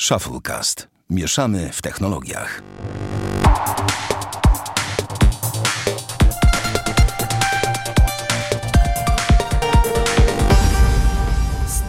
Shufflecast. 0.00 0.88
Mieszamy 1.10 1.70
w 1.72 1.82
technologiach. 1.82 2.62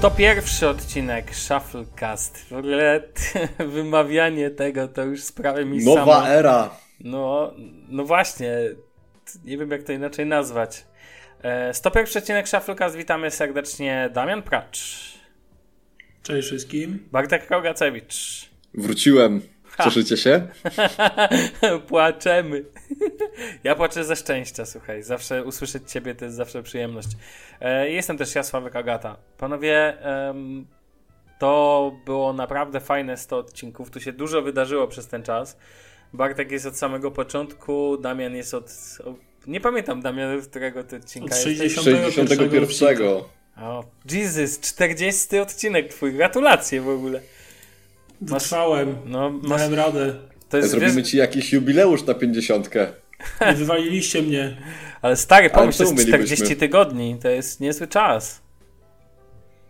To 0.01 0.11
pierwszy 0.11 0.69
odcinek 0.69 1.35
Shufflecast. 1.35 2.45
W 2.49 2.53
ogóle 2.53 3.01
wymawianie 3.75 4.49
tego 4.49 4.87
to 4.87 5.03
już 5.03 5.23
sprawia 5.23 5.65
mi 5.65 5.85
Nowa 5.85 6.05
samo... 6.05 6.29
era. 6.29 6.69
No, 6.99 7.53
no 7.89 8.03
właśnie. 8.03 8.51
Nie 9.45 9.57
wiem 9.57 9.71
jak 9.71 9.83
to 9.83 9.91
inaczej 9.91 10.25
nazwać. 10.25 10.85
101 11.73 12.17
odcinek 12.17 12.49
Shufflecast. 12.49 12.95
Witamy 12.95 13.31
serdecznie 13.31 14.09
Damian 14.13 14.43
Pracz. 14.43 15.16
Cześć 16.27 16.47
wszystkim. 16.47 16.99
Bartek 17.11 17.49
Rogacewicz. 17.49 18.49
Wróciłem. 18.73 19.41
Cieszycie 19.83 20.17
się? 20.17 20.47
Płaczemy. 21.87 22.63
ja 23.63 23.75
płaczę 23.75 24.03
ze 24.03 24.15
szczęścia, 24.15 24.65
słuchaj. 24.65 25.03
Zawsze 25.03 25.43
usłyszeć 25.43 25.91
ciebie 25.91 26.15
to 26.15 26.25
jest 26.25 26.37
zawsze 26.37 26.63
przyjemność. 26.63 27.07
E, 27.61 27.89
jestem 27.89 28.17
też 28.17 28.35
ja, 28.35 28.43
Sławek 28.43 28.75
Agata. 28.75 29.17
Panowie, 29.37 30.01
em, 30.01 30.67
to 31.39 31.91
było 32.05 32.33
naprawdę 32.33 32.79
fajne 32.79 33.17
100 33.17 33.37
odcinków. 33.37 33.91
Tu 33.91 33.99
się 33.99 34.13
dużo 34.13 34.41
wydarzyło 34.41 34.87
przez 34.87 35.07
ten 35.07 35.23
czas. 35.23 35.57
Bartek 36.13 36.51
jest 36.51 36.65
od 36.65 36.77
samego 36.77 37.11
początku, 37.11 37.97
Damian 37.97 38.35
jest 38.35 38.53
od... 38.53 38.71
Nie 39.47 39.61
pamiętam, 39.61 40.01
Damian, 40.01 40.41
którego 40.41 40.83
ty 40.83 40.95
odcinka 40.95 41.35
Od 41.35 41.45
jesteś. 41.45 41.75
61. 41.75 43.23
O, 43.61 43.83
Jesus, 44.11 44.59
40 44.59 45.39
odcinek 45.39 45.93
twój. 45.93 46.13
Gratulacje 46.13 46.81
w 46.81 46.89
ogóle. 46.89 47.21
Wytrwałem. 48.21 48.95
No, 49.05 49.29
masz, 49.29 49.59
Dałem 49.59 49.73
radę. 49.73 50.15
to 50.49 50.57
jest, 50.57 50.69
Zrobimy 50.69 50.93
wiesz, 50.93 51.09
ci 51.11 51.17
jakiś 51.17 51.53
jubileusz 51.53 52.03
na 52.05 52.13
pięćdziesiątkę. 52.13 52.87
Nie 53.41 53.53
wywaliliście 53.53 54.21
mnie. 54.21 54.57
ale 55.01 55.15
stary, 55.15 55.49
pomyśl, 55.49 55.77
to 55.77 55.83
jest 55.83 55.93
umielibyśmy? 55.93 56.35
40 56.35 56.55
tygodni. 56.55 57.17
To 57.21 57.29
jest 57.29 57.59
niezły 57.59 57.87
czas. 57.87 58.41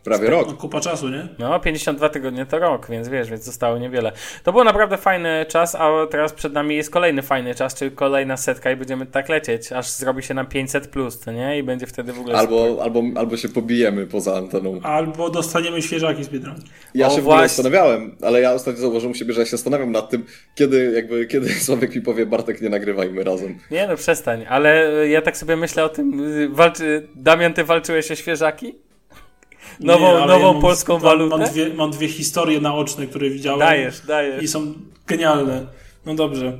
Prawie 0.08 0.30
rok. 0.30 0.58
kupa 0.58 0.80
czasu, 0.82 1.10
nie? 1.10 1.28
No, 1.40 1.60
52 1.60 2.10
tygodnie 2.10 2.46
to 2.46 2.60
rok, 2.60 2.88
więc 2.90 3.10
wiesz, 3.10 3.30
więc 3.30 3.44
zostało 3.44 3.78
niewiele. 3.78 4.12
To 4.44 4.54
był 4.54 4.64
naprawdę 4.64 4.98
fajny 4.98 5.46
czas, 5.50 5.76
a 5.76 5.90
teraz 6.12 6.34
przed 6.34 6.54
nami 6.54 6.76
jest 6.76 6.90
kolejny 6.90 7.22
fajny 7.22 7.56
czas, 7.56 7.76
czyli 7.76 7.92
kolejna 7.92 8.38
setka 8.38 8.72
i 8.72 8.76
będziemy 8.76 9.06
tak 9.06 9.30
lecieć, 9.30 9.72
aż 9.72 9.90
zrobi 9.90 10.24
się 10.24 10.34
nam 10.34 10.46
500 10.46 10.88
plus, 10.88 11.20
to 11.20 11.32
nie? 11.32 11.60
I 11.60 11.64
będzie 11.64 11.88
wtedy 11.88 12.14
w 12.14 12.20
ogóle 12.20 12.36
Albo, 12.38 12.78
albo, 12.84 13.04
albo 13.16 13.38
się 13.38 13.50
pobijemy 13.50 14.08
poza 14.08 14.38
anteną. 14.38 14.80
Albo 14.84 15.30
dostaniemy 15.30 15.82
świeżaki 15.82 16.24
z 16.24 16.30
Biedronki. 16.30 16.64
Ja 16.94 17.08
O, 17.08 17.10
się 17.10 17.16
w 17.16 17.20
ogóle 17.20 17.38
właśnie. 17.38 17.48
zastanawiałem, 17.48 18.16
ale 18.22 18.42
ja 18.42 18.54
ostatnio 18.54 18.82
zauważyłem 18.82 19.16
siebie, 19.16 19.34
że 19.34 19.40
ja 19.40 19.46
się 19.46 19.52
zastanawiam 19.52 19.92
nad 19.92 20.10
tym, 20.10 20.26
kiedy 20.56 20.92
jakby, 20.96 21.26
kiedy 21.26 21.50
Sławek 21.66 21.96
mi 21.96 22.02
powie, 22.02 22.26
Bartek, 22.26 22.62
nie 22.62 22.70
nagrywajmy 22.70 23.24
razem. 23.24 23.58
Nie 23.72 23.88
no, 23.88 23.96
przestań, 23.96 24.46
ale 24.50 24.92
ja 25.10 25.22
tak 25.22 25.38
sobie 25.38 25.56
myślę 25.56 25.84
o 25.84 25.90
tym, 25.90 26.22
walczy... 26.56 27.08
Damian, 27.16 27.54
ty 27.54 27.64
walczyłeś 27.64 28.12
o 28.12 28.16
świeżaki? 28.16 28.76
Nową, 29.80 30.20
Nie, 30.20 30.28
nową 30.28 30.40
ja 30.48 30.54
mam- 30.54 30.62
polską 30.62 30.94
mam, 30.94 31.02
walutę? 31.02 31.38
Mam 31.38 31.48
dwie, 31.50 31.74
mam 31.74 31.92
dwie 31.92 32.08
historie 32.08 32.62
naoczne, 32.62 33.08
które 33.08 33.30
widziałem. 33.30 33.60
Dajesz, 33.60 34.02
dajesz. 34.08 34.44
I 34.44 34.48
są 34.48 34.74
genialne. 35.08 35.66
No 36.06 36.16
dobrze. 36.16 36.58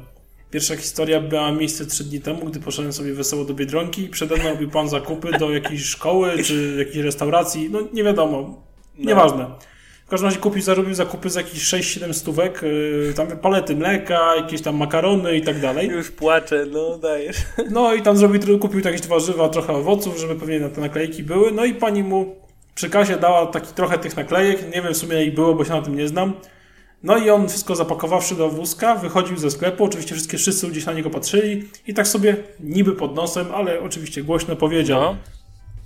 Pierwsza 0.52 0.76
historia 0.76 1.22
miała 1.22 1.52
miejsce 1.52 1.86
trzy 1.86 2.04
dni 2.04 2.20
temu, 2.22 2.46
gdy 2.46 2.60
poszedłem 2.60 2.94
sobie 2.94 3.14
wesoło 3.14 3.46
do 3.46 3.54
Biedronki 3.54 4.02
i 4.04 4.10
przede 4.10 4.36
mną 4.36 4.50
robił 4.50 4.70
pan 4.70 4.90
zakupy 4.90 5.32
do 5.40 5.52
jakiejś 5.52 5.84
szkoły 5.84 6.44
czy 6.44 6.76
jakiejś 6.78 7.06
restauracji. 7.06 7.70
No 7.72 7.80
nie 7.94 8.04
wiadomo. 8.04 8.62
Nieważne. 8.98 9.46
W 10.06 10.10
każdym 10.10 10.30
razie 10.30 10.40
kupił, 10.40 10.62
zarobił 10.62 10.94
zakupy 10.94 11.30
za 11.30 11.42
jakieś 11.42 11.64
6-7 11.64 12.14
stówek, 12.14 12.62
yy, 12.62 13.14
tam 13.16 13.28
palety 13.28 13.76
mleka, 13.76 14.36
jakieś 14.36 14.62
tam 14.62 14.76
makarony 14.78 15.38
i 15.38 15.42
tak 15.42 15.60
dalej. 15.62 15.88
Już 15.88 16.12
płaczę, 16.12 16.66
no 16.72 16.98
dajesz. 16.98 17.38
No 17.72 17.94
i 17.94 18.02
tam 18.02 18.18
zrobił, 18.18 18.60
kupił 18.60 18.80
jakieś 18.80 19.08
warzywa, 19.08 19.50
trochę 19.50 19.74
owoców, 19.74 20.18
żeby 20.20 20.36
pewnie 20.36 20.60
na 20.60 20.70
te 20.70 20.82
naklejki 20.82 21.24
były. 21.24 21.52
No 21.52 21.66
i 21.66 21.74
pani 21.74 22.04
mu 22.04 22.36
przy 22.78 22.90
kasie 22.90 23.18
dała 23.18 23.46
taki 23.46 23.74
trochę 23.74 23.98
tych 23.98 24.18
naklejek. 24.18 24.76
Nie 24.76 24.82
wiem 24.82 24.94
w 24.94 24.98
sumie 24.98 25.26
jak 25.26 25.36
było, 25.36 25.56
bo 25.56 25.66
się 25.66 25.72
na 25.72 25.82
tym 25.82 25.96
nie 25.96 26.08
znam. 26.08 26.34
No 27.04 27.18
i 27.18 27.30
on 27.30 27.50
wszystko 27.50 27.76
zapakowawszy 27.76 28.36
do 28.36 28.50
wózka, 28.50 28.96
wychodził 28.96 29.38
ze 29.38 29.52
sklepu. 29.52 29.84
Oczywiście 29.84 30.16
wszystkie, 30.16 30.38
wszyscy 30.38 30.68
gdzieś 30.68 30.86
na 30.86 30.94
niego 30.94 31.10
patrzyli 31.10 31.70
i 31.88 31.94
tak 31.94 32.08
sobie 32.08 32.36
niby 32.60 32.94
pod 32.94 33.16
nosem, 33.16 33.48
ale 33.56 33.80
oczywiście 33.80 34.24
głośno 34.24 34.56
powiedział: 34.56 35.02
No. 35.02 35.16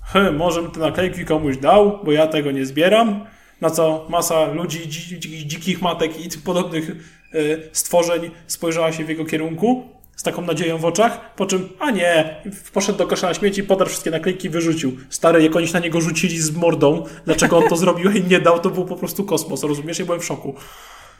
He, 0.05 0.31
może 0.31 0.61
bym 0.61 0.71
te 0.71 0.79
naklejki 0.79 1.25
komuś 1.25 1.57
dał, 1.57 1.99
bo 2.03 2.11
ja 2.11 2.27
tego 2.27 2.51
nie 2.51 2.65
zbieram. 2.65 3.25
Na 3.61 3.69
co 3.69 4.07
masa 4.09 4.45
ludzi, 4.45 4.87
dzi, 4.87 5.19
dzi, 5.19 5.47
dzikich 5.47 5.81
matek 5.81 6.25
i 6.25 6.37
podobnych 6.45 6.91
e, 6.91 6.95
stworzeń 7.71 8.31
spojrzała 8.47 8.91
się 8.91 9.05
w 9.05 9.09
jego 9.09 9.25
kierunku 9.25 9.89
z 10.15 10.23
taką 10.23 10.41
nadzieją 10.41 10.77
w 10.77 10.85
oczach, 10.85 11.35
po 11.35 11.45
czym, 11.45 11.69
a 11.79 11.91
nie, 11.91 12.41
poszedł 12.73 12.97
do 12.97 13.07
kosza 13.07 13.27
na 13.27 13.33
śmieci, 13.33 13.63
podarł 13.63 13.89
wszystkie 13.89 14.11
naklejki 14.11 14.47
i 14.47 14.49
wyrzucił. 14.49 14.97
Stary, 15.09 15.43
jak 15.43 15.55
oni 15.55 15.67
się 15.67 15.73
na 15.73 15.79
niego 15.79 16.01
rzucili 16.01 16.39
z 16.39 16.51
mordą, 16.51 17.03
dlaczego 17.25 17.57
on 17.57 17.67
to 17.69 17.75
zrobił 17.75 18.11
i 18.11 18.23
nie 18.23 18.39
dał, 18.39 18.59
to 18.59 18.69
był 18.69 18.85
po 18.85 18.95
prostu 18.95 19.23
kosmos, 19.23 19.63
rozumiesz? 19.63 19.99
Ja 19.99 20.05
byłem 20.05 20.21
w 20.21 20.25
szoku. 20.25 20.55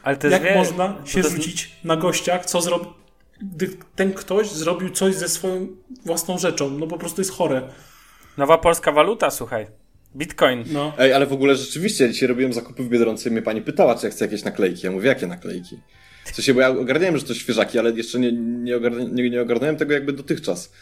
Ale 0.02 0.16
to 0.16 0.26
jest, 0.26 0.32
Jak 0.42 0.52
wie- 0.52 0.58
można 0.58 0.88
to 0.88 1.06
się 1.06 1.22
to 1.22 1.28
rzucić 1.30 1.70
na 1.84 1.96
gościach, 1.96 2.46
co 2.46 2.60
zrobił, 2.62 2.86
gdy 3.42 3.70
ten 3.96 4.12
ktoś 4.12 4.50
zrobił 4.50 4.90
coś 4.90 5.14
ze 5.14 5.28
swoją 5.28 5.66
własną 6.04 6.38
rzeczą, 6.38 6.70
no 6.70 6.86
po 6.86 6.98
prostu 6.98 7.20
jest 7.20 7.32
chore. 7.32 7.62
Nowa 8.38 8.58
polska 8.58 8.92
waluta, 8.92 9.30
słuchaj. 9.30 9.66
Bitcoin. 10.16 10.64
No. 10.72 10.92
Ej, 10.98 11.12
ale 11.12 11.26
w 11.26 11.32
ogóle 11.32 11.56
rzeczywiście, 11.56 12.10
dzisiaj 12.10 12.28
robiłem 12.28 12.52
zakupy 12.52 12.82
w 12.82 12.88
Biedronce 12.88 13.28
i 13.28 13.32
mnie 13.32 13.42
pani 13.42 13.62
pytała, 13.62 13.94
czy 13.94 14.06
ja 14.06 14.12
chcę 14.12 14.24
jakieś 14.24 14.44
naklejki. 14.44 14.86
Ja 14.86 14.92
mówię, 14.92 15.08
jakie 15.08 15.26
naklejki? 15.26 15.78
W 16.24 16.34
sensie, 16.34 16.54
bo 16.54 16.60
ja 16.60 16.68
ogarniałem, 16.68 17.16
że 17.18 17.22
to 17.24 17.34
świeżaki, 17.34 17.78
ale 17.78 17.90
jeszcze 17.90 18.18
nie, 18.18 18.32
nie, 18.32 18.76
ogarnia, 18.76 19.04
nie, 19.12 19.30
nie 19.30 19.42
ogarnąłem 19.42 19.76
tego 19.76 19.92
jakby 19.92 20.12
dotychczas, 20.12 20.72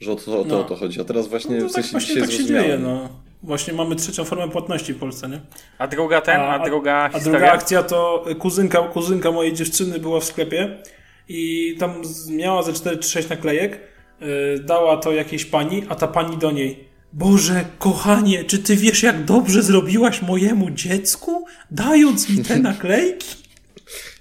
że 0.00 0.12
o 0.12 0.16
to, 0.16 0.40
o 0.40 0.44
to, 0.44 0.48
No. 0.48 0.60
o 0.60 0.64
to 0.64 0.76
chodzi. 0.76 1.00
A 1.00 1.04
teraz 1.04 1.28
właśnie 1.28 1.56
No 1.56 1.68
w 1.68 1.68
to 1.68 1.74
tak 1.74 1.84
sensie 1.84 1.90
właśnie 1.92 2.14
dzisiaj 2.14 2.28
tak 2.28 2.38
się 2.38 2.44
dzieje, 2.44 2.78
no. 2.78 3.08
Właśnie 3.42 3.72
mamy 3.74 3.96
trzecią 3.96 4.24
formę 4.24 4.48
płatności 4.52 4.92
w 4.92 4.98
Polsce, 4.98 5.28
nie? 5.28 5.40
A 5.78 5.86
druga 5.88 6.20
ten, 6.20 6.40
a, 6.40 6.58
druga 6.64 6.94
a 6.94 7.08
historia? 7.08 7.38
druga 7.38 7.52
akcja 7.52 7.82
to 7.82 8.24
kuzynka, 8.38 8.78
kuzynka 8.82 9.32
mojej 9.32 9.52
dziewczyny 9.52 9.98
była 9.98 10.20
w 10.20 10.24
sklepie 10.24 10.78
i 11.28 11.74
tam 11.78 12.02
miała 12.30 12.62
ze 12.62 12.72
4 12.72 12.96
czy 12.96 13.08
6 13.08 13.28
naklejek, 13.28 13.80
yy, 14.20 14.26
dała 14.64 14.96
to 14.96 15.12
jakiejś 15.12 15.44
pani, 15.44 15.82
a 15.88 15.94
ta 15.94 16.06
pani 16.06 16.36
do 16.38 16.50
niej 16.50 16.88
Boże, 17.12 17.64
kochanie, 17.78 18.44
czy 18.44 18.58
ty 18.58 18.76
wiesz, 18.76 19.02
jak 19.02 19.24
dobrze 19.24 19.62
zrobiłaś 19.62 20.22
mojemu 20.22 20.70
dziecku, 20.70 21.44
dając 21.70 22.28
mi 22.30 22.44
te 22.44 22.58
naklejki? 22.70 23.45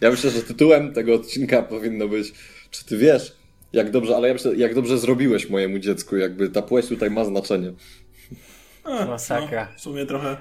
Ja 0.05 0.11
myślę, 0.11 0.29
że 0.29 0.41
tytułem 0.41 0.93
tego 0.93 1.13
odcinka 1.13 1.61
powinno 1.61 2.07
być, 2.07 2.33
czy 2.71 2.85
ty 2.85 2.97
wiesz, 2.97 3.35
jak 3.73 3.91
dobrze, 3.91 4.15
ale 4.15 4.27
ja 4.27 4.33
myślę, 4.33 4.55
jak 4.55 4.75
dobrze 4.75 4.97
zrobiłeś 4.97 5.49
mojemu 5.49 5.79
dziecku, 5.79 6.17
jakby 6.17 6.49
ta 6.49 6.61
płeć 6.61 6.87
tutaj 6.87 7.11
ma 7.11 7.25
znaczenie. 7.25 7.73
A, 8.83 9.05
Masakra. 9.05 9.67
No, 9.71 9.77
w 9.77 9.81
sumie 9.81 10.05
trochę. 10.05 10.37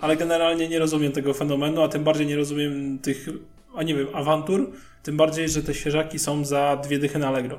Ale 0.00 0.16
generalnie 0.16 0.68
nie 0.68 0.78
rozumiem 0.78 1.12
tego 1.12 1.34
fenomenu, 1.34 1.82
a 1.82 1.88
tym 1.88 2.04
bardziej 2.04 2.26
nie 2.26 2.36
rozumiem 2.36 2.98
tych, 2.98 3.26
a 3.74 3.82
nie 3.82 3.94
wiem, 3.94 4.06
awantur. 4.12 4.72
Tym 5.02 5.16
bardziej, 5.16 5.48
że 5.48 5.62
te 5.62 5.74
świeżaki 5.74 6.18
są 6.18 6.44
za 6.44 6.80
dwie 6.84 6.98
dychy 6.98 7.18
na 7.18 7.28
Allegro. 7.28 7.58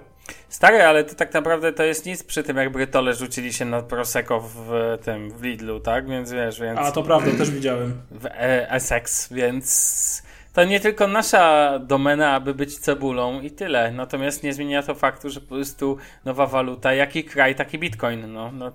Stary, 0.50 0.84
ale 0.84 1.04
to 1.04 1.16
tak 1.16 1.34
naprawdę 1.34 1.74
to 1.74 1.84
jest 1.84 2.06
nic 2.06 2.24
przy 2.24 2.44
tym, 2.44 2.58
jak 2.58 2.72
Brytole 2.72 3.14
rzucili 3.14 3.54
się 3.54 3.66
na 3.66 3.82
Prosecco 3.82 4.40
w 4.40 4.98
tym, 5.04 5.32
w 5.32 5.44
Lidlu, 5.44 5.80
tak? 5.80 6.10
Więc 6.10 6.32
wiesz, 6.32 6.60
więc... 6.60 6.80
A 6.80 6.92
to 6.92 7.04
prawda, 7.04 7.32
też 7.38 7.52
widziałem. 7.52 8.02
W 8.12 8.26
e 8.26 8.72
Essex, 8.72 9.34
więc... 9.34 10.26
To 10.56 10.66
nie 10.66 10.80
tylko 10.80 11.08
nasza 11.08 11.80
domena, 11.80 12.32
aby 12.32 12.54
być 12.54 12.80
cebulą 12.80 13.42
i 13.42 13.52
tyle. 13.52 13.92
Natomiast 13.92 14.44
nie 14.44 14.54
zmienia 14.54 14.84
to 14.84 14.96
faktu, 14.96 15.30
że 15.30 15.42
po 15.42 15.48
prostu 15.48 15.98
nowa 16.26 16.48
waluta, 16.48 16.94
jaki 16.94 17.24
kraj, 17.24 17.56
taki 17.56 17.80
bitcoin, 17.80 18.34
no. 18.34 18.52
no 18.52 18.72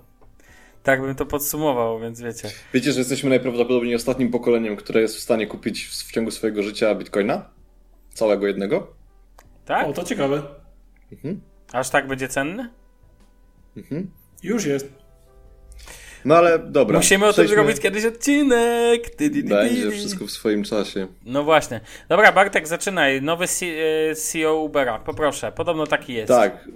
tak 0.83 1.01
bym 1.01 1.15
to 1.15 1.27
podsumował, 1.27 2.01
więc 2.01 2.21
wiecie. 2.21 2.49
Wiecie, 2.75 2.93
że 2.93 2.99
jesteśmy 2.99 3.31
najprawdopodobniej 3.31 3.95
ostatnim 3.95 4.31
pokoleniem, 4.31 4.77
które 4.77 5.01
jest 5.01 5.17
w 5.17 5.21
stanie 5.21 5.47
kupić 5.47 5.85
w, 5.85 5.91
w 5.91 6.13
ciągu 6.13 6.31
swojego 6.31 6.63
życia 6.63 6.95
bitcoina? 6.95 7.51
Całego 8.15 8.47
jednego? 8.47 8.95
Tak? 9.65 9.87
O, 9.87 9.93
to 9.93 10.05
ciekawe. 10.05 10.43
Aż 11.73 11.91
tak 11.91 12.07
będzie 12.07 12.29
cenny? 12.29 12.71
Już 14.43 14.65
jest. 14.65 15.00
No 16.25 16.37
ale 16.37 16.59
dobra. 16.59 16.97
Musimy 16.99 17.27
o 17.27 17.33
tym 17.33 17.45
przejdźmy- 17.45 17.55
zrobić 17.55 17.81
kiedyś 17.81 18.05
odcinek. 18.05 19.11
Ty, 19.11 19.31
ty, 19.31 19.43
ty, 19.43 19.49
Będzie 19.49 19.83
ty. 19.83 19.91
wszystko 19.91 20.27
w 20.27 20.31
swoim 20.31 20.65
czasie. 20.65 21.07
No 21.25 21.45
właśnie. 21.45 21.81
Dobra, 22.09 22.33
Bartek, 22.33 22.69
zaczynaj. 22.69 23.23
Nowy 23.23 23.47
C- 23.47 23.67
e, 24.11 24.15
CEO 24.15 24.57
Ubera, 24.63 24.99
poproszę. 24.99 25.53
Podobno 25.53 25.87
taki 25.87 26.15
jest. 26.15 26.29
Tak, 26.29 26.69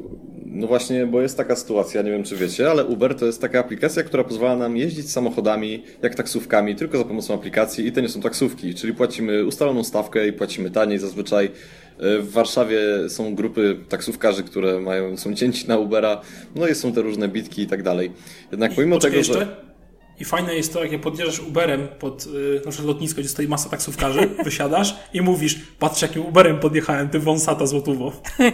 no 0.47 0.67
właśnie, 0.67 1.07
bo 1.07 1.21
jest 1.23 1.37
taka 1.37 1.57
sytuacja, 1.57 2.03
nie 2.03 2.11
wiem 2.11 2.25
czy 2.25 2.37
wiecie, 2.37 2.71
ale 2.71 2.85
Uber 2.85 3.15
to 3.15 3.27
jest 3.27 3.41
taka 3.41 3.59
aplikacja, 3.61 4.03
która 4.03 4.25
pozwala 4.25 4.57
nam 4.57 4.77
jeździć 4.77 5.11
samochodami 5.13 5.85
jak 6.03 6.15
taksówkami, 6.15 6.77
tylko 6.77 6.99
za 6.99 7.05
pomocą 7.05 7.35
aplikacji 7.35 7.87
i 7.87 7.93
to 7.93 8.01
nie 8.01 8.09
są 8.09 8.21
taksówki, 8.21 8.75
czyli 8.75 8.95
płacimy 8.95 9.45
ustaloną 9.45 9.85
stawkę 9.85 10.27
i 10.29 10.33
płacimy 10.33 10.71
taniej 10.71 10.99
zazwyczaj. 10.99 11.51
E, 11.99 12.19
W 12.19 12.31
Warszawie 12.33 12.81
są 13.09 13.35
grupy 13.35 13.77
taksówkarzy, 13.89 14.43
które 14.43 14.81
mają, 14.81 15.17
są 15.17 15.35
cięci 15.35 15.69
na 15.69 15.79
Ubera, 15.79 16.21
no 16.55 16.69
i 16.69 16.75
są 16.75 16.93
te 16.93 17.03
różne 17.03 17.29
bitki 17.29 17.63
i 17.63 17.67
tak 17.67 17.83
dalej. 17.83 18.13
Jednak 18.53 18.75
pomimo 18.75 18.99
tego, 18.99 19.17
jeszcze. 19.17 19.35
że... 19.35 19.75
I 20.21 20.25
fajne 20.25 20.55
jest 20.55 20.73
to, 20.73 20.83
jak 20.83 20.93
je 20.93 20.99
podjeżdżasz 20.99 21.41
Uberem 21.41 21.89
pod 21.99 22.27
yy, 22.27 22.63
na 22.65 22.71
przykład 22.71 22.89
lotnisko, 22.89 23.21
gdzie 23.21 23.29
stoi 23.29 23.49
masa 23.49 23.69
taksówkarzy, 23.69 24.31
wysiadasz 24.45 24.97
i 25.13 25.21
mówisz, 25.21 25.61
patrz 25.79 26.03
jakim 26.03 26.27
Uberem 26.27 26.61
podjechałem, 26.61 27.09
ty 27.09 27.19
wąsata 27.19 27.67
złotówo. 27.67 28.13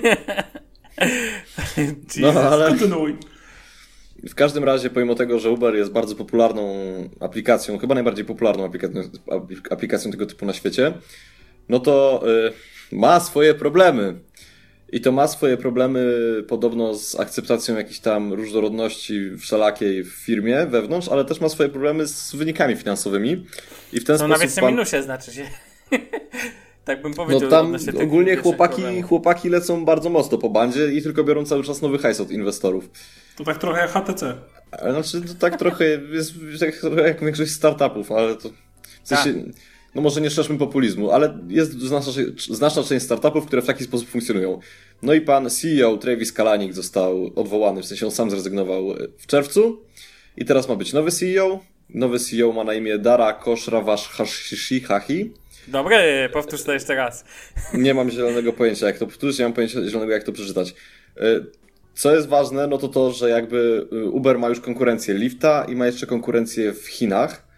No 2.21 2.29
ale 2.41 2.69
Kontynuuj. 2.69 3.17
w 4.29 4.35
każdym 4.35 4.65
razie, 4.65 4.91
pomimo 4.91 5.15
tego, 5.15 5.39
że 5.39 5.51
Uber 5.51 5.75
jest 5.75 5.93
bardzo 5.93 6.15
popularną 6.15 6.75
aplikacją, 7.21 7.79
chyba 7.79 7.95
najbardziej 7.95 8.25
popularną 8.25 8.65
aplikacją, 8.65 9.03
aplikacją 9.71 10.11
tego 10.11 10.27
typu 10.27 10.47
na 10.47 10.53
świecie, 10.53 10.93
no 11.69 11.79
to 11.79 12.23
y, 12.49 12.53
ma 12.93 13.21
swoje 13.21 13.55
problemy. 13.55 14.21
I 14.93 15.01
to 15.01 15.13
ma 15.13 15.29
swoje 15.29 15.57
problemy 15.57 16.05
podobno 16.49 16.95
z 16.95 17.21
akceptacją 17.21 17.77
jakiejś 17.77 18.01
tam 18.01 18.33
różnorodności 18.33 19.31
wszelakiej 19.39 20.05
w 20.05 20.09
firmie 20.13 20.67
wewnątrz, 20.67 21.09
ale 21.09 21.25
też 21.25 21.41
ma 21.41 21.49
swoje 21.49 21.69
problemy 21.69 22.07
z 22.07 22.35
wynikami 22.35 22.77
finansowymi. 22.77 23.47
I 23.93 24.01
w 24.01 24.05
ten 24.05 24.19
To 24.19 24.29
na 24.29 24.35
sposób. 24.35 24.49
wiecznym 24.51 24.65
pan- 24.65 24.75
minusie 24.75 25.03
znaczy 25.03 25.33
się. 25.33 25.45
tak 26.85 27.03
bym 27.03 27.15
powiedział. 27.15 27.41
No 27.41 27.49
tam 27.49 27.77
ogólnie 28.03 28.37
chłopaki, 28.37 29.03
chłopaki 29.03 29.49
lecą 29.49 29.85
bardzo 29.85 30.11
mocno 30.11 30.39
po 30.39 30.49
bandzie 30.51 30.93
i 30.93 31.03
tylko 31.03 31.25
biorą 31.25 31.45
cały 31.45 31.65
czas 31.65 31.83
nowy 31.83 31.99
hajs 31.99 32.21
od 32.21 32.31
inwestorów. 32.31 32.91
To 33.37 33.45
tak 33.45 33.59
trochę 33.59 33.81
jak 33.81 33.91
HTC. 33.91 34.35
Ale 34.71 34.93
Znaczy, 34.93 35.21
to 35.29 35.35
tak 35.35 35.59
trochę 35.59 35.85
jest 36.13 36.33
tak 36.61 36.77
trochę 36.77 37.03
jak 37.03 37.21
większość 37.25 37.51
startupów, 37.53 38.13
ale 38.13 38.35
to 38.37 38.49
w 39.05 39.09
sensie, 39.09 39.35
no 39.95 40.03
może 40.03 40.21
nie 40.21 40.31
szerzmy 40.31 40.59
populizmu, 40.59 41.11
ale 41.11 41.39
jest 41.49 41.73
znaczna, 41.73 42.13
znaczna 42.51 42.83
część 42.83 43.05
startupów, 43.05 43.47
które 43.47 43.63
w 43.63 43.67
taki 43.67 43.85
sposób 43.85 44.09
funkcjonują. 44.09 44.61
No 45.03 45.15
i 45.15 45.21
pan 45.21 45.51
CEO 45.51 45.97
Travis 45.97 46.33
Kalanick 46.33 46.75
został 46.75 47.31
odwołany, 47.37 47.83
w 47.83 47.87
sensie 47.87 48.07
on 48.07 48.13
sam 48.13 48.31
zrezygnował 48.31 48.95
w 49.19 49.27
czerwcu 49.27 49.83
i 50.37 50.45
teraz 50.45 50.69
ma 50.69 50.77
być 50.77 50.93
nowy 50.93 51.11
CEO. 51.11 51.61
Nowy 51.95 52.19
CEO 52.19 52.53
ma 52.53 52.65
na 52.65 52.75
imię 52.75 52.99
Dara 52.99 53.33
Koshrawash 53.33 54.09
Hashihahi. 54.09 55.33
Dobry, 55.69 56.29
powtórz 56.33 56.63
to 56.63 56.73
jeszcze 56.73 56.95
raz. 56.95 57.25
Nie 57.75 57.95
mam 57.95 58.11
zielonego 58.11 58.53
pojęcia, 58.53 58.87
jak 58.87 58.99
to 58.99 59.07
powtórzyć, 59.07 59.39
nie 59.39 59.45
mam 59.45 59.53
pojęcia 59.53 59.89
zielonego, 59.89 60.13
jak 60.13 60.25
to 60.25 60.33
przeczytać. 60.33 60.75
Y, 61.17 61.47
Co 61.95 62.15
jest 62.15 62.29
ważne, 62.29 62.67
no 62.67 62.79
to 62.79 62.89
to, 62.89 63.13
że 63.13 63.31
jakby 63.31 63.89
y, 63.93 64.11
Uber 64.11 64.39
ma 64.39 64.49
już 64.49 64.61
konkurencję 64.61 65.15
Lifta 65.15 65.67
i 65.69 65.77
ma 65.77 65.87
jeszcze 65.87 66.07
konkurencję 66.07 66.73
w 66.73 66.87
Chinach. 66.87 67.50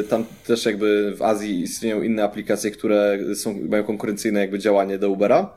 Y, 0.00 0.04
Tam 0.04 0.24
też 0.46 0.66
jakby 0.66 1.14
w 1.16 1.22
Azji 1.22 1.60
istnieją 1.60 2.02
inne 2.02 2.24
aplikacje, 2.24 2.70
które 2.70 3.18
są, 3.34 3.60
mają 3.68 3.84
konkurencyjne 3.84 4.40
jakby 4.40 4.58
działanie 4.58 4.98
do 4.98 5.10
Ubera. 5.10 5.56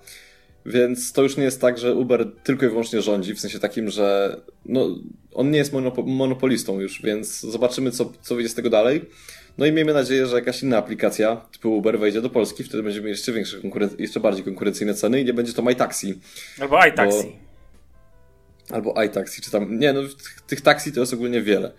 Więc 0.65 1.13
to 1.13 1.23
już 1.23 1.37
nie 1.37 1.43
jest 1.43 1.61
tak, 1.61 1.77
że 1.77 1.95
Uber 1.95 2.27
tylko 2.43 2.65
i 2.65 2.69
wyłącznie 2.69 3.01
rządzi, 3.01 3.35
w 3.35 3.39
sensie 3.39 3.59
takim, 3.59 3.89
że 3.89 4.37
no, 4.65 4.99
on 5.33 5.51
nie 5.51 5.57
jest 5.57 5.73
monopo- 5.73 6.07
monopolistą 6.07 6.79
już, 6.79 7.01
więc 7.01 7.39
zobaczymy, 7.39 7.91
co, 7.91 8.11
co 8.21 8.35
wyjdzie 8.35 8.49
z 8.49 8.55
tego 8.55 8.69
dalej. 8.69 9.01
No 9.57 9.65
i 9.65 9.71
miejmy 9.71 9.93
nadzieję, 9.93 10.25
że 10.27 10.35
jakaś 10.35 10.63
inna 10.63 10.77
aplikacja 10.77 11.35
typu 11.51 11.77
Uber 11.77 11.99
wejdzie 11.99 12.21
do 12.21 12.29
Polski, 12.29 12.63
wtedy 12.63 12.83
będziemy 12.83 13.03
mieli 13.05 13.17
jeszcze 13.17 13.31
większe, 13.31 13.57
jeszcze 13.99 14.19
bardziej 14.19 14.43
konkurencyjne 14.45 14.93
ceny 14.93 15.21
i 15.21 15.25
nie 15.25 15.33
będzie 15.33 15.53
to 15.53 15.61
MyTaxi 15.61 16.19
Albo 16.59 16.85
iTaxi. 16.85 17.31
albo 18.69 19.03
iTaxi, 19.03 19.41
czy 19.41 19.51
tam, 19.51 19.79
nie 19.79 19.93
no, 19.93 20.01
tych, 20.01 20.41
tych 20.47 20.61
taksi 20.61 20.91
to 20.93 20.99
jest 20.99 21.13
ogólnie 21.13 21.41
wiele. 21.41 21.71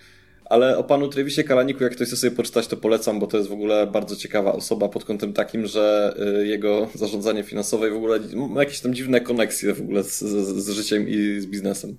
Ale 0.52 0.78
o 0.78 0.84
panu 0.84 1.08
Trevisie 1.08 1.44
Kalaniku, 1.44 1.84
jak 1.84 1.93
ktoś 1.93 2.08
chce 2.08 2.16
sobie 2.16 2.37
poczytać, 2.37 2.66
to 2.66 2.76
polecam, 2.76 3.20
bo 3.20 3.26
to 3.26 3.37
jest 3.37 3.49
w 3.49 3.52
ogóle 3.52 3.87
bardzo 3.87 4.16
ciekawa 4.16 4.52
osoba 4.52 4.88
pod 4.88 5.04
kątem 5.04 5.32
takim, 5.32 5.66
że 5.66 6.14
y, 6.40 6.46
jego 6.46 6.88
zarządzanie 6.94 7.43
finansowe 7.43 7.90
w 7.90 7.96
ogóle 7.96 8.20
ma 8.34 8.60
jakieś 8.60 8.81
tam 8.81 8.94
dziwne 8.94 9.20
koneksje 9.20 9.75
w 9.75 9.81
ogóle 9.81 10.02
z, 10.02 10.20
z, 10.20 10.64
z 10.64 10.70
życiem 10.70 11.08
i 11.08 11.40
z 11.40 11.46
biznesem. 11.46 11.96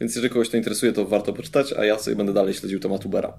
Więc 0.00 0.14
jeżeli 0.14 0.32
kogoś 0.32 0.48
to 0.48 0.56
interesuje, 0.56 0.92
to 0.92 1.04
warto 1.04 1.32
poczytać, 1.32 1.72
a 1.72 1.84
ja 1.84 1.98
sobie 1.98 2.16
będę 2.16 2.32
dalej 2.32 2.54
śledził 2.54 2.80
temat 2.80 3.06
Ubera. 3.06 3.38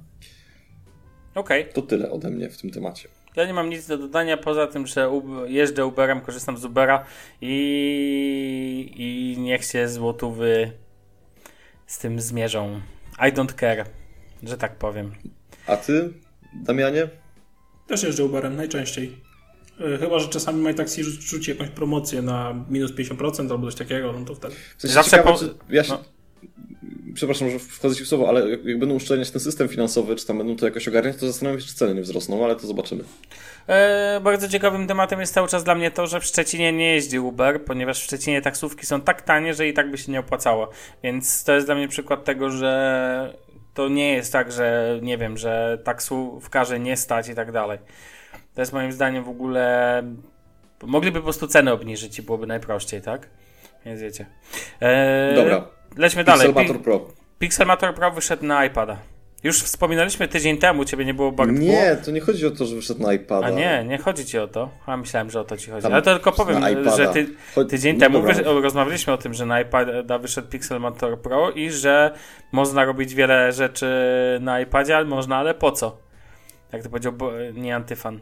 Okej. 1.35 1.65
To 1.73 1.81
tyle 1.81 2.11
ode 2.11 2.29
mnie 2.29 2.49
w 2.49 2.57
tym 2.57 2.69
temacie. 2.69 3.07
Ja 3.35 3.45
nie 3.45 3.53
mam 3.53 3.69
nic 3.69 3.87
do 3.87 3.97
dodania 3.97 4.37
poza 4.37 4.67
tym, 4.67 4.87
że 4.87 5.09
jeżdżę 5.47 5.85
Uberem, 5.85 6.21
korzystam 6.21 6.57
z 6.57 6.65
Ubera 6.65 7.05
i, 7.41 8.93
i 8.95 9.41
niech 9.41 9.65
się 9.65 9.87
złotówy 9.87 10.71
z 11.87 11.99
tym 11.99 12.19
zmierzą. 12.19 12.81
I 13.19 13.33
don't 13.33 13.59
care, 13.59 13.85
że 14.43 14.57
tak 14.57 14.75
powiem. 14.75 15.11
A 15.67 15.77
ty, 15.77 16.13
Damianie? 16.53 17.07
Też 17.87 18.03
jeżdżę 18.03 18.25
Uberem 18.25 18.55
najczęściej. 18.55 19.17
Yy, 19.79 19.97
Chyba, 19.97 20.19
że 20.19 20.27
czasami 20.27 20.61
MyTaxi 20.61 21.03
rzu- 21.03 21.21
rzuci 21.21 21.51
jakąś 21.51 21.69
promocję 21.69 22.21
na 22.21 22.65
minus 22.69 22.91
50% 22.91 23.51
albo 23.51 23.65
coś 23.65 23.75
takiego, 23.75 24.13
no 24.19 24.25
to 24.25 24.35
wtedy. 24.35 24.55
W 24.77 24.81
sensie 24.81 24.93
Zawsze 24.93 25.11
ciekawe, 25.11 25.31
po- 25.31 25.39
czy 25.39 25.53
ja 25.69 25.83
się... 25.83 25.89
no. 25.93 26.03
Przepraszam, 27.13 27.49
że 27.49 27.59
wchodzę 27.59 27.95
ci 27.95 28.03
w 28.03 28.07
słowo, 28.07 28.29
ale 28.29 28.49
jak, 28.49 28.65
jak 28.65 28.79
będą 28.79 28.95
uszczelniać 28.95 29.31
ten 29.31 29.41
system 29.41 29.67
finansowy, 29.67 30.15
czy 30.15 30.25
tam 30.27 30.37
będą 30.37 30.55
to 30.55 30.65
jakoś 30.65 30.87
ogarniać, 30.87 31.17
to 31.17 31.27
zastanawiam 31.27 31.61
się, 31.61 31.67
czy 31.67 31.75
ceny 31.75 31.95
nie 31.95 32.01
wzrosną, 32.01 32.45
ale 32.45 32.55
to 32.55 32.67
zobaczymy. 32.67 33.03
E, 33.67 34.19
bardzo 34.23 34.49
ciekawym 34.49 34.87
tematem 34.87 35.19
jest 35.19 35.33
cały 35.33 35.47
czas 35.47 35.63
dla 35.63 35.75
mnie 35.75 35.91
to, 35.91 36.07
że 36.07 36.19
w 36.19 36.25
Szczecinie 36.25 36.73
nie 36.73 36.93
jeździ 36.93 37.19
Uber, 37.19 37.65
ponieważ 37.65 38.01
w 38.01 38.03
Szczecinie 38.03 38.41
taksówki 38.41 38.85
są 38.85 39.01
tak 39.01 39.21
tanie, 39.21 39.53
że 39.53 39.67
i 39.67 39.73
tak 39.73 39.91
by 39.91 39.97
się 39.97 40.11
nie 40.11 40.19
opłacało. 40.19 40.69
Więc 41.03 41.43
to 41.43 41.53
jest 41.53 41.67
dla 41.67 41.75
mnie 41.75 41.87
przykład 41.87 42.23
tego, 42.25 42.49
że 42.49 43.33
to 43.77 43.89
nie 43.89 44.13
jest 44.13 44.33
tak, 44.33 44.51
że 44.51 44.99
nie 45.01 45.17
wiem, 45.17 45.37
że 45.37 45.77
taksówkarze 45.83 46.79
nie 46.79 46.97
stać 46.97 47.29
i 47.29 47.35
tak 47.35 47.51
dalej. 47.51 47.79
To 48.55 48.61
jest 48.61 48.73
moim 48.73 48.91
zdaniem 48.91 49.23
w 49.23 49.29
ogóle. 49.29 50.03
Mogliby 50.83 51.19
po 51.19 51.23
prostu 51.23 51.47
ceny 51.47 51.71
obniżyć 51.71 52.19
i 52.19 52.21
byłoby 52.21 52.47
najprościej, 52.47 53.01
tak? 53.01 53.29
Więc 53.85 54.01
wiecie. 54.01 54.25
E, 54.81 55.35
Dobra. 55.35 55.67
Lećmy 55.97 56.23
dalej. 56.23 56.47
Pixelmator 56.47 56.77
Pi- 56.77 56.83
Pro. 56.83 57.07
Pixelmator 57.39 57.93
Pro 57.95 58.11
wyszedł 58.11 58.45
na 58.45 58.65
iPada. 58.65 58.97
Już 59.43 59.63
wspominaliśmy 59.63 60.27
tydzień 60.27 60.57
temu, 60.57 60.85
ciebie 60.85 61.05
nie 61.05 61.13
było 61.13 61.31
Bartku. 61.31 61.57
Nie, 61.59 61.97
to 62.05 62.11
nie 62.11 62.21
chodzi 62.21 62.45
o 62.45 62.51
to, 62.51 62.65
że 62.65 62.75
wyszedł 62.75 63.01
na 63.03 63.13
iPada. 63.13 63.47
A 63.47 63.49
nie, 63.49 63.83
nie 63.87 63.97
chodzi 63.97 64.25
ci 64.25 64.39
o 64.39 64.47
to. 64.47 64.69
A 64.85 64.97
myślałem, 64.97 65.29
że 65.29 65.39
o 65.39 65.43
to 65.43 65.57
ci 65.57 65.71
chodzi. 65.71 65.83
Tam 65.83 65.93
Ale 65.93 66.01
to 66.01 66.13
tylko 66.13 66.31
powiem, 66.31 66.63
że 66.97 67.07
ty, 67.07 67.27
tydzień 67.69 67.99
temu 67.99 68.19
dobra. 68.19 68.33
wy, 68.33 68.49
o, 68.49 68.61
rozmawialiśmy 68.61 69.13
o 69.13 69.17
tym, 69.17 69.33
że 69.33 69.45
na 69.45 69.61
iPada 69.61 70.17
wyszedł 70.17 70.47
Pixelmator 70.47 71.21
Pro 71.21 71.51
i 71.51 71.71
że 71.71 72.11
można 72.51 72.85
robić 72.85 73.15
wiele 73.15 73.51
rzeczy 73.51 73.87
na 74.41 74.59
iPadzie, 74.61 74.97
ale 74.97 75.05
można, 75.05 75.37
ale 75.37 75.53
po 75.53 75.71
co? 75.71 75.97
Jak 76.73 76.83
to 76.83 76.89
powiedział 76.89 77.13
nie 77.53 77.75
antyfan. 77.75 78.19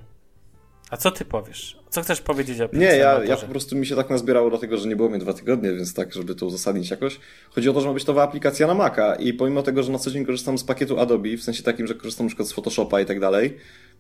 A 0.89 0.97
co 0.97 1.11
ty 1.11 1.25
powiesz? 1.25 1.77
Co 1.95 2.01
chcesz 2.01 2.21
powiedzieć 2.21 2.61
o 2.61 2.69
Nie, 2.73 2.85
ja, 2.85 3.23
ja 3.23 3.37
po 3.37 3.47
prostu 3.47 3.75
mi 3.75 3.85
się 3.85 3.95
tak 3.95 4.09
nazbierało 4.09 4.49
dlatego, 4.49 4.77
że 4.77 4.87
nie 4.87 4.95
było 4.95 5.09
mnie 5.09 5.19
dwa 5.19 5.33
tygodnie, 5.33 5.73
więc 5.73 5.93
tak, 5.93 6.13
żeby 6.13 6.35
to 6.35 6.45
uzasadnić 6.45 6.89
jakoś. 6.89 7.19
Chodzi 7.49 7.69
o 7.69 7.73
to, 7.73 7.81
że 7.81 7.87
ma 7.87 7.93
być 7.93 8.05
nowa 8.05 8.23
aplikacja 8.23 8.67
na 8.67 8.73
Maca 8.73 9.15
i 9.15 9.33
pomimo 9.33 9.63
tego, 9.63 9.83
że 9.83 9.91
na 9.91 9.99
co 9.99 10.11
dzień 10.11 10.25
korzystam 10.25 10.57
z 10.57 10.63
pakietu 10.63 10.99
Adobe, 10.99 11.37
w 11.37 11.43
sensie 11.43 11.63
takim, 11.63 11.87
że 11.87 11.95
korzystam 11.95 12.25
na 12.25 12.29
przykład 12.29 12.47
z 12.47 12.53
Photoshopa 12.53 13.01
i 13.01 13.05
tak 13.05 13.19
dalej, 13.19 13.57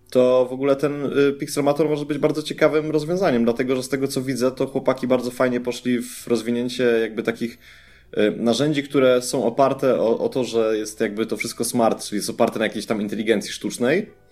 to 0.09 0.47
w 0.49 0.53
ogóle 0.53 0.75
ten 0.75 1.05
y, 1.05 1.33
Pixelmator 1.33 1.89
może 1.89 2.05
być 2.05 2.17
bardzo 2.17 2.43
ciekawym 2.43 2.91
rozwiązaniem, 2.91 3.43
dlatego 3.43 3.75
że 3.75 3.83
z 3.83 3.89
tego 3.89 4.07
co 4.07 4.21
widzę, 4.21 4.51
to 4.51 4.67
chłopaki 4.67 5.07
bardzo 5.07 5.31
fajnie 5.31 5.59
poszli 5.59 6.01
w 6.01 6.27
rozwinięcie 6.27 6.83
jakby 6.83 7.23
takich 7.23 7.57
y, 8.17 8.33
narzędzi, 8.37 8.83
które 8.83 9.21
są 9.21 9.45
oparte 9.45 9.99
o, 9.99 10.19
o 10.19 10.29
to, 10.29 10.43
że 10.43 10.77
jest 10.77 11.01
jakby 11.01 11.25
to 11.25 11.37
wszystko 11.37 11.63
smart, 11.63 12.05
czyli 12.05 12.17
jest 12.17 12.29
oparte 12.29 12.59
na 12.59 12.65
jakiejś 12.65 12.85
tam 12.85 13.01
inteligencji 13.01 13.51
sztucznej. 13.51 14.24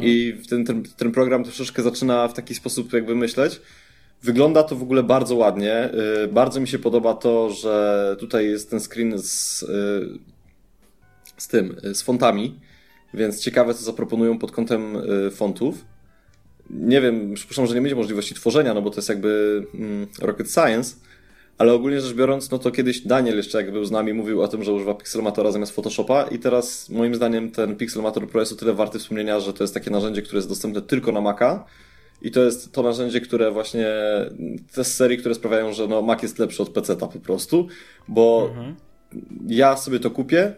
I 0.00 0.36
ten, 0.48 0.64
ten, 0.64 0.82
ten 0.96 1.12
program 1.12 1.44
troszeczkę 1.44 1.82
zaczyna 1.82 2.28
w 2.28 2.34
taki 2.34 2.54
sposób 2.54 2.92
jakby 2.92 3.14
myśleć. 3.16 3.60
Wygląda 4.22 4.62
to 4.62 4.76
w 4.76 4.82
ogóle 4.82 5.02
bardzo 5.02 5.34
ładnie. 5.34 5.90
Y, 6.24 6.28
Bardzo 6.28 6.60
mi 6.60 6.68
się 6.68 6.78
podoba 6.78 7.14
to, 7.14 7.50
że 7.50 8.16
tutaj 8.18 8.46
jest 8.46 8.70
ten 8.70 8.80
screen 8.80 9.18
z, 9.18 9.62
y, 9.62 9.66
z 11.36 11.48
tym, 11.48 11.76
y, 11.84 11.94
z 11.94 12.02
fontami, 12.02 12.60
więc 13.14 13.40
ciekawe 13.40 13.74
co 13.74 13.84
zaproponują 13.84 14.38
pod 14.38 14.52
kątem 14.52 14.96
fontów. 15.30 15.84
Nie 16.70 17.00
wiem, 17.00 17.34
przypuszczam, 17.34 17.66
że 17.66 17.74
nie 17.74 17.80
będzie 17.80 17.96
możliwości 17.96 18.34
tworzenia, 18.34 18.74
no 18.74 18.82
bo 18.82 18.90
to 18.90 18.96
jest 18.96 19.08
jakby 19.08 19.64
mm, 19.74 20.06
rocket 20.20 20.52
science, 20.52 20.96
ale 21.60 21.72
ogólnie 21.72 22.00
rzecz 22.00 22.14
biorąc, 22.14 22.50
no 22.50 22.58
to 22.58 22.70
kiedyś 22.70 23.00
Daniel 23.00 23.36
jeszcze 23.36 23.58
jak 23.58 23.72
był 23.72 23.84
z 23.84 23.90
nami 23.90 24.12
mówił 24.12 24.42
o 24.42 24.48
tym, 24.48 24.64
że 24.64 24.72
używa 24.72 24.94
Pixelmatora 24.94 25.52
zamiast 25.52 25.72
Photoshopa 25.72 26.22
i 26.22 26.38
teraz 26.38 26.88
moim 26.88 27.14
zdaniem 27.14 27.50
ten 27.50 27.76
Pixelmator 27.76 28.28
Pro 28.28 28.40
jest 28.40 28.52
o 28.52 28.56
tyle 28.56 28.72
warty 28.72 28.98
wspomnienia, 28.98 29.40
że 29.40 29.52
to 29.52 29.64
jest 29.64 29.74
takie 29.74 29.90
narzędzie, 29.90 30.22
które 30.22 30.38
jest 30.38 30.48
dostępne 30.48 30.82
tylko 30.82 31.12
na 31.12 31.20
Maca. 31.20 31.64
I 32.22 32.30
to 32.30 32.40
jest 32.40 32.72
to 32.72 32.82
narzędzie, 32.82 33.20
które 33.20 33.50
właśnie 33.50 33.86
te 34.74 34.84
serii, 34.84 35.18
które 35.18 35.34
sprawiają, 35.34 35.72
że 35.72 35.88
no 35.88 36.02
Mac 36.02 36.22
jest 36.22 36.38
lepszy 36.38 36.62
od 36.62 36.68
PC-ta 36.68 37.06
po 37.06 37.18
prostu, 37.18 37.68
bo 38.08 38.54
ja 39.46 39.76
sobie 39.76 40.00
to 40.00 40.10
kupię, 40.10 40.52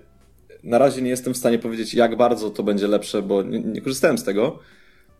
na 0.64 0.78
razie 0.78 1.02
nie 1.02 1.10
jestem 1.10 1.34
w 1.34 1.36
stanie 1.36 1.58
powiedzieć 1.58 1.94
jak 1.94 2.16
bardzo 2.16 2.50
to 2.50 2.62
będzie 2.62 2.88
lepsze, 2.88 3.22
bo 3.22 3.42
nie, 3.42 3.60
nie 3.60 3.80
korzystałem 3.80 4.18
z 4.18 4.24
tego, 4.24 4.58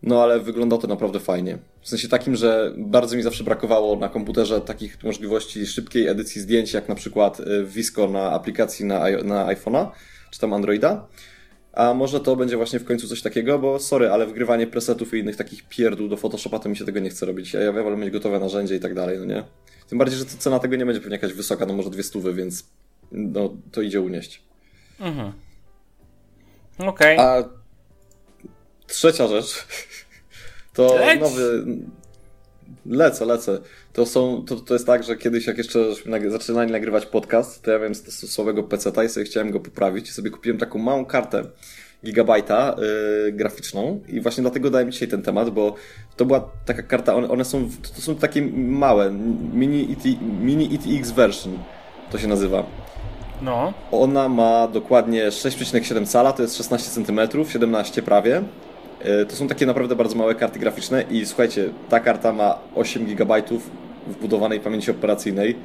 no 0.03 0.23
ale 0.23 0.41
wygląda 0.41 0.79
to 0.79 0.87
naprawdę 0.87 1.21
fajnie. 1.21 1.59
W 1.81 1.89
sensie 1.89 2.09
takim, 2.09 2.37
że 2.37 2.73
bardzo 2.77 3.17
mi 3.17 3.23
zawsze 3.23 3.45
brakowało 3.45 3.97
na 3.97 4.09
komputerze 4.09 4.61
takich 4.61 5.05
możliwości 5.05 5.67
szybkiej 5.67 6.09
edycji 6.09 6.41
zdjęć, 6.41 6.73
jak 6.73 6.89
na 6.89 6.95
przykład 6.95 7.41
y, 7.41 7.65
Visco 7.65 8.09
na 8.09 8.31
aplikacji 8.31 8.85
na, 8.85 9.01
na 9.25 9.47
iPhone'a, 9.47 9.91
czy 10.31 10.41
tam 10.41 10.53
Androida. 10.53 11.07
A 11.73 11.95
może 11.95 12.21
to 12.21 12.37
będzie 12.37 12.57
właśnie 12.57 12.79
w 12.79 12.85
końcu 12.85 13.09
coś 13.09 13.23
takiego, 13.23 13.59
bo 13.59 13.79
sorry, 13.79 14.11
ale 14.11 14.27
wgrywanie 14.27 14.67
presetów 14.67 15.15
i 15.15 15.19
innych 15.19 15.37
takich 15.37 15.69
pierdół 15.69 16.09
do 16.09 16.17
Photoshopa 16.17 16.59
to 16.59 16.69
mi 16.69 16.77
się 16.77 16.85
tego 16.85 17.01
nie 17.01 17.11
chce 17.11 17.27
robić. 17.27 17.53
Ja, 17.53 17.61
ja 17.61 17.73
wolę 17.73 17.97
mieć 17.97 18.11
gotowe 18.11 18.41
narzędzie 18.41 18.77
i 18.77 18.81
tak 18.81 18.95
dalej, 18.95 19.19
no 19.19 19.25
nie? 19.25 19.45
Tym 19.89 19.99
bardziej, 19.99 20.19
że 20.19 20.25
cena 20.25 20.59
tego 20.59 20.77
nie 20.77 20.87
będzie 20.87 21.01
pewnie 21.01 21.17
jakaś 21.17 21.33
wysoka, 21.33 21.67
no 21.67 21.75
może 21.75 21.91
dwie 21.91 22.03
stówy, 22.03 22.35
więc 22.35 22.65
no 23.13 23.57
to 23.73 23.83
idzie 23.83 24.01
unieść. 24.01 24.43
Okej. 26.79 27.19
A 27.19 27.45
trzecia 28.87 29.29
rzecz 29.29 29.67
to 30.73 30.95
Leć. 30.95 31.21
nowy. 31.21 31.65
Lecę, 32.87 33.25
lecę. 33.25 33.59
To, 33.93 34.07
są, 34.07 34.45
to, 34.45 34.57
to 34.57 34.75
jest 34.75 34.87
tak, 34.87 35.03
że 35.03 35.17
kiedyś 35.17 35.47
jak 35.47 35.59
jeszcze 35.59 35.79
zaczynali 36.29 36.73
nagrywać 36.73 37.07
podcast, 37.07 37.63
to 37.63 37.71
ja 37.71 37.79
miałem 37.79 37.95
stosowego 37.95 38.63
PC 38.63 39.05
i 39.05 39.09
sobie 39.09 39.27
chciałem 39.27 39.51
go 39.51 39.61
poprawić 39.61 40.09
i 40.09 40.13
sobie 40.13 40.31
kupiłem 40.31 40.59
taką 40.59 40.79
małą 40.79 41.05
kartę 41.05 41.45
gigabajta 42.05 42.77
yy, 43.25 43.33
graficzną 43.33 44.01
i 44.09 44.21
właśnie 44.21 44.43
dlatego 44.43 44.71
dałem 44.71 44.93
dzisiaj 44.93 45.09
ten 45.09 45.23
temat, 45.23 45.51
bo 45.51 45.75
to 46.17 46.25
była 46.25 46.51
taka 46.65 46.83
karta, 46.83 47.15
one, 47.15 47.29
one 47.29 47.45
są, 47.45 47.69
to 47.95 48.01
są 48.01 48.17
takie 48.17 48.43
małe, 48.53 49.11
mini, 49.53 49.93
ET, 49.93 50.21
mini 50.41 50.75
ETX 50.75 51.11
version 51.11 51.59
to 52.11 52.19
się 52.19 52.29
nazywa. 52.29 52.67
No. 53.43 53.73
Ona 53.91 54.29
ma 54.29 54.69
dokładnie 54.69 55.29
6,7 55.29 56.07
cala, 56.07 56.33
to 56.33 56.43
jest 56.43 56.57
16 56.57 57.05
cm, 57.05 57.21
17 57.49 58.03
prawie. 58.03 58.43
E, 59.05 59.25
To 59.27 59.37
są 59.37 59.49
takie 59.49 59.67
naprawdę 59.67 59.97
bardzo 59.97 60.17
małe 60.17 60.35
karty 60.35 60.59
graficzne 60.59 61.05
i 61.11 61.27
słuchajcie, 61.27 61.69
ta 61.89 62.01
karta 62.01 62.33
ma 62.33 62.59
8 62.75 63.07
GB 63.07 63.43
wbudowanej 64.07 64.61
pamięci 64.61 64.91
operacyjnej 64.91 65.57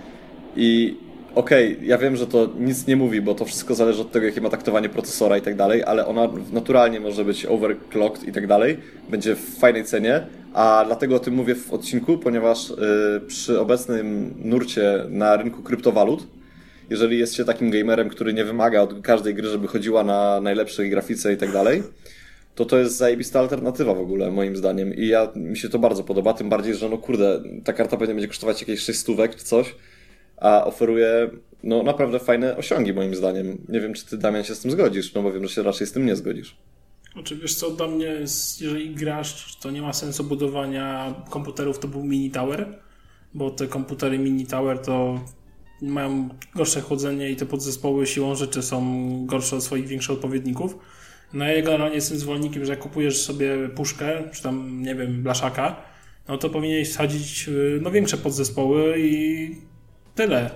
i 0.55 0.97
okej, 1.35 1.77
ja 1.81 1.97
wiem, 1.97 2.15
że 2.15 2.27
to 2.27 2.49
nic 2.59 2.87
nie 2.87 2.95
mówi, 2.95 3.21
bo 3.21 3.35
to 3.35 3.45
wszystko 3.45 3.75
zależy 3.75 4.01
od 4.01 4.11
tego, 4.11 4.25
jakie 4.25 4.41
ma 4.41 4.49
taktowanie 4.49 4.89
procesora 4.89 5.37
i 5.37 5.41
tak 5.41 5.55
dalej, 5.55 5.83
ale 5.83 6.05
ona 6.05 6.29
naturalnie 6.51 6.99
może 6.99 7.25
być 7.25 7.45
overclocked 7.45 8.27
i 8.27 8.31
tak 8.31 8.47
dalej, 8.47 8.77
będzie 9.09 9.35
w 9.35 9.59
fajnej 9.59 9.83
cenie, 9.83 10.21
a 10.53 10.83
dlatego 10.85 11.15
o 11.15 11.19
tym 11.19 11.33
mówię 11.33 11.55
w 11.55 11.73
odcinku, 11.73 12.17
ponieważ 12.17 12.69
y, 12.69 12.75
przy 13.27 13.59
obecnym 13.59 14.33
nurcie 14.43 15.05
na 15.09 15.37
rynku 15.37 15.63
kryptowalut 15.63 16.27
jeżeli 16.89 17.19
jest 17.19 17.35
się 17.35 17.45
takim 17.45 17.71
gamerem, 17.71 18.09
który 18.09 18.33
nie 18.33 18.45
wymaga 18.45 18.81
od 18.81 19.01
każdej 19.01 19.35
gry, 19.35 19.49
żeby 19.49 19.67
chodziła 19.67 20.03
na 20.03 20.41
najlepszej 20.41 20.89
grafice 20.89 21.33
i 21.33 21.37
tak 21.37 21.51
dalej, 21.51 21.83
to 22.57 22.65
to 22.65 22.77
jest 22.77 22.97
zajebista 22.97 23.39
alternatywa 23.39 23.93
w 23.93 23.99
ogóle, 23.99 24.31
moim 24.31 24.55
zdaniem. 24.55 24.93
I 24.93 25.07
ja, 25.07 25.31
mi 25.35 25.57
się 25.57 25.69
to 25.69 25.79
bardzo 25.79 26.03
podoba, 26.03 26.33
tym 26.33 26.49
bardziej, 26.49 26.75
że 26.75 26.89
no 26.89 26.97
kurde, 26.97 27.43
ta 27.63 27.73
karta 27.73 27.97
pewnie 27.97 28.13
będzie 28.13 28.27
kosztować 28.27 28.61
jakieś 28.61 28.79
6 28.79 28.99
stówek 28.99 29.35
czy 29.35 29.43
coś, 29.43 29.75
a 30.37 30.65
oferuje 30.65 31.29
no 31.63 31.83
naprawdę 31.83 32.19
fajne 32.19 32.57
osiągi 32.57 32.93
moim 32.93 33.15
zdaniem. 33.15 33.57
Nie 33.69 33.79
wiem, 33.79 33.93
czy 33.93 34.05
ty, 34.05 34.17
Damian, 34.17 34.43
się 34.43 34.55
z 34.55 34.59
tym 34.59 34.71
zgodzisz, 34.71 35.13
no 35.13 35.23
bo 35.23 35.31
wiem, 35.31 35.47
że 35.47 35.53
się 35.53 35.63
raczej 35.63 35.87
z 35.87 35.91
tym 35.91 36.05
nie 36.05 36.15
zgodzisz. 36.15 36.55
Znaczy, 37.13 37.35
wiesz 37.35 37.55
co, 37.55 37.71
dla 37.71 37.87
mnie, 37.87 38.05
jest, 38.05 38.61
jeżeli 38.61 38.95
grasz, 38.95 39.57
to 39.61 39.71
nie 39.71 39.81
ma 39.81 39.93
sensu 39.93 40.23
budowania 40.23 41.15
komputerów 41.29 41.79
typu 41.79 42.03
Mini 42.03 42.31
Tower, 42.31 42.79
bo 43.33 43.51
te 43.51 43.67
komputery 43.67 44.19
Mini 44.19 44.45
Tower 44.45 44.79
to 44.79 45.19
mają 45.81 46.29
gorsze 46.55 46.81
chłodzenie 46.81 47.29
i 47.29 47.35
te 47.35 47.45
podzespoły 47.45 48.07
siłą 48.07 48.35
rzeczy 48.35 48.61
są 48.61 49.25
gorsze 49.25 49.55
od 49.55 49.63
swoich 49.63 49.87
większych 49.87 50.11
odpowiedników. 50.11 50.77
No 51.33 51.45
ja 51.45 51.61
generalnie 51.61 51.95
jestem 51.95 52.17
zwolennikiem, 52.17 52.65
że 52.65 52.71
jak 52.71 52.79
kupujesz 52.79 53.21
sobie 53.21 53.69
puszkę, 53.75 54.23
czy 54.33 54.43
tam, 54.43 54.81
nie 54.83 54.95
wiem, 54.95 55.23
blaszaka, 55.23 55.75
no 56.27 56.37
to 56.37 56.49
powinieneś 56.49 56.89
wsadzić 56.89 57.47
y, 57.47 57.79
no, 57.81 57.91
większe 57.91 58.17
podzespoły 58.17 58.95
i 58.97 59.51
tyle. 60.15 60.49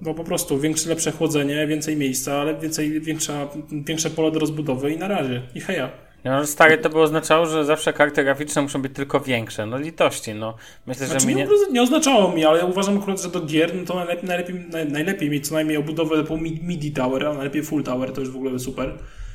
Bo 0.00 0.14
po 0.14 0.24
prostu 0.24 0.60
większe, 0.60 0.88
lepsze 0.88 1.12
chłodzenie, 1.12 1.66
więcej 1.66 1.96
miejsca, 1.96 2.34
ale 2.40 2.54
więcej, 2.60 3.00
większa, 3.00 3.48
większe 3.72 4.10
pole 4.10 4.30
do 4.30 4.38
rozbudowy 4.38 4.92
i 4.92 4.98
na 4.98 5.08
razie. 5.08 5.42
I 5.54 5.60
heja. 5.60 5.90
No, 6.24 6.46
stary, 6.46 6.78
to 6.78 6.90
by 6.90 6.98
oznaczało, 7.00 7.46
że 7.46 7.64
zawsze 7.64 7.92
karty 7.92 8.24
graficzne 8.24 8.62
muszą 8.62 8.82
być 8.82 8.92
tylko 8.94 9.20
większe. 9.20 9.66
No 9.66 9.78
litości, 9.78 10.34
no. 10.34 10.54
Myślę, 10.86 11.06
Znaczy, 11.06 11.20
że 11.20 11.26
mi 11.28 11.34
nie, 11.34 11.46
nie... 11.72 11.82
oznaczało 11.82 12.32
mi, 12.32 12.44
ale 12.44 12.58
ja 12.58 12.64
uważam 12.64 12.98
akurat, 12.98 13.22
że 13.22 13.28
do 13.28 13.40
gier 13.40 13.74
no 13.74 13.84
to 13.84 13.94
najlepiej, 13.94 14.28
najlepiej, 14.28 14.54
naj- 14.70 14.90
najlepiej 14.90 15.30
mieć 15.30 15.48
co 15.48 15.54
najmniej 15.54 15.76
obudowę 15.76 16.16
typu 16.16 16.38
mi- 16.38 16.60
MIDI 16.62 16.92
Tower, 16.92 17.26
a 17.26 17.34
najlepiej 17.34 17.62
Full 17.62 17.82
Tower, 17.82 18.12
to 18.12 18.20
już 18.20 18.30
w 18.30 18.36
ogóle 18.36 18.58
super. 18.58 18.94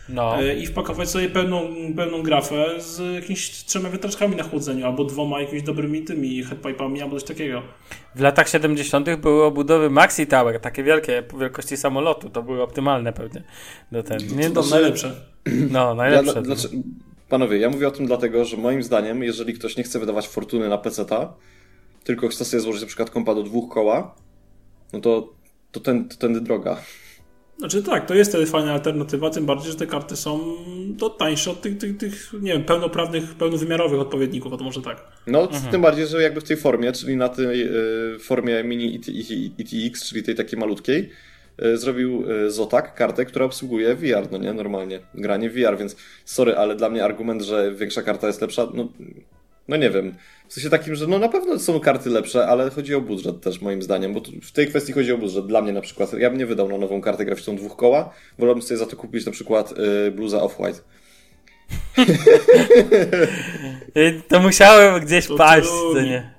No. 0.09 0.41
E, 0.43 0.53
I 0.59 0.65
wpakować 0.65 1.09
sobie 1.09 1.29
pełną, 1.29 1.61
pełną 1.95 2.23
grafę 2.23 2.65
z 2.81 3.15
jakimiś 3.15 3.49
trzema 3.49 3.89
wiatraczkami 3.89 4.35
na 4.35 4.43
chłodzeniu, 4.43 4.85
albo 4.85 5.03
dwoma 5.05 5.41
jakimiś 5.41 5.63
dobrymi 5.63 6.01
tymi 6.03 6.45
headpipe'ami, 6.45 7.01
albo 7.01 7.19
coś 7.19 7.23
takiego. 7.29 7.61
W 8.15 8.21
latach 8.21 8.49
70. 8.49 9.15
były 9.15 9.43
obudowy 9.43 9.89
Maxi 9.89 10.27
Tower, 10.27 10.59
takie 10.59 10.83
wielkie, 10.83 11.23
wielkości 11.39 11.77
samolotu. 11.77 12.29
To 12.29 12.43
były 12.43 12.61
optymalne 12.63 13.13
pewnie. 13.13 13.43
Do 13.91 14.03
ten. 14.03 14.19
Nie, 14.35 14.49
To 14.49 14.63
do... 14.63 14.69
najlepsze. 14.69 15.15
No, 15.71 15.87
Ja, 15.89 15.93
najlepsze. 15.93 16.33
dla- 16.33 16.41
dlaczego- 16.41 16.75
panowie, 17.29 17.57
ja 17.57 17.69
mówię 17.69 17.87
o 17.87 17.91
tym 17.91 18.05
dlatego, 18.05 18.45
że 18.45 18.57
moim 18.57 18.83
zdaniem, 18.83 19.23
jeżeli 19.23 19.53
ktoś 19.53 19.77
nie 19.77 19.83
chce 19.83 19.99
wydawać 19.99 20.27
fortuny 20.27 20.69
na 20.69 20.77
PC-ta, 20.77 21.33
tylko 22.03 22.27
chce 22.27 22.45
sobie 22.45 22.61
złożyć 22.61 22.81
na 22.81 22.87
przykład 22.87 23.09
kompa 23.09 23.35
do 23.35 23.43
dwóch 23.43 23.73
koła, 23.73 24.15
no 24.93 24.99
to, 24.99 25.33
to, 25.71 25.79
ten, 25.79 26.09
to 26.09 26.15
tędy 26.17 26.41
droga. 26.41 26.77
Znaczy 27.59 27.83
tak, 27.83 28.05
to 28.05 28.15
jest 28.15 28.31
wtedy 28.31 28.45
fajna 28.45 28.73
alternatywa, 28.73 29.29
tym 29.29 29.45
bardziej, 29.45 29.71
że 29.71 29.77
te 29.77 29.87
karty 29.87 30.15
są 30.15 30.39
to 30.99 31.09
tańsze 31.09 31.51
od 31.51 31.61
tych, 31.61 31.77
tych, 31.77 31.97
tych 31.97 32.33
nie 32.41 32.53
wiem, 32.53 32.63
pełnoprawnych, 32.63 33.35
pełnowymiarowych 33.35 33.99
odpowiedników, 33.99 34.53
a 34.53 34.57
to 34.57 34.63
może 34.63 34.81
tak. 34.81 35.03
No, 35.27 35.47
tym 35.71 35.81
bardziej, 35.81 36.07
że 36.07 36.21
jakby 36.21 36.41
w 36.41 36.43
tej 36.43 36.57
formie, 36.57 36.91
czyli 36.91 37.15
na 37.17 37.29
tej 37.29 37.63
y, 38.15 38.19
formie 38.19 38.63
mini 38.63 38.95
ET, 38.95 39.05
ETX, 39.59 40.09
czyli 40.09 40.23
tej 40.23 40.35
takiej 40.35 40.59
malutkiej, 40.59 41.09
y, 41.63 41.77
zrobił 41.77 42.31
y, 42.31 42.51
Zotac 42.51 42.85
kartę, 42.95 43.25
która 43.25 43.45
obsługuje 43.45 43.95
VR, 43.95 44.31
no 44.31 44.37
nie, 44.37 44.53
normalnie, 44.53 44.99
granie 45.13 45.49
VR, 45.49 45.77
więc 45.77 45.95
sorry, 46.25 46.57
ale 46.57 46.75
dla 46.75 46.89
mnie 46.89 47.03
argument, 47.03 47.41
że 47.41 47.71
większa 47.71 48.01
karta 48.01 48.27
jest 48.27 48.41
lepsza, 48.41 48.67
no, 48.73 48.89
no 49.69 49.77
nie 49.77 49.89
wiem. 49.89 50.13
W 50.47 50.53
sensie 50.53 50.69
takim, 50.69 50.95
że 50.95 51.07
no 51.07 51.19
na 51.19 51.29
pewno 51.29 51.59
są 51.59 51.79
karty 51.79 52.09
lepsze, 52.09 52.47
ale 52.47 52.69
chodzi 52.69 52.95
o 52.95 53.01
budżet 53.01 53.41
też 53.41 53.61
moim 53.61 53.81
zdaniem, 53.81 54.13
bo 54.13 54.21
w 54.41 54.51
tej 54.51 54.67
kwestii 54.67 54.93
chodzi 54.93 55.11
o 55.11 55.17
budżet. 55.17 55.47
Dla 55.47 55.61
mnie 55.61 55.73
na 55.73 55.81
przykład, 55.81 56.13
ja 56.13 56.29
bym 56.29 56.39
nie 56.39 56.45
wydał 56.45 56.69
na 56.69 56.77
nową 56.77 57.01
kartę 57.01 57.25
graficzną 57.25 57.55
dwóch 57.55 57.75
koła, 57.75 58.13
wolałbym 58.39 58.61
sobie 58.61 58.77
za 58.77 58.85
to 58.85 58.95
kupić 58.95 59.25
na 59.25 59.31
przykład 59.31 59.73
y, 60.07 60.11
bluza 60.11 60.37
Off-White. 60.37 60.79
Y, 63.97 64.21
To 64.27 64.39
musiałem 64.39 65.05
gdzieś 65.05 65.27
To 65.27 65.35
paść, 65.35 65.69
to 65.69 66.01
nie. 66.01 66.38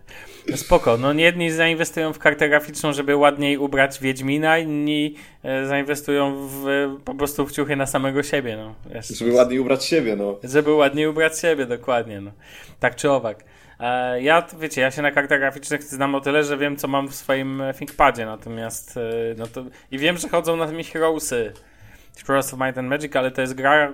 No 0.51 0.57
spoko, 0.57 0.97
no 0.97 1.13
jedni 1.13 1.51
zainwestują 1.51 2.13
w 2.13 2.19
kartę 2.19 2.49
graficzną, 2.49 2.93
żeby 2.93 3.17
ładniej 3.17 3.59
ubrać 3.59 4.01
Wiedźmina, 4.01 4.59
inni 4.59 5.15
e, 5.43 5.67
zainwestują 5.67 6.49
w, 6.49 6.65
po 7.05 7.15
prostu 7.15 7.47
w 7.47 7.53
ciuchy 7.53 7.77
na 7.77 7.87
samego 7.87 8.23
siebie, 8.23 8.57
no. 8.57 8.75
Wiesz, 8.95 9.09
Żeby 9.09 9.33
ładniej 9.33 9.59
ubrać 9.59 9.85
siebie, 9.85 10.17
no. 10.17 10.39
żeby 10.45 10.73
ładniej 10.73 11.07
ubrać 11.07 11.41
siebie, 11.41 11.67
dokładnie, 11.67 12.21
no. 12.21 12.31
Tak 12.81 12.97
czy 12.97 13.11
owak. 13.11 13.45
E, 13.81 14.23
ja, 14.23 14.47
wiecie, 14.61 14.81
ja 14.81 14.91
się 14.91 15.03
na 15.03 15.11
kartach 15.11 15.41
graficznych 15.41 15.83
znam 15.83 16.15
o 16.15 16.21
tyle, 16.21 16.45
że 16.45 16.59
wiem, 16.59 16.77
co 16.77 16.89
mam 16.89 17.09
w 17.09 17.15
swoim 17.15 17.61
e, 17.61 17.75
ThinkPadzie, 17.75 18.27
natomiast, 18.27 18.99
no 19.37 19.47
to, 19.47 19.65
i 19.91 19.99
wiem, 19.99 20.19
że 20.19 20.29
chodzą 20.29 20.57
na 20.57 20.67
mi 20.67 20.85
Heroesy, 20.85 21.53
Heroes 22.27 22.55
of 22.55 22.61
Might 22.61 22.79
and 22.79 22.89
Magic, 22.89 23.17
ale 23.17 23.31
to 23.31 23.41
jest 23.41 23.55
gra 23.55 23.93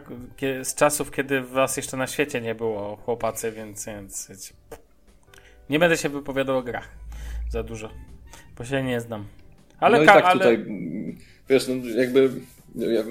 z 0.62 0.74
czasów, 0.74 1.10
kiedy 1.10 1.40
was 1.40 1.76
jeszcze 1.76 1.96
na 1.96 2.06
świecie 2.06 2.40
nie 2.40 2.54
było, 2.54 2.96
chłopacy, 2.96 3.52
więc, 3.52 3.86
więc 3.86 4.28
wiecie, 4.30 4.54
nie 5.70 5.78
będę 5.78 5.96
się 5.96 6.08
wypowiadał 6.08 6.58
o 6.58 6.62
grach 6.62 6.88
za 7.50 7.62
dużo, 7.62 7.90
bo 8.58 8.64
się 8.64 8.82
nie 8.82 9.00
znam. 9.00 9.24
Ale, 9.80 9.98
no 9.98 10.04
i 10.04 10.06
tak 10.06 10.24
ale 10.24 10.32
tutaj, 10.32 10.64
wiesz, 11.48 11.68
no 11.68 11.74
jakby 12.00 12.30
ja, 12.74 13.02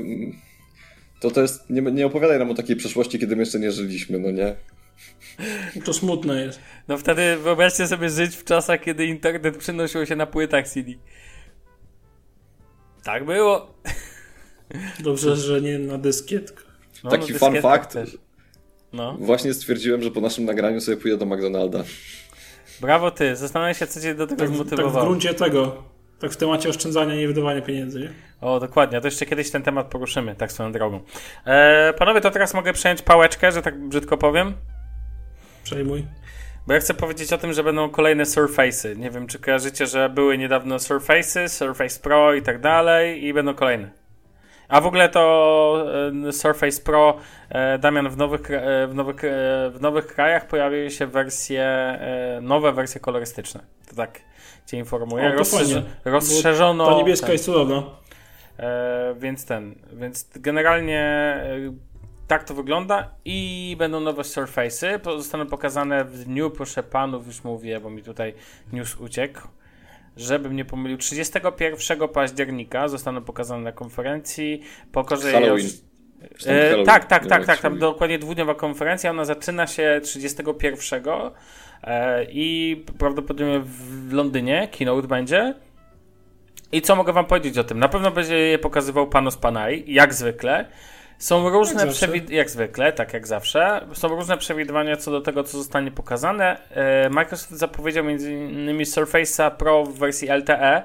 to 1.20 1.32
to 1.32 1.42
jest, 1.42 1.70
nie, 1.70 1.82
nie 1.82 2.06
opowiadaj 2.06 2.40
nam 2.40 2.52
o 2.52 2.54
takiej 2.54 2.76
przeszłości, 2.76 3.20
kiedy 3.20 3.36
my 3.36 3.42
jeszcze 3.42 3.60
nie 3.60 3.72
żyliśmy, 3.72 4.20
no 4.20 4.32
nie? 4.32 4.56
To 5.86 5.94
smutne 5.94 6.42
jest. 6.42 6.60
no 6.88 6.98
wtedy 6.98 7.38
wyobraźcie 7.38 7.88
sobie 7.88 8.10
żyć 8.10 8.36
w 8.36 8.44
czasach, 8.44 8.82
kiedy 8.82 9.06
internet 9.06 9.58
przynosił 9.58 10.06
się 10.06 10.16
na 10.16 10.26
płytach 10.26 10.68
CD. 10.68 10.92
Tak 13.04 13.26
było. 13.26 13.76
Dobrze, 15.04 15.36
że 15.36 15.62
nie 15.62 15.80
na 15.80 15.98
dyskietkach. 15.98 16.66
No, 17.04 17.10
Taki 17.10 17.34
no, 17.34 17.40
fun 17.40 17.62
fact. 17.62 17.94
też. 17.94 18.18
No. 18.94 19.18
Właśnie 19.20 19.54
stwierdziłem, 19.54 20.04
że 20.04 20.12
po 20.12 20.22
naszym 20.22 20.46
nagraniu 20.46 20.82
sobie 20.82 20.98
pójdę 20.98 21.18
do 21.18 21.26
McDonalda. 21.26 21.84
Brawo 22.82 23.12
ty, 23.12 23.36
zastanawiam 23.36 23.74
się, 23.76 23.88
co 23.88 24.02
cię 24.02 24.16
do 24.16 24.28
tego 24.28 24.40
Tak, 24.40 24.48
tak 24.48 24.50
w 24.50 24.56
zmotywowało. 24.56 25.06
gruncie 25.06 25.34
tego, 25.34 25.84
tak 26.20 26.32
w 26.32 26.38
temacie 26.38 26.70
oszczędzania 26.70 27.16
i 27.16 27.28
wydawania 27.28 27.62
pieniędzy. 27.62 28.00
Nie? 28.00 28.10
O, 28.42 28.60
dokładnie, 28.60 29.02
to 29.02 29.08
jeszcze 29.08 29.26
kiedyś 29.26 29.52
ten 29.52 29.64
temat 29.64 29.88
poruszymy, 29.88 30.36
tak 30.36 30.52
swoją 30.52 30.72
drogą. 30.72 31.00
E, 31.46 31.94
panowie, 31.98 32.22
to 32.22 32.32
teraz 32.32 32.54
mogę 32.54 32.74
przejąć 32.74 33.02
pałeczkę, 33.02 33.52
że 33.52 33.62
tak 33.62 33.80
brzydko 33.88 34.18
powiem. 34.18 34.54
Przejmuj. 35.64 36.06
Bo 36.68 36.74
ja 36.74 36.80
chcę 36.80 36.94
powiedzieć 36.94 37.34
o 37.34 37.38
tym, 37.38 37.54
że 37.54 37.64
będą 37.64 37.90
kolejne 37.90 38.24
Surface'y. 38.24 38.98
Nie 38.98 39.12
wiem, 39.12 39.28
czy 39.28 39.40
kojarzycie, 39.40 39.88
że 39.88 40.10
były 40.10 40.38
niedawno 40.38 40.76
Surface'y, 40.78 41.48
Surface 41.50 42.00
Pro 42.00 42.34
i 42.34 42.42
tak 42.42 42.62
dalej 42.62 43.24
i 43.26 43.34
będą 43.34 43.54
kolejne. 43.54 43.90
A 44.68 44.82
w 44.82 44.86
ogóle 44.88 45.10
to 45.10 45.86
e, 46.28 46.32
Surface 46.32 46.82
Pro, 46.82 47.18
e, 47.50 47.78
Damian, 47.78 48.10
w 48.10 48.18
nowych, 48.18 48.52
e, 48.52 48.88
w, 48.88 48.96
nowych, 48.96 49.22
w 49.72 49.78
nowych 49.82 50.08
krajach 50.08 50.48
pojawiły 50.48 50.92
się 50.92 51.08
wersje, 51.08 52.00
nowe 52.42 52.72
wersje 52.72 53.02
kolorystyczne. 53.02 53.64
To 53.90 53.96
tak 53.96 54.22
cię 54.66 54.78
informuję. 54.78 55.28
O, 55.28 55.32
to 55.32 55.40
rozszerzono... 56.06 56.86
Ta 56.92 56.98
niebieska 56.98 57.28
ten. 57.28 57.34
jest 57.34 57.46
cudowna. 57.46 57.84
Więc 59.16 59.46
ten, 59.46 59.76
więc 59.94 60.30
generalnie 60.36 61.38
tak 62.28 62.44
to 62.44 62.54
wygląda 62.54 63.10
i 63.26 63.76
będą 63.80 64.00
nowe 64.00 64.22
Surface'y, 64.22 65.18
zostaną 65.18 65.46
pokazane 65.48 66.06
w 66.06 66.24
dniu, 66.24 66.52
proszę 66.52 66.84
panów, 66.84 67.28
już 67.28 67.44
mówię, 67.44 67.80
bo 67.80 67.90
mi 67.90 68.04
tutaj 68.04 68.34
news 68.74 68.96
uciekł, 68.96 69.42
żebym 70.18 70.56
nie 70.56 70.66
pomylił, 70.66 70.98
31 70.98 72.08
października 72.08 72.88
zostaną 72.88 73.22
pokazane 73.22 73.64
na 73.64 73.72
konferencji, 73.72 74.62
pokorze 74.92 75.32
Halloween. 75.32 75.68
E, 76.46 76.84
tak, 76.84 77.06
tak, 77.06 77.28
tak, 77.28 77.46
tak. 77.46 77.62
Tam 77.62 77.80
dokładnie 77.80 78.20
dwudniowa 78.20 78.56
konferencja. 78.56 79.10
Ona 79.10 79.26
zaczyna 79.26 79.68
się 79.68 80.02
31 80.04 81.04
e, 81.84 82.26
i 82.30 82.84
prawdopodobnie 83.00 83.62
w 83.64 84.14
Londynie 84.14 84.68
keynote 84.72 85.08
będzie. 85.08 85.54
I 86.72 86.82
co 86.82 86.96
mogę 86.96 87.14
wam 87.14 87.26
powiedzieć 87.26 87.58
o 87.58 87.64
tym? 87.64 87.80
Na 87.80 87.90
pewno 87.90 88.12
będzie 88.12 88.38
je 88.38 88.60
pokazywał 88.60 89.08
Panos 89.08 89.38
Panay, 89.38 89.84
jak 89.88 90.14
zwykle. 90.14 90.66
Są 91.20 91.50
różne 91.50 91.88
przewidywania, 91.88 92.38
jak 92.38 92.50
zwykle, 92.50 92.94
tak 92.94 93.14
jak 93.14 93.28
zawsze, 93.28 93.82
są 93.94 94.08
różne 94.08 94.38
przewidywania 94.38 94.98
co 94.98 95.12
do 95.12 95.22
tego, 95.22 95.44
co 95.44 95.58
zostanie 95.58 95.92
pokazane. 95.92 96.58
E, 96.72 97.10
Microsoft 97.10 97.52
zapowiedział 97.52 98.06
m.in. 98.06 98.84
Surface'a 98.84 99.52
Pro 99.52 99.84
w 99.84 99.98
wersji 99.98 100.28
LTE. 100.30 100.84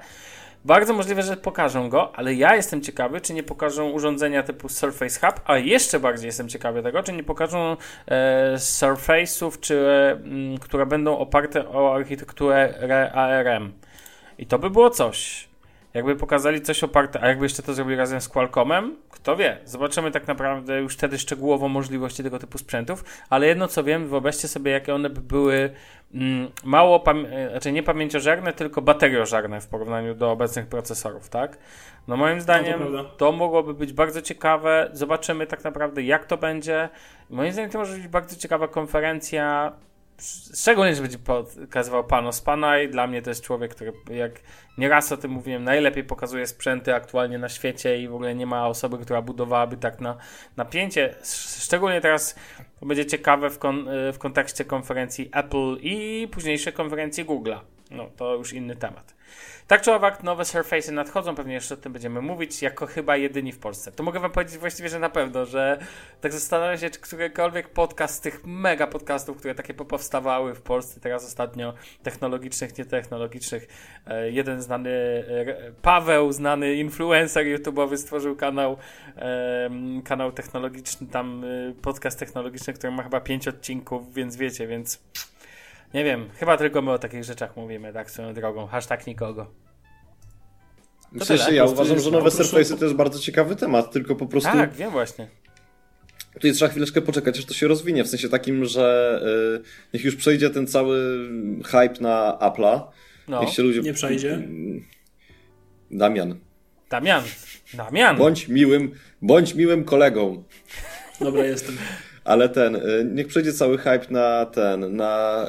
Bardzo 0.65 0.93
możliwe, 0.93 1.23
że 1.23 1.37
pokażą 1.37 1.89
go, 1.89 2.17
ale 2.17 2.35
ja 2.35 2.57
jestem 2.57 2.83
ciekawy, 2.83 3.21
czy 3.21 3.35
nie 3.35 3.43
pokażą 3.43 3.91
urządzenia 3.91 4.43
typu 4.43 4.69
Surface 4.69 5.27
Hub, 5.27 5.41
a 5.45 5.59
jeszcze 5.59 6.01
bardziej 6.01 6.27
jestem 6.27 6.49
ciekawy 6.49 6.83
tego, 6.83 7.03
czy 7.03 7.13
nie 7.13 7.25
pokażą 7.25 7.77
e, 8.07 8.55
Surface'ów, 8.57 9.61
czy, 9.61 9.79
e, 10.55 10.59
które 10.61 10.87
będą 10.87 11.19
oparte 11.19 11.69
o 11.69 11.95
architekturę 11.95 12.75
ARM. 13.15 13.73
I 14.39 14.47
to 14.47 14.59
by 14.59 14.71
było 14.71 14.91
coś. 14.91 15.50
Jakby 15.95 16.17
pokazali 16.17 16.61
coś 16.61 16.85
oparte, 16.85 17.21
a 17.23 17.29
jakby 17.29 17.45
jeszcze 17.45 17.63
to 17.63 17.75
zrobili 17.75 17.97
razem 17.97 18.21
z 18.21 18.29
Qualcommem, 18.29 18.97
kto 19.11 19.37
wie. 19.37 19.59
Zobaczymy 19.65 20.11
tak 20.11 20.27
naprawdę 20.27 20.81
już 20.81 20.95
wtedy 20.95 21.19
szczegółowo 21.19 21.69
możliwości 21.69 22.23
tego 22.23 22.39
typu 22.39 22.59
sprzętów, 22.59 23.05
ale 23.31 23.47
jedno 23.47 23.69
co 23.69 23.85
wiem, 23.85 24.09
wyobraźcie 24.09 24.49
sobie, 24.49 24.73
jakie 24.73 24.95
one 24.95 25.11
by 25.11 25.21
były 25.21 25.71
mm, 26.15 26.51
mało, 26.65 26.99
pamię- 26.99 27.51
znaczy 27.51 27.73
nie 27.73 27.83
pamięciożerne, 27.83 28.53
tylko 28.53 28.83
bateriożarne 28.83 29.61
w 29.61 29.67
porównaniu 29.67 30.15
do 30.15 30.31
obecnych 30.31 30.67
procesorów, 30.67 31.29
tak? 31.29 31.59
No 32.09 32.17
moim 32.17 32.41
zdaniem 32.41 32.93
no 32.93 33.05
to, 33.05 33.11
to, 33.11 33.33
mogłoby 33.33 33.75
być 33.75 33.93
bardzo 33.93 34.23
ciekawe. 34.23 34.91
Zobaczymy 34.93 35.47
tak 35.47 35.65
naprawdę, 35.65 36.03
jak 36.03 36.25
to 36.27 36.37
będzie. 36.37 36.89
Moim 37.31 37.53
zdaniem 37.53 37.71
to 37.71 37.79
może 37.79 37.97
być 37.97 38.09
bardzo 38.09 38.37
ciekawa 38.37 38.69
konferencja 38.69 39.73
Szczególnie, 40.55 40.95
że 40.95 41.03
będzie 41.03 41.19
pokazywał 41.19 42.05
Panos 42.05 42.41
Panay. 42.41 42.89
Dla 42.89 43.07
mnie 43.07 43.23
to 43.23 43.31
jest 43.31 43.43
człowiek, 43.43 43.75
który 43.75 43.93
jak 44.11 44.33
nieraz 44.79 45.13
o 45.13 45.17
tym 45.17 45.31
mówiłem, 45.31 45.65
najlepiej 45.65 46.05
pokazuje 46.05 46.47
sprzęty 46.47 46.95
aktualnie 46.95 47.39
na 47.39 47.49
świecie 47.49 47.99
i 47.99 48.09
w 48.09 48.15
ogóle 48.15 48.35
nie 48.35 48.47
ma 48.47 48.69
osoby, 48.69 48.99
która 48.99 49.23
budowałaby 49.23 49.77
tak 49.77 50.01
na 50.01 50.17
napięcie. 50.57 51.15
Szczególnie 51.59 52.01
teraz 52.01 52.35
to 52.81 52.87
będzie 52.87 53.07
ciekawe 53.07 53.51
w, 53.51 53.59
kon 53.59 53.89
w 54.13 54.19
kontekście 54.19 54.65
konferencji 54.65 55.31
Apple 55.33 55.77
i 55.81 56.29
późniejszej 56.33 56.73
konferencji 56.73 57.25
Google'a. 57.25 57.61
No, 57.91 58.11
to 58.17 58.35
już 58.35 58.53
inny 58.53 58.77
temat. 58.77 59.20
Tak 59.71 59.83
czy 59.83 59.93
owak, 59.93 60.23
nowe 60.23 60.45
Surface'y 60.45 60.93
nadchodzą, 60.93 61.35
pewnie 61.35 61.55
jeszcze 61.55 61.75
o 61.75 61.77
tym 61.77 61.93
będziemy 61.93 62.23
mówić, 62.23 62.63
jako 62.63 62.87
chyba 62.87 63.17
jedyni 63.17 63.53
w 63.53 63.59
Polsce. 63.59 63.93
To 63.93 64.03
mogę 64.03 64.21
wam 64.21 64.31
powiedzieć 64.31 64.59
właściwie, 64.59 64.89
że 64.89 64.99
na 64.99 65.11
pewno, 65.11 65.47
że 65.47 65.79
tak 66.21 66.33
zastanawiam 66.33 66.79
się, 66.79 66.91
czy 66.91 67.01
którykolwiek 67.01 67.69
podcast 67.69 68.15
z 68.15 68.21
tych 68.21 68.45
mega 68.45 68.87
podcastów, 68.87 69.37
które 69.37 69.55
takie 69.55 69.75
powstawały 69.75 70.55
w 70.55 70.63
Polsce 70.63 71.01
teraz 71.01 71.27
ostatnio, 71.27 71.75
technologicznych, 72.03 72.79
nietechnologicznych, 72.79 73.69
e, 74.07 74.31
jeden 74.31 74.63
znany, 74.63 74.91
e, 74.91 75.73
Paweł, 75.83 76.33
znany 76.33 76.75
influencer 76.75 77.47
YouTube'owy 77.47 77.97
stworzył 77.97 78.37
kanał, 78.37 78.77
kanał 80.05 80.33
technologiczny, 80.33 81.07
tam 81.07 81.45
e, 81.45 81.75
podcast 81.83 82.19
technologiczny, 82.19 82.73
który 82.73 82.93
ma 82.93 83.03
chyba 83.03 83.21
pięć 83.21 83.49
odcinków, 83.49 84.15
więc 84.15 84.37
wiecie, 84.37 84.67
więc 84.67 85.01
nie 85.95 86.05
wiem, 86.05 86.31
chyba 86.35 86.57
tylko 86.57 86.83
my 86.83 86.91
o 86.91 86.99
takich 86.99 87.25
rzeczach 87.25 87.57
mówimy, 87.57 87.93
tak 87.93 88.11
swoją 88.11 88.35
drogą. 88.35 88.67
Hashtag 88.67 89.07
nikogo. 89.07 89.51
To 91.19 91.25
w 91.25 91.29
sensie 91.29 91.55
ja 91.55 91.65
uważam, 91.65 92.01
że 92.01 92.11
nowe 92.11 92.31
Surface'y 92.31 92.79
to 92.79 92.85
jest 92.85 92.97
bardzo 92.97 93.19
ciekawy 93.19 93.57
temat, 93.57 93.93
tylko 93.93 94.17
po 94.17 94.27
prostu... 94.27 94.53
Tak, 94.53 94.73
wiem 94.73 94.91
właśnie. 94.91 95.29
Tutaj 96.35 96.53
trzeba 96.53 96.71
chwileczkę 96.71 97.03
poczekać, 97.03 97.39
aż 97.39 97.45
to 97.45 97.55
się 97.55 97.69
rozwinie, 97.69 98.05
w 98.05 98.09
sensie 98.09 98.29
takim, 98.29 98.65
że 98.65 99.21
yy, 99.55 99.63
niech 99.95 100.05
już 100.05 100.17
przejdzie 100.17 100.51
ten 100.51 100.67
cały 100.67 101.29
hype 101.65 102.01
na 102.01 102.39
Apple'a. 102.41 102.83
No, 103.29 103.41
niech 103.41 103.51
się 103.51 103.63
ludzie... 103.63 103.81
nie 103.81 103.93
przejdzie. 103.93 104.49
Damian. 105.91 106.39
Damian. 106.91 107.23
Damian. 107.75 108.17
Bądź 108.17 108.49
miłym, 108.49 108.95
bądź 109.23 109.55
miłym 109.55 109.85
kolegą. 109.85 110.45
Dobra, 111.21 111.45
jestem. 111.45 111.77
Ale 112.31 112.49
ten, 112.49 112.77
y, 112.77 113.11
niech 113.15 113.27
przejdzie 113.27 113.53
cały 113.53 113.79
hype 113.79 114.07
na 114.11 114.47
ten, 114.47 114.97
na 114.97 115.47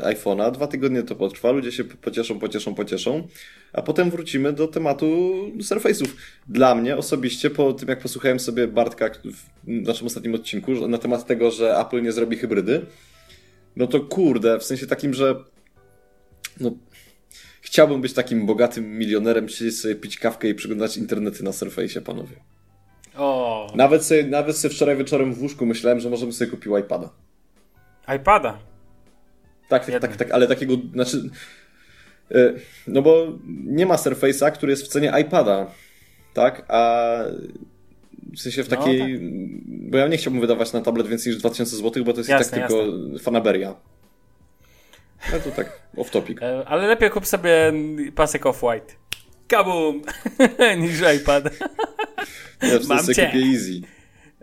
y, 0.00 0.04
iPhone'a. 0.04 0.52
Dwa 0.52 0.66
tygodnie 0.66 1.02
to 1.02 1.16
potrwa, 1.16 1.50
ludzie 1.50 1.72
się 1.72 1.84
pocieszą, 1.84 2.38
pocieszą, 2.38 2.74
pocieszą. 2.74 3.28
A 3.72 3.82
potem 3.82 4.10
wrócimy 4.10 4.52
do 4.52 4.68
tematu 4.68 5.06
Surface'ów. 5.58 6.08
Dla 6.48 6.74
mnie 6.74 6.96
osobiście, 6.96 7.50
po 7.50 7.72
tym 7.72 7.88
jak 7.88 7.98
posłuchałem 7.98 8.40
sobie 8.40 8.68
Bartka 8.68 9.10
w 9.24 9.44
naszym 9.66 10.06
ostatnim 10.06 10.34
odcinku 10.34 10.88
na 10.88 10.98
temat 10.98 11.26
tego, 11.26 11.50
że 11.50 11.78
Apple 11.78 12.02
nie 12.02 12.12
zrobi 12.12 12.36
hybrydy, 12.36 12.86
no 13.76 13.86
to 13.86 14.00
kurde, 14.00 14.58
w 14.58 14.64
sensie 14.64 14.86
takim, 14.86 15.14
że 15.14 15.44
no, 16.60 16.72
chciałbym 17.60 18.00
być 18.00 18.12
takim 18.12 18.46
bogatym 18.46 18.98
milionerem, 18.98 19.48
siedzieć 19.48 19.80
sobie 19.80 19.94
pić 19.94 20.18
kawkę 20.18 20.48
i 20.48 20.54
przyglądać 20.54 20.96
internety 20.96 21.44
na 21.44 21.50
Surface'ie, 21.50 22.00
panowie. 22.00 22.36
O. 23.16 23.66
Nawet 23.74 24.04
sobie, 24.04 24.24
nawet 24.24 24.56
sobie 24.56 24.74
wczoraj 24.74 24.96
wieczorem 24.96 25.34
w 25.34 25.42
łóżku 25.42 25.66
myślałem, 25.66 26.00
że 26.00 26.10
możemy 26.10 26.32
sobie 26.32 26.50
kupić 26.50 26.72
iPada. 26.80 27.10
iPada? 28.16 28.58
Tak, 29.68 29.86
tak, 29.86 30.00
tak, 30.00 30.16
tak, 30.16 30.30
ale 30.30 30.46
takiego, 30.46 30.74
znaczy... 30.92 31.30
E, 32.30 32.52
no 32.86 33.02
bo 33.02 33.26
nie 33.64 33.86
ma 33.86 33.94
Surface'a, 33.94 34.52
który 34.52 34.72
jest 34.72 34.84
w 34.84 34.88
cenie 34.88 35.12
iPada, 35.20 35.66
tak? 36.34 36.64
A 36.68 37.18
w 38.36 38.40
sensie 38.40 38.64
w 38.64 38.70
no, 38.70 38.76
takiej... 38.76 38.98
No, 38.98 39.06
tak. 39.06 39.90
Bo 39.90 39.98
ja 39.98 40.08
nie 40.08 40.16
chciałbym 40.16 40.40
wydawać 40.40 40.72
na 40.72 40.80
tablet 40.80 41.06
więcej 41.06 41.32
niż 41.32 41.40
2000 41.40 41.76
zł, 41.76 42.04
bo 42.04 42.12
to 42.12 42.20
jest 42.20 42.30
jasne, 42.30 42.58
i 42.58 42.60
tak 42.60 42.70
tylko 42.70 42.86
jasne. 42.86 43.18
fanaberia. 43.18 43.74
No 45.32 45.38
to 45.38 45.50
tak 45.50 45.82
off 45.96 46.10
topic. 46.10 46.42
E, 46.42 46.68
ale 46.68 46.86
lepiej 46.86 47.10
kup 47.10 47.26
sobie 47.26 47.72
pasek 48.14 48.42
off-white. 48.42 48.94
Kabum! 49.52 50.02
niż 50.82 51.00
iPad. 51.16 51.44
Ja 52.62 52.78
w 52.78 52.86
Mam 52.88 53.06
cię. 53.06 53.26
kupię 53.26 53.38
Easy. 53.38 53.80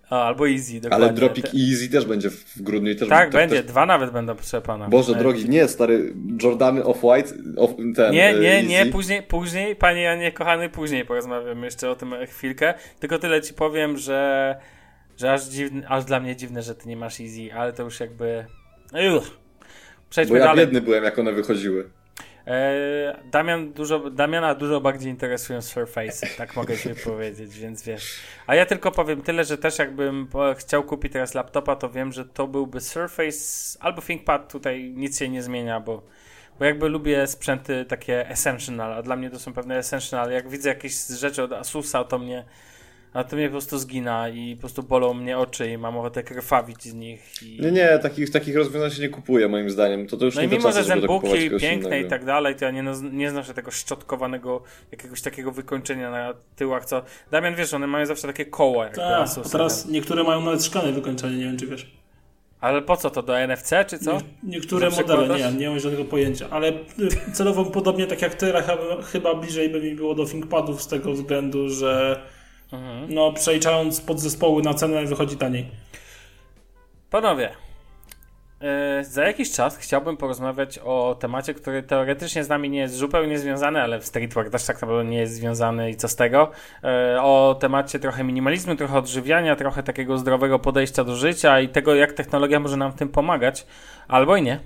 O, 0.10 0.24
albo 0.24 0.50
Easy, 0.50 0.82
dokładnie. 0.82 1.06
Ale 1.06 1.16
Dropik 1.16 1.46
Easy 1.46 1.90
też 1.90 2.06
będzie 2.06 2.30
w 2.30 2.62
grudniu. 2.62 2.92
I 2.92 2.96
też 2.96 3.10
tak, 3.10 3.32
będzie. 3.32 3.56
Też... 3.56 3.66
Dwa 3.66 3.86
nawet 3.86 4.12
będą 4.12 4.36
przepane. 4.36 4.90
Boże 4.90 5.16
drogi, 5.16 5.50
nie, 5.50 5.68
stary. 5.68 6.14
Jordany 6.44 6.84
Off-White, 6.84 7.34
off, 7.58 7.72
ten 7.96 8.12
Nie, 8.12 8.34
nie, 8.34 8.56
easy. 8.56 8.68
nie, 8.68 8.86
później, 8.86 9.24
później, 9.24 9.76
panie 9.76 10.02
Janie, 10.02 10.32
kochany, 10.32 10.70
później 10.70 11.06
porozmawiamy 11.06 11.66
jeszcze 11.66 11.90
o 11.90 11.96
tym 11.96 12.14
chwilkę. 12.28 12.74
Tylko 13.00 13.20
tyle 13.20 13.42
ci 13.42 13.54
powiem, 13.54 13.98
że, 13.98 14.56
że 15.18 15.34
aż, 15.34 15.44
dziwny, 15.44 15.88
aż 15.88 16.06
dla 16.06 16.20
mnie 16.20 16.36
dziwne, 16.36 16.62
że 16.62 16.76
ty 16.76 16.90
nie 16.90 16.98
masz 16.98 17.20
Easy, 17.20 17.54
ale 17.54 17.74
to 17.74 17.84
już 17.84 18.00
jakby... 18.00 18.46
Uch. 19.18 19.32
Przejdźmy 20.10 20.34
Bo 20.34 20.40
ja 20.40 20.46
dalej. 20.46 20.66
biedny 20.66 20.82
byłem, 20.82 21.04
jak 21.04 21.20
one 21.20 21.34
wychodziły. 21.34 21.90
E, 22.50 23.20
Damian 23.32 23.74
dużo, 23.74 24.10
Damiana 24.10 24.56
dużo 24.56 24.82
bardziej 24.82 25.12
interesują 25.12 25.62
Surface, 25.62 26.28
tak 26.38 26.56
mogę 26.56 26.78
się 26.78 26.96
powiedzieć, 27.06 27.60
więc 27.60 27.84
wiesz. 27.84 28.16
A 28.48 28.56
ja 28.56 28.66
tylko 28.66 28.92
powiem 28.92 29.22
tyle, 29.22 29.44
że 29.44 29.58
też 29.58 29.80
jakbym 29.80 30.28
chciał 30.58 30.84
kupić 30.84 31.14
teraz 31.14 31.34
laptopa, 31.34 31.76
to 31.76 31.90
wiem, 31.90 32.12
że 32.12 32.26
to 32.26 32.48
byłby 32.48 32.82
Surface 32.82 33.40
albo 33.80 34.02
ThinkPad, 34.02 34.52
tutaj 34.52 34.94
nic 34.96 35.20
się 35.20 35.30
nie 35.30 35.44
zmienia, 35.44 35.80
bo, 35.80 36.04
bo 36.60 36.66
jakby 36.66 36.90
lubię 36.90 37.28
sprzęty 37.28 37.86
takie 37.86 38.30
essential, 38.30 38.94
a 38.94 39.02
dla 39.02 39.16
mnie 39.16 39.30
to 39.30 39.40
są 39.40 39.54
pewne 39.54 39.78
essential. 39.78 40.32
Jak 40.32 40.50
widzę 40.50 40.70
jakieś 40.70 41.08
rzeczy 41.08 41.44
od 41.44 41.54
Asusa, 41.54 42.04
to 42.04 42.20
mnie 42.20 42.46
a 43.14 43.24
to 43.24 43.36
mnie 43.36 43.46
po 43.46 43.52
prostu 43.52 43.78
zgina 43.78 44.30
i 44.30 44.56
po 44.56 44.60
prostu 44.60 44.84
bolą 44.84 45.14
mnie 45.14 45.38
oczy 45.38 45.72
i 45.72 45.78
mam 45.78 45.98
ochotę 45.98 46.24
krwawić 46.24 46.84
z 46.84 46.94
nich. 46.94 47.44
I... 47.44 47.62
Nie, 47.62 47.72
nie, 47.72 48.00
takich, 48.00 48.30
takich 48.30 48.56
rozwiązań 48.56 48.92
się 48.92 49.02
nie 49.02 49.10
kupuje 49.10 49.48
moim 49.48 49.70
zdaniem. 49.70 50.08
To, 50.08 50.18
to 50.18 50.26
już 50.26 50.36
no 50.36 50.42
nie 50.42 50.48
i 50.48 50.52
mimo, 50.52 50.72
że 50.72 50.84
zębuki 50.84 51.50
piękne 51.60 52.02
i 52.02 52.08
tak 52.08 52.26
dalej, 52.26 52.56
to 52.56 52.66
ja 52.66 52.72
nie, 52.72 52.84
nie 53.12 53.30
znoszę 53.30 53.54
tego 53.54 53.72
szczotkowanego 53.72 54.64
jakiegoś 54.92 55.22
takiego 55.22 55.52
wykończenia 55.52 56.12
na 56.12 56.34
tyłach, 56.56 56.86
co... 56.86 57.04
Damian, 57.32 57.56
wiesz, 57.56 57.74
one 57.74 57.88
mają 57.88 58.06
zawsze 58.06 58.28
takie 58.28 58.46
koła. 58.46 58.86
Jak 58.86 58.96
tak, 58.96 59.30
a 59.46 59.50
teraz 59.50 59.88
niektóre 59.88 60.24
mają 60.24 60.42
nawet 60.42 60.66
szklane 60.66 60.92
wykończenie, 60.92 61.38
nie 61.38 61.46
wiem 61.46 61.58
czy 61.58 61.68
wiesz. 61.68 62.00
Ale 62.62 62.82
po 62.82 62.98
co 62.98 63.10
to, 63.10 63.24
do 63.24 63.48
NFC 63.48 63.74
czy 63.88 64.00
co? 64.00 64.14
Nie, 64.14 64.20
niektóre 64.44 64.90
modele, 64.90 65.38
nie, 65.38 65.58
nie 65.58 65.70
mam 65.70 65.80
żadnego 65.80 66.06
pojęcia, 66.06 66.48
ale 66.50 66.70
y, 66.70 67.32
celowo 67.34 67.66
podobnie 67.66 68.08
tak 68.08 68.22
jak 68.22 68.36
ty, 68.36 68.54
chyba 69.12 69.36
bliżej 69.36 69.70
by 69.70 69.82
mi 69.82 69.96
było 69.96 70.16
do 70.16 70.26
ThinkPadów 70.26 70.82
z 70.82 70.88
tego 70.88 71.14
względu, 71.14 71.70
że 71.70 72.22
Mhm. 72.72 73.14
No, 73.14 73.34
przeliczając 73.34 74.02
podzespoły 74.02 74.64
na 74.64 74.74
cenę, 74.74 75.06
wychodzi 75.06 75.38
taniej. 75.38 75.72
Panowie, 77.10 77.50
yy, 78.62 78.68
za 79.06 79.24
jakiś 79.24 79.52
czas 79.52 79.78
chciałbym 79.78 80.18
porozmawiać 80.18 80.80
o 80.80 81.18
temacie, 81.20 81.54
który 81.54 81.84
teoretycznie 81.84 82.44
z 82.44 82.50
nami 82.50 82.70
nie 82.70 82.80
jest 82.80 82.96
zupełnie 82.96 83.40
związany, 83.40 83.82
ale 83.82 84.00
w 84.00 84.06
Streetwork 84.06 84.50
też 84.50 84.66
tak 84.66 84.82
naprawdę 84.82 85.10
nie 85.10 85.18
jest 85.18 85.34
związany 85.34 85.90
i 85.90 85.96
co 85.96 86.08
z 86.08 86.16
tego. 86.16 86.52
Yy, 86.84 87.22
o 87.22 87.58
temacie 87.60 88.00
trochę 88.00 88.24
minimalizmu, 88.24 88.76
trochę 88.76 88.98
odżywiania, 88.98 89.56
trochę 89.56 89.84
takiego 89.84 90.18
zdrowego 90.18 90.60
podejścia 90.60 91.04
do 91.04 91.16
życia 91.16 91.60
i 91.60 91.70
tego, 91.70 91.96
jak 91.96 92.14
technologia 92.14 92.60
może 92.60 92.78
nam 92.78 92.92
w 92.92 92.96
tym 92.96 93.10
pomagać, 93.10 93.66
albo 94.08 94.36
i 94.38 94.42
nie. 94.42 94.60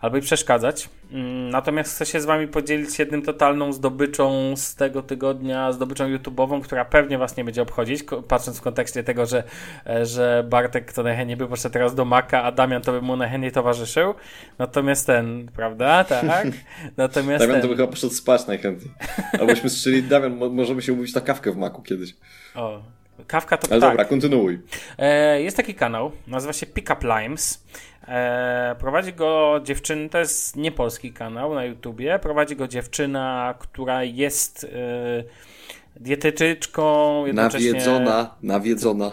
Albo 0.00 0.16
i 0.16 0.20
przeszkadzać. 0.20 0.88
Mm, 1.12 1.50
Natomiast 1.50 1.94
chcę 1.94 2.06
się 2.06 2.20
z 2.20 2.24
wami 2.24 2.48
podzielić 2.48 2.98
jednym 2.98 3.22
totalną 3.22 3.72
zdobyczą 3.72 4.56
z 4.56 4.74
tego 4.74 5.02
tygodnia, 5.02 5.72
zdobyczą 5.72 6.04
YouTube'ową, 6.16 6.60
która 6.62 6.84
pewnie 6.84 7.18
was 7.18 7.36
nie 7.36 7.44
będzie 7.44 7.62
obchodzić, 7.62 8.04
patrząc 8.28 8.58
w 8.58 8.62
kontekście 8.62 9.04
tego, 9.04 9.26
że, 9.26 9.42
e, 9.86 10.06
że 10.06 10.44
Bartek 10.48 10.92
to 10.92 11.02
najchętniej 11.02 11.36
by 11.36 11.46
poszedł 11.48 11.72
teraz 11.72 11.94
do 11.94 12.04
Maka, 12.04 12.42
a 12.42 12.52
Damian 12.52 12.82
to 12.82 12.92
by 12.92 13.02
mu 13.02 13.16
najchętniej 13.16 13.52
towarzyszył. 13.52 14.14
Natomiast 14.58 15.06
ten, 15.06 15.48
prawda? 15.56 16.04
Tak. 16.04 16.46
Natomiast 16.96 17.44
Damian 17.44 17.56
to 17.60 17.66
ten, 17.68 17.70
by 17.70 17.76
chyba 17.76 17.88
poszedł 17.92 18.12
spać 18.14 18.46
najchętniej. 18.46 18.90
Albośmy 19.40 19.70
strzeli, 19.70 20.02
Damian, 20.02 20.36
mo- 20.36 20.48
możemy 20.50 20.82
się 20.82 20.92
umówić 20.92 21.14
na 21.14 21.20
kawkę 21.20 21.52
w 21.52 21.56
maku 21.56 21.82
kiedyś. 21.82 22.14
o, 22.54 22.82
kawka 23.26 23.56
to 23.56 23.68
Ale 23.72 23.80
tak. 23.80 23.90
dobra, 23.90 24.04
kontynuuj. 24.04 24.58
E, 24.98 25.42
jest 25.42 25.56
taki 25.56 25.74
kanał, 25.74 26.12
nazywa 26.26 26.52
się 26.52 26.66
Pickup 26.66 27.02
Limes. 27.04 27.64
E, 28.08 28.76
prowadzi 28.78 29.12
go 29.12 29.60
dziewczyna, 29.64 30.08
to 30.08 30.18
jest 30.18 30.56
niepolski 30.56 31.12
kanał 31.12 31.54
na 31.54 31.64
YouTubie. 31.64 32.18
Prowadzi 32.18 32.56
go 32.56 32.68
dziewczyna, 32.68 33.54
która 33.58 34.04
jest 34.04 34.64
e, 34.64 35.98
dietetyczką, 36.00 37.26
jednocześnie... 37.26 37.72
Nawiedzona, 37.72 38.34
nawiedzona. 38.42 39.12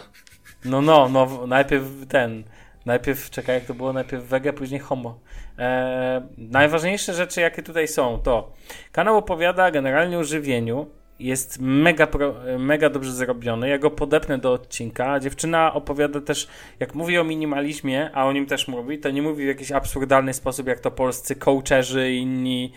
No, 0.64 0.80
no, 0.82 1.08
no, 1.08 1.46
najpierw 1.46 1.84
ten, 2.08 2.44
najpierw, 2.86 3.30
czekaj, 3.30 3.54
jak 3.54 3.64
to 3.64 3.74
było, 3.74 3.92
najpierw 3.92 4.24
wege, 4.24 4.52
później 4.52 4.80
homo. 4.80 5.18
E, 5.58 6.28
najważniejsze 6.38 7.14
rzeczy, 7.14 7.40
jakie 7.40 7.62
tutaj 7.62 7.88
są, 7.88 8.18
to 8.18 8.52
kanał 8.92 9.16
opowiada 9.16 9.70
generalnie 9.70 10.18
o 10.18 10.24
żywieniu, 10.24 10.86
jest 11.18 11.58
mega, 11.60 12.06
pro, 12.06 12.34
mega 12.58 12.90
dobrze 12.90 13.12
zrobiony. 13.12 13.68
Ja 13.68 13.78
go 13.78 13.90
podepnę 13.90 14.38
do 14.38 14.52
odcinka. 14.52 15.20
Dziewczyna 15.20 15.74
opowiada 15.74 16.20
też, 16.20 16.48
jak 16.80 16.94
mówi 16.94 17.18
o 17.18 17.24
minimalizmie, 17.24 18.10
a 18.14 18.26
o 18.26 18.32
nim 18.32 18.46
też 18.46 18.68
mówi, 18.68 18.98
to 18.98 19.10
nie 19.10 19.22
mówi 19.22 19.44
w 19.44 19.48
jakiś 19.48 19.72
absurdalny 19.72 20.34
sposób, 20.34 20.66
jak 20.66 20.80
to 20.80 20.90
polscy 20.90 21.36
coacherzy 21.36 22.12
i 22.12 22.18
inni. 22.18 22.72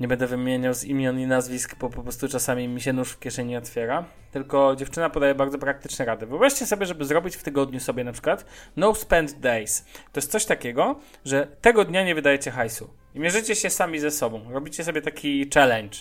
Nie 0.00 0.08
będę 0.08 0.26
wymieniał 0.26 0.74
z 0.74 0.84
imion 0.84 1.20
i 1.20 1.26
nazwisk, 1.26 1.76
bo 1.78 1.90
po 1.90 2.02
prostu 2.02 2.28
czasami 2.28 2.68
mi 2.68 2.80
się 2.80 2.92
nóż 2.92 3.12
w 3.12 3.18
kieszeni 3.18 3.56
otwiera. 3.56 4.04
Tylko 4.32 4.76
dziewczyna 4.76 5.10
podaje 5.10 5.34
bardzo 5.34 5.58
praktyczne 5.58 6.04
rady. 6.04 6.26
Wyobraźcie 6.26 6.66
sobie, 6.66 6.86
żeby 6.86 7.04
zrobić 7.04 7.36
w 7.36 7.42
tygodniu 7.42 7.80
sobie 7.80 8.04
na 8.04 8.12
przykład 8.12 8.46
no 8.76 8.94
spend 8.94 9.40
days. 9.40 9.84
To 10.12 10.20
jest 10.20 10.30
coś 10.30 10.44
takiego, 10.44 11.00
że 11.24 11.46
tego 11.60 11.84
dnia 11.84 12.04
nie 12.04 12.14
wydajecie 12.14 12.50
hajsu. 12.50 12.90
I 13.14 13.20
mierzycie 13.20 13.54
się 13.54 13.70
sami 13.70 13.98
ze 13.98 14.10
sobą. 14.10 14.52
Robicie 14.52 14.84
sobie 14.84 15.02
taki 15.02 15.50
challenge. 15.54 15.98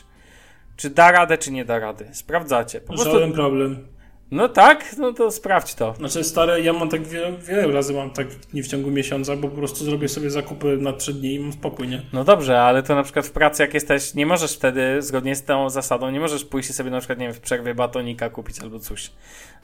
Czy 0.76 0.90
da 0.90 1.12
radę, 1.12 1.38
czy 1.38 1.52
nie 1.52 1.66
da 1.66 1.80
rady. 1.80 2.06
Sprawdzacie. 2.14 2.82
Po 2.82 2.88
prostu... 2.88 3.12
Żaden 3.12 3.34
problem. 3.34 3.88
No 4.32 4.50
tak, 4.50 4.86
no 4.98 5.14
to 5.14 5.32
sprawdź 5.32 5.76
to. 5.76 5.94
Znaczy 5.98 6.24
stare, 6.24 6.62
ja 6.62 6.74
mam 6.74 6.90
tak 6.90 7.08
wiele, 7.08 7.32
wiele 7.32 7.68
razy 7.74 7.94
mam 7.94 8.12
tak 8.12 8.28
nie 8.54 8.64
w 8.64 8.68
ciągu 8.68 8.92
miesiąca, 8.92 9.36
bo 9.36 9.48
po 9.48 9.56
prostu 9.56 9.86
zrobię 9.86 10.08
sobie 10.08 10.30
zakupy 10.30 10.78
na 10.78 10.94
trzy 10.94 11.14
dni 11.14 11.34
i 11.34 11.40
mam 11.40 11.54
spokój, 11.54 11.88
nie? 11.88 12.02
No 12.14 12.24
dobrze, 12.24 12.62
ale 12.62 12.84
to 12.84 12.96
na 12.96 13.04
przykład 13.04 13.26
w 13.28 13.32
pracy 13.32 13.64
jak 13.64 13.74
jesteś, 13.74 14.14
nie 14.14 14.26
możesz 14.26 14.54
wtedy, 14.54 15.02
zgodnie 15.02 15.36
z 15.36 15.44
tą 15.44 15.70
zasadą, 15.70 16.12
nie 16.12 16.20
możesz 16.20 16.46
pójść 16.46 16.74
sobie 16.74 16.92
na 16.92 17.00
przykład, 17.00 17.20
nie 17.20 17.26
wiem, 17.26 17.34
w 17.34 17.40
przerwie 17.40 17.76
batonika 17.76 18.30
kupić 18.30 18.60
albo 18.60 18.80
coś. 18.80 19.12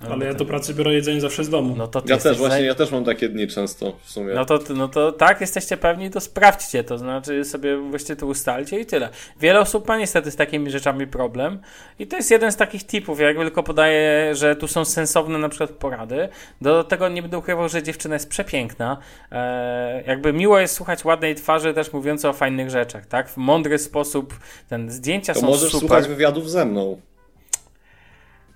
Albo 0.02 0.14
Ale 0.14 0.26
ja 0.26 0.32
ten- 0.32 0.40
do 0.40 0.46
pracy 0.46 0.74
biorę 0.74 0.94
jedzenie 0.94 1.22
zawsze 1.22 1.44
z 1.44 1.50
domu. 1.50 1.76
No 1.78 1.88
to 1.88 2.02
ty 2.02 2.12
Ja 2.12 2.18
też, 2.18 2.38
właśnie, 2.38 2.58
zaj- 2.60 2.66
ja 2.66 2.76
też 2.76 2.92
mam 2.92 3.06
takie 3.06 3.30
dni 3.30 3.48
często 3.48 3.98
w 4.04 4.12
sumie. 4.12 4.34
No 4.34 4.46
to, 4.46 4.60
no 4.76 4.88
to 4.88 5.12
tak, 5.12 5.42
jesteście 5.42 5.78
pewni, 5.78 6.10
to 6.10 6.20
sprawdźcie 6.20 6.84
to, 6.84 6.98
znaczy 6.98 7.46
sobie 7.46 7.78
weźcie 7.92 8.16
to 8.16 8.26
ustalcie 8.26 8.80
i 8.80 8.86
tyle. 8.86 9.10
Wiele 9.40 9.60
osób 9.60 9.88
ma 9.88 9.98
niestety 9.98 10.32
z 10.32 10.36
takimi 10.36 10.72
rzeczami 10.72 11.08
problem 11.08 11.60
i 12.00 12.08
to 12.08 12.16
jest 12.16 12.32
jeden 12.32 12.52
z 12.52 12.58
takich 12.58 12.84
tipów, 12.88 13.20
jak 13.20 13.38
tylko 13.38 13.64
podaję, 13.64 14.36
że 14.36 14.51
tu 14.56 14.68
są 14.68 14.86
sensowne 14.86 15.38
na 15.38 15.50
przykład 15.50 15.70
porady. 15.70 16.30
Do 16.62 16.84
tego 16.84 17.10
nie 17.10 17.22
będę 17.22 17.38
ukrywał, 17.38 17.70
że 17.70 17.84
dziewczyna 17.84 18.16
jest 18.16 18.30
przepiękna. 18.30 18.98
E, 19.32 20.04
jakby 20.08 20.34
miło 20.34 20.60
jest 20.60 20.76
słuchać 20.76 21.06
ładnej 21.06 21.36
twarzy 21.36 21.74
też 21.74 21.94
mówiącej 21.94 22.30
o 22.30 22.34
fajnych 22.34 22.70
rzeczach, 22.70 23.06
tak? 23.06 23.30
W 23.30 23.38
mądry 23.38 23.80
sposób, 23.80 24.40
ten 24.70 24.92
zdjęcia 24.92 25.34
to 25.34 25.40
są 25.40 25.48
możesz 25.48 25.72
super. 25.72 25.80
słuchać 25.80 26.08
wywiadów 26.08 26.50
ze 26.50 26.66
mną. 26.66 27.02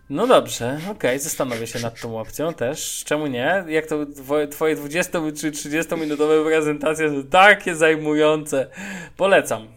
No 0.10 0.28
dobrze, 0.28 0.80
okej, 0.92 1.20
zastanowię 1.20 1.68
się 1.68 1.80
nad 1.80 2.02
tą 2.02 2.20
opcją 2.20 2.54
też. 2.54 3.04
Czemu 3.06 3.28
nie? 3.28 3.64
Jak 3.68 3.86
to 3.86 4.06
twoje, 4.06 4.48
twoje 4.48 4.76
20 4.76 5.20
czy 5.38 5.52
30 5.52 5.96
minutowe 5.96 6.46
prezentacje 6.46 7.10
są 7.10 7.24
takie 7.24 7.76
zajmujące. 7.76 8.68
Polecam, 9.18 9.68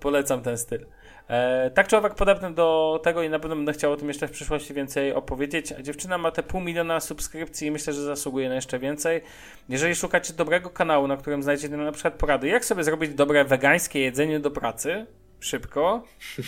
polecam 0.00 0.42
ten 0.42 0.58
styl. 0.58 0.86
E, 1.32 1.70
tak 1.74 1.88
czy 1.88 1.96
owak 1.96 2.14
do 2.54 3.00
tego 3.04 3.22
i 3.22 3.28
na 3.28 3.38
pewno 3.38 3.56
będę 3.56 3.72
chciał 3.72 3.92
o 3.92 3.96
tym 3.96 4.08
jeszcze 4.08 4.28
w 4.28 4.30
przyszłości 4.30 4.74
więcej 4.74 5.12
opowiedzieć. 5.12 5.72
A 5.72 5.82
Dziewczyna 5.82 6.18
ma 6.18 6.30
te 6.30 6.42
pół 6.42 6.60
miliona 6.60 7.00
subskrypcji 7.00 7.68
i 7.68 7.70
myślę, 7.70 7.92
że 7.92 8.02
zasługuje 8.02 8.48
na 8.48 8.54
jeszcze 8.54 8.78
więcej. 8.78 9.20
Jeżeli 9.68 9.94
szukacie 9.94 10.32
dobrego 10.32 10.70
kanału, 10.70 11.08
na 11.08 11.16
którym 11.16 11.42
znajdziecie 11.42 11.76
na 11.76 11.92
przykład 11.92 12.14
porady, 12.14 12.48
jak 12.48 12.64
sobie 12.64 12.84
zrobić 12.84 13.14
dobre 13.14 13.44
wegańskie 13.44 14.00
jedzenie 14.00 14.40
do 14.40 14.50
pracy, 14.50 15.06
szybko, 15.40 16.04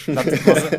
dla 0.08 0.24
tych 0.24 0.46
może... 0.48 0.70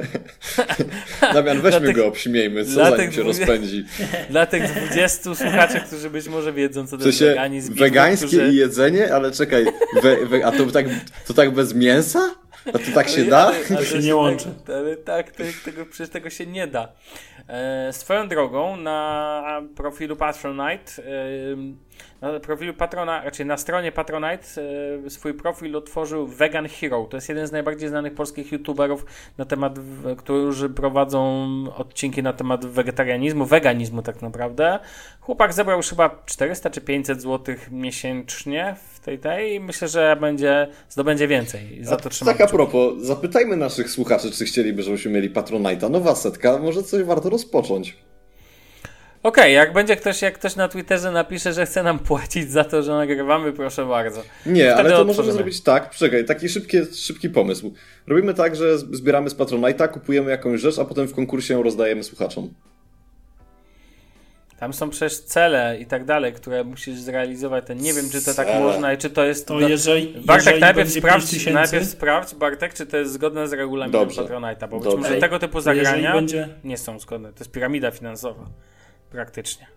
Damian, 1.33 1.61
weźmy 1.61 1.87
tych- 1.87 1.95
go, 1.95 2.07
obśmiejmy, 2.07 2.65
co 2.65 2.71
zanim 2.71 3.11
się 3.11 3.23
rozpędzi. 3.23 3.85
Dla 4.29 4.45
tych 4.45 4.71
20 4.71 5.35
słuchaczy, 5.35 5.81
którzy 5.87 6.09
być 6.09 6.27
może 6.27 6.53
wiedzą, 6.53 6.87
co 6.87 6.97
to 6.97 7.05
jest 7.05 7.19
weganizm. 7.19 7.73
i 7.73 7.75
wegańskie 7.75 8.27
którzy... 8.27 8.53
jedzenie, 8.53 9.13
ale 9.13 9.31
czekaj, 9.31 9.65
we, 10.03 10.25
we, 10.25 10.45
a 10.45 10.51
to 10.51 10.65
tak, 10.65 10.85
to 11.27 11.33
tak 11.33 11.51
bez 11.51 11.73
mięsa? 11.73 12.35
A 12.67 12.71
to 12.71 12.91
tak 12.93 13.09
się 13.09 13.25
da? 13.25 13.37
Ale, 13.37 13.57
ale 13.69 13.77
To 13.77 13.85
się 13.85 13.99
nie 13.99 14.15
łączy. 14.15 14.45
Tak, 14.65 14.75
ale 14.75 14.97
tak, 14.97 15.31
to, 15.31 15.43
tego, 15.65 15.85
przecież 15.85 16.09
tego 16.09 16.29
się 16.29 16.45
nie 16.45 16.67
da. 16.67 16.87
E, 17.47 17.93
swoją 17.93 18.27
drogą 18.27 18.77
na 18.77 19.61
profilu 19.75 20.15
Patronite, 20.15 21.03
e, 22.21 22.31
na 22.33 22.39
profilu 22.39 22.73
Patrona, 22.73 23.23
raczej 23.23 23.45
na 23.45 23.57
stronie 23.57 23.91
Patronite 23.91 24.43
e, 25.05 25.09
swój 25.09 25.33
profil 25.33 25.75
otworzył 25.75 26.27
Vegan 26.27 26.67
Hero. 26.67 27.07
To 27.09 27.17
jest 27.17 27.29
jeden 27.29 27.47
z 27.47 27.51
najbardziej 27.51 27.89
znanych 27.89 28.13
polskich 28.13 28.51
youtuberów 28.51 29.05
na 29.37 29.45
temat, 29.45 29.79
którzy 30.17 30.69
prowadzą 30.69 31.47
odcinki 31.75 32.23
na 32.23 32.33
temat 32.33 32.65
wegetarianizmu, 32.65 33.45
weganizmu 33.45 34.01
tak 34.01 34.21
naprawdę. 34.21 34.79
Chłopak 35.19 35.53
zebrał 35.53 35.77
już 35.77 35.89
chyba 35.89 36.23
400 36.25 36.69
czy 36.69 36.81
500 36.81 37.21
zł 37.21 37.55
miesięcznie 37.71 38.75
w 38.93 38.94
tej 39.05 39.19
tej 39.19 39.53
i 39.53 39.59
myślę, 39.59 39.87
że 39.87 40.17
będzie, 40.21 40.67
zdobędzie 40.89 41.27
więcej. 41.27 41.79
Za 41.81 41.95
to 41.95 42.09
trzymam 42.09 42.33
tak 42.37 42.49
a 42.49 42.51
propos, 42.51 42.93
zapytajmy 43.01 43.55
naszych 43.57 43.89
słuchaczy, 43.89 44.31
czy 44.31 44.45
chcieliby, 44.45 44.83
żebyśmy 44.83 45.11
mieli 45.11 45.29
Patronite'a. 45.29 45.89
Nowa 45.89 46.15
setka, 46.15 46.57
może 46.57 46.83
coś 46.83 47.03
warto 47.03 47.29
rozpocząć. 47.29 47.97
Okej, 49.23 49.53
jak 49.53 49.73
będzie 49.73 49.95
ktoś, 49.95 50.21
jak 50.21 50.33
ktoś 50.33 50.55
na 50.55 50.67
Twitterze 50.67 51.11
napisze, 51.11 51.53
że 51.53 51.65
chce 51.65 51.83
nam 51.83 51.99
płacić 51.99 52.51
za 52.51 52.63
to, 52.63 52.83
że 52.83 52.91
nagrywamy, 52.91 53.53
proszę 53.53 53.85
bardzo. 53.85 54.21
Nie, 54.45 54.53
Wtedy 54.53 54.73
ale 54.73 54.89
to 54.89 54.95
możemy 54.95 55.09
otworzymy. 55.11 55.33
zrobić 55.33 55.61
tak, 55.61 55.89
czekaj, 55.95 56.25
taki 56.25 56.49
szybki, 56.49 56.77
szybki 56.95 57.29
pomysł. 57.29 57.73
Robimy 58.07 58.33
tak, 58.33 58.55
że 58.55 58.77
zbieramy 58.77 59.29
z 59.29 59.35
Patronite'a, 59.35 59.87
kupujemy 59.91 60.31
jakąś 60.31 60.61
rzecz, 60.61 60.79
a 60.79 60.85
potem 60.85 61.07
w 61.07 61.13
konkursie 61.13 61.53
ją 61.53 61.63
rozdajemy 61.63 62.03
słuchaczom. 62.03 62.53
Tam 64.59 64.73
są 64.73 64.89
przecież 64.89 65.19
cele 65.19 65.77
i 65.79 65.85
tak 65.85 66.05
dalej, 66.05 66.33
które 66.33 66.63
musisz 66.63 66.99
zrealizować. 66.99 67.65
To 67.67 67.73
nie 67.73 67.93
wiem, 67.93 68.09
czy 68.09 68.21
to 68.25 68.33
tak 68.33 68.47
Cele. 68.47 68.59
można 68.59 68.93
i 68.93 68.97
czy 68.97 69.09
to 69.09 69.23
jest. 69.25 69.47
To 69.47 69.59
do- 69.59 69.69
jeżeli, 69.69 70.07
Bartek, 70.21 70.45
jeżeli 70.45 70.61
najpierw 70.61 70.89
sprawdź, 70.91 71.31
5000, 71.31 71.53
najpierw 71.53 71.85
sprawdź, 71.85 72.35
Bartek, 72.35 72.73
czy 72.73 72.85
to 72.85 72.97
jest 72.97 73.13
zgodne 73.13 73.47
z 73.47 73.53
regulaminem 73.53 74.01
Dobrze. 74.01 74.21
Patronite'a, 74.21 74.69
bo 74.69 74.79
być 74.79 74.95
może 74.95 75.17
tego 75.17 75.39
typu 75.39 75.61
zagrania 75.61 76.13
będzie, 76.13 76.49
nie 76.63 76.77
są 76.77 76.99
zgodne. 76.99 77.33
To 77.33 77.39
jest 77.39 77.51
piramida 77.51 77.91
finansowa. 77.91 78.45
Praktycznie. 79.11 79.67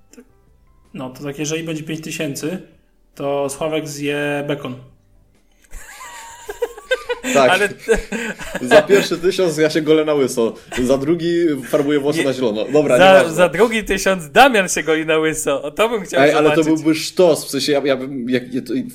no 0.94 1.10
to 1.10 1.22
tak, 1.22 1.38
jeżeli 1.38 1.62
będzie 1.62 1.82
5000, 1.82 2.58
to 3.14 3.48
Sławek 3.48 3.88
zje 3.88 4.44
bekon. 4.48 4.76
Tak, 7.34 7.50
Ale 7.50 7.68
za 8.70 8.82
pierwszy 8.82 9.18
tysiąc 9.18 9.56
ja 9.56 9.70
się 9.70 9.82
golę 9.82 10.04
na 10.04 10.14
łyso, 10.14 10.54
za 10.82 10.98
drugi 10.98 11.46
farbuję 11.68 12.00
włosy 12.00 12.18
Nie. 12.18 12.24
na 12.24 12.32
zielono. 12.32 12.64
Dobra, 12.72 12.98
za, 12.98 13.04
nieważne. 13.04 13.32
za 13.32 13.48
drugi 13.48 13.84
tysiąc 13.84 14.30
Damian 14.30 14.68
się 14.68 14.82
goi 14.82 15.06
na 15.06 15.18
łyso. 15.18 15.62
O 15.62 15.70
to 15.70 15.88
bym 15.88 16.02
chciał 16.02 16.22
Ej, 16.22 16.32
ale 16.32 16.50
to 16.50 16.64
byłby 16.64 16.94
sztos, 16.94 17.44
w 17.44 17.50
sensie 17.50 17.72
ja, 17.72 17.82
ja 17.84 17.96
bym, 17.96 18.30
ja, 18.30 18.40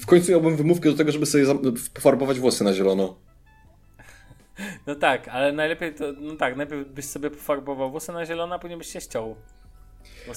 w 0.01 0.05
końcu 0.05 0.31
miałbym 0.31 0.55
wymówkę 0.55 0.89
do 0.89 0.97
tego, 0.97 1.11
żeby 1.11 1.25
sobie 1.25 1.45
pofarbować 1.93 2.39
włosy 2.39 2.63
na 2.63 2.73
zielono. 2.73 3.15
No 4.87 4.95
tak, 4.95 5.27
ale 5.27 5.51
najlepiej 5.51 5.93
to, 5.93 6.05
no 6.19 6.35
tak, 6.35 6.55
najpierw 6.55 6.87
byś 6.87 7.05
sobie 7.05 7.29
pofarbował 7.29 7.91
włosy 7.91 8.11
na 8.11 8.25
zielono, 8.25 8.55
a 8.55 8.59
później 8.59 8.77
byś 8.77 8.87
się 8.87 9.01
ściął. 9.01 9.35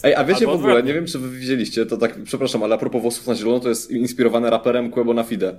Ej, 0.02 0.14
a 0.14 0.24
wiecie 0.24 0.46
w 0.46 0.50
ogóle, 0.50 0.82
nie 0.82 0.94
wiem 0.94 1.06
czy 1.06 1.18
wy 1.18 1.30
widzieliście, 1.30 1.86
to 1.86 1.96
tak, 1.96 2.22
przepraszam, 2.24 2.62
ale 2.62 2.74
a 2.74 2.78
propos 2.78 3.02
włosów 3.02 3.26
na 3.26 3.34
zielono, 3.34 3.60
to 3.60 3.68
jest 3.68 3.90
inspirowane 3.90 4.50
raperem 4.50 4.90
Quebo 4.90 5.14
na 5.14 5.24
Fide. 5.24 5.58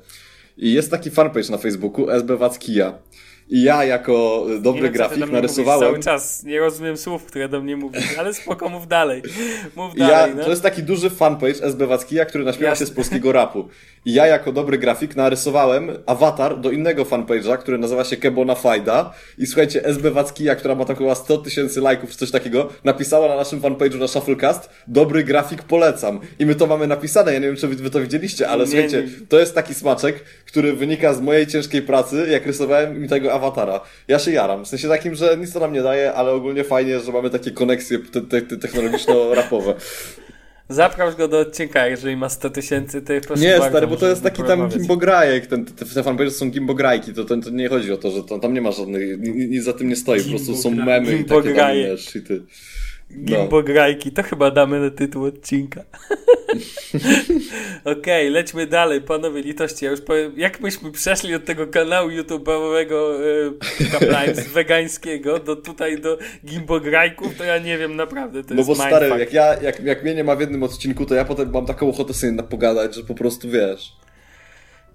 I 0.58 0.74
jest 0.74 0.91
taki 0.91 1.12
fanpage 1.12 1.52
na 1.52 1.58
Facebooku, 1.58 2.10
SB 2.10 2.38
Wackija. 2.38 2.93
I 3.50 3.63
ja 3.63 3.84
jako 3.84 4.46
dobry 4.62 4.82
wiem, 4.82 4.93
grafik 4.93 5.32
narysowałem... 5.32 5.89
Cały 5.89 6.00
czas 6.00 6.43
nie 6.43 6.60
rozumiem 6.60 6.98
słów, 6.98 7.26
które 7.26 7.50
do 7.50 7.62
mnie 7.62 7.78
mówisz, 7.78 8.17
ale 8.20 8.34
spoko, 8.34 8.70
mów 8.70 8.88
dalej. 8.88 9.22
Mów 9.76 9.98
I 9.98 10.00
ja, 10.00 10.08
dalej, 10.08 10.36
no. 10.36 10.43
To 10.43 10.50
jest 10.50 10.62
taki 10.62 10.84
duży 10.84 11.10
fanpage 11.10 11.63
SB 11.63 11.88
Wackija, 11.88 12.26
który 12.26 12.43
naśmiewa 12.43 12.76
się 12.76 12.82
Jasne. 12.82 12.86
z 12.86 12.91
polskiego 12.91 13.32
rapu. 13.32 13.67
Ja 14.10 14.28
jako 14.28 14.52
dobry 14.52 14.78
grafik 14.78 15.15
narysowałem 15.15 15.91
awatar 16.06 16.60
do 16.62 16.72
innego 16.72 17.04
fanpage'a, 17.06 17.58
który 17.58 17.78
nazywa 17.78 18.04
się 18.04 18.17
Kebona 18.17 18.56
Fajda. 18.56 19.13
I 19.38 19.48
słuchajcie, 19.48 19.86
SB 19.86 20.12
Wackija, 20.12 20.56
która 20.56 20.76
ma 20.76 20.86
tam 20.86 20.96
chyba 20.96 21.15
100 21.15 21.38
tysięcy 21.38 21.82
lajków 21.82 22.10
czy 22.12 22.17
coś 22.17 22.32
takiego, 22.32 22.70
napisała 22.84 23.28
na 23.28 23.36
naszym 23.36 23.62
fanpage'u 23.62 24.00
na 24.00 24.08
Shufflecast 24.08 24.70
dobry 24.88 25.24
grafik 25.24 25.63
polecam. 25.63 26.20
I 26.39 26.46
my 26.46 26.56
to 26.56 26.67
mamy 26.67 26.88
napisane, 26.88 27.34
ja 27.34 27.39
nie 27.39 27.48
wiem 27.48 27.56
czy 27.56 27.67
wy, 27.67 27.89
to 27.89 28.02
widzieliście, 28.02 28.50
ale 28.50 28.63
Nie, 28.63 28.70
słuchajcie, 28.70 29.02
nie. 29.04 29.28
to 29.28 29.39
jest 29.39 29.56
taki 29.56 29.74
smaczek, 29.74 30.24
który 30.46 30.74
wynika 30.74 31.13
z 31.13 31.22
mojej 31.22 31.48
ciężkiej 31.48 31.82
pracy, 31.82 32.28
jak 32.32 32.46
rysowałem 32.46 33.02
mi 33.02 33.10
tego 33.10 33.34
awatara. 33.34 33.82
Ja 34.08 34.20
się 34.20 34.32
jaram, 34.32 34.65
w 34.65 34.67
sensie 34.67 34.88
takim, 34.88 35.15
że 35.15 35.38
nic 35.38 35.54
to 35.54 35.60
nam 35.60 35.74
nie 35.74 35.82
daje, 35.82 36.13
ale 36.13 36.32
ogólnie 36.32 36.63
fajnie, 36.63 37.00
że 37.00 37.12
mamy 37.12 37.30
takie 37.30 37.52
koneksje 37.52 38.00
te, 38.00 38.41
te 38.41 38.58
technologiczno-rapowe. 38.58 39.74
Zaprasz 40.69 41.15
go 41.15 41.27
do 41.27 41.39
odcinka, 41.39 41.88
jeżeli 41.88 42.17
ma 42.17 42.30
100 42.30 42.49
tysięcy, 42.49 43.01
to 43.01 43.13
proszę 43.27 43.41
Nie, 43.41 43.51
bardzo, 43.51 43.69
stary, 43.69 43.88
bo 43.88 43.97
to 43.97 44.08
jest 44.08 44.23
taki 44.23 44.43
tam 44.43 44.69
gimbograjek, 44.69 45.47
ten, 45.47 45.65
te, 45.65 45.86
te 45.86 46.03
fanpage 46.03 46.32
są 46.32 46.49
gimbograjki, 46.49 47.13
to, 47.13 47.25
to, 47.25 47.38
to 47.38 47.49
nie 47.49 47.69
chodzi 47.69 47.91
o 47.91 47.97
to, 47.97 48.12
że 48.12 48.23
to, 48.23 48.39
tam 48.39 48.53
nie 48.53 48.62
ma 48.62 48.71
żadnych, 48.71 49.19
ni- 49.19 49.47
nic 49.47 49.63
za 49.63 49.73
tym 49.73 49.89
nie 49.89 49.95
stoi, 49.95 50.23
po 50.23 50.30
prostu 50.30 50.56
są 50.56 50.71
memy 50.71 51.06
i 51.06 51.06
takie 51.06 51.17
tam 51.25 51.41
Gimbograje. 51.43 51.88
inne 51.88 51.97
shity. 51.97 52.41
Gimbo 53.26 53.63
grajki, 53.63 54.12
to 54.12 54.24
chyba 54.24 54.52
damy 54.52 54.80
na 54.80 54.89
tytuł 54.89 55.24
odcinka. 55.26 55.82
Okej, 57.86 58.30
lećmy 58.30 58.67
dalej, 58.67 59.02
panowie 59.02 59.41
litości. 59.41 59.86
Ja 59.86 59.91
już 59.91 60.02
powiem, 60.02 60.34
jak 60.38 60.60
myśmy 60.62 60.91
przeszli 60.91 61.36
od 61.36 61.46
tego 61.46 61.67
kanału 61.67 62.10
YouTube'owego 62.10 62.96
e, 64.36 64.43
wegańskiego 64.54 65.39
do 65.39 65.56
tutaj 65.56 66.02
do 66.02 66.17
Gimbo 66.46 66.80
grajków, 66.80 67.36
to 67.38 67.43
ja 67.43 67.58
nie 67.58 67.78
wiem 67.78 67.96
naprawdę. 67.96 68.43
To 68.43 68.50
No 68.54 68.58
jest 68.58 68.67
bo 68.70 68.76
stary, 68.76 69.06
mindfuck. 69.10 69.20
jak 69.20 69.34
ja, 69.34 69.62
jak, 69.62 69.84
jak 69.84 70.04
mnie 70.04 70.15
nie 70.15 70.24
ma 70.24 70.36
w 70.36 70.39
jednym 70.39 70.63
odcinku, 70.63 71.06
to 71.06 71.15
ja 71.15 71.26
potem 71.26 71.52
mam 71.52 71.65
taką 71.65 71.89
ochotę 71.89 72.13
sobie 72.13 72.32
na- 72.34 72.43
pogadać, 72.43 72.96
że 72.96 73.04
po 73.04 73.15
prostu 73.15 73.50
wiesz. 73.50 73.93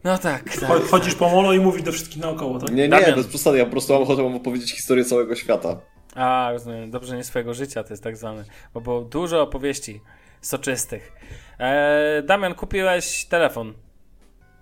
No 0.05 0.18
tak, 0.18 0.44
tak. 0.44 0.55
Cho- 0.70 0.87
Chodzisz 0.88 1.14
po 1.14 1.29
molo 1.31 1.53
i 1.53 1.61
mówisz 1.61 1.83
do 1.83 1.92
wszystkich 1.92 2.22
naokoło, 2.22 2.59
tak? 2.59 2.70
Nie, 2.70 2.83
nie, 2.83 2.88
Damian. 2.88 3.14
bez 3.14 3.27
przesady, 3.27 3.59
ja 3.59 3.64
po 3.64 3.70
prostu 3.70 3.92
mam 3.92 4.03
ochotę 4.03 4.22
wam 4.22 4.35
opowiedzieć 4.35 4.72
historię 4.72 5.05
całego 5.05 5.35
świata. 5.37 5.81
A, 6.14 6.48
rozumiem. 6.53 6.90
Dobrze 6.90 7.16
nie 7.16 7.25
swojego 7.25 7.55
życia 7.55 7.85
to 7.85 7.92
jest 7.92 8.03
tak 8.05 8.16
zwane. 8.16 8.44
Bo 8.75 8.81
było 8.81 9.01
dużo 9.03 9.42
opowieści 9.42 10.01
soczystych. 10.40 11.12
E, 11.59 12.22
Damian, 12.27 12.55
kupiłeś 12.55 13.25
telefon. 13.25 13.72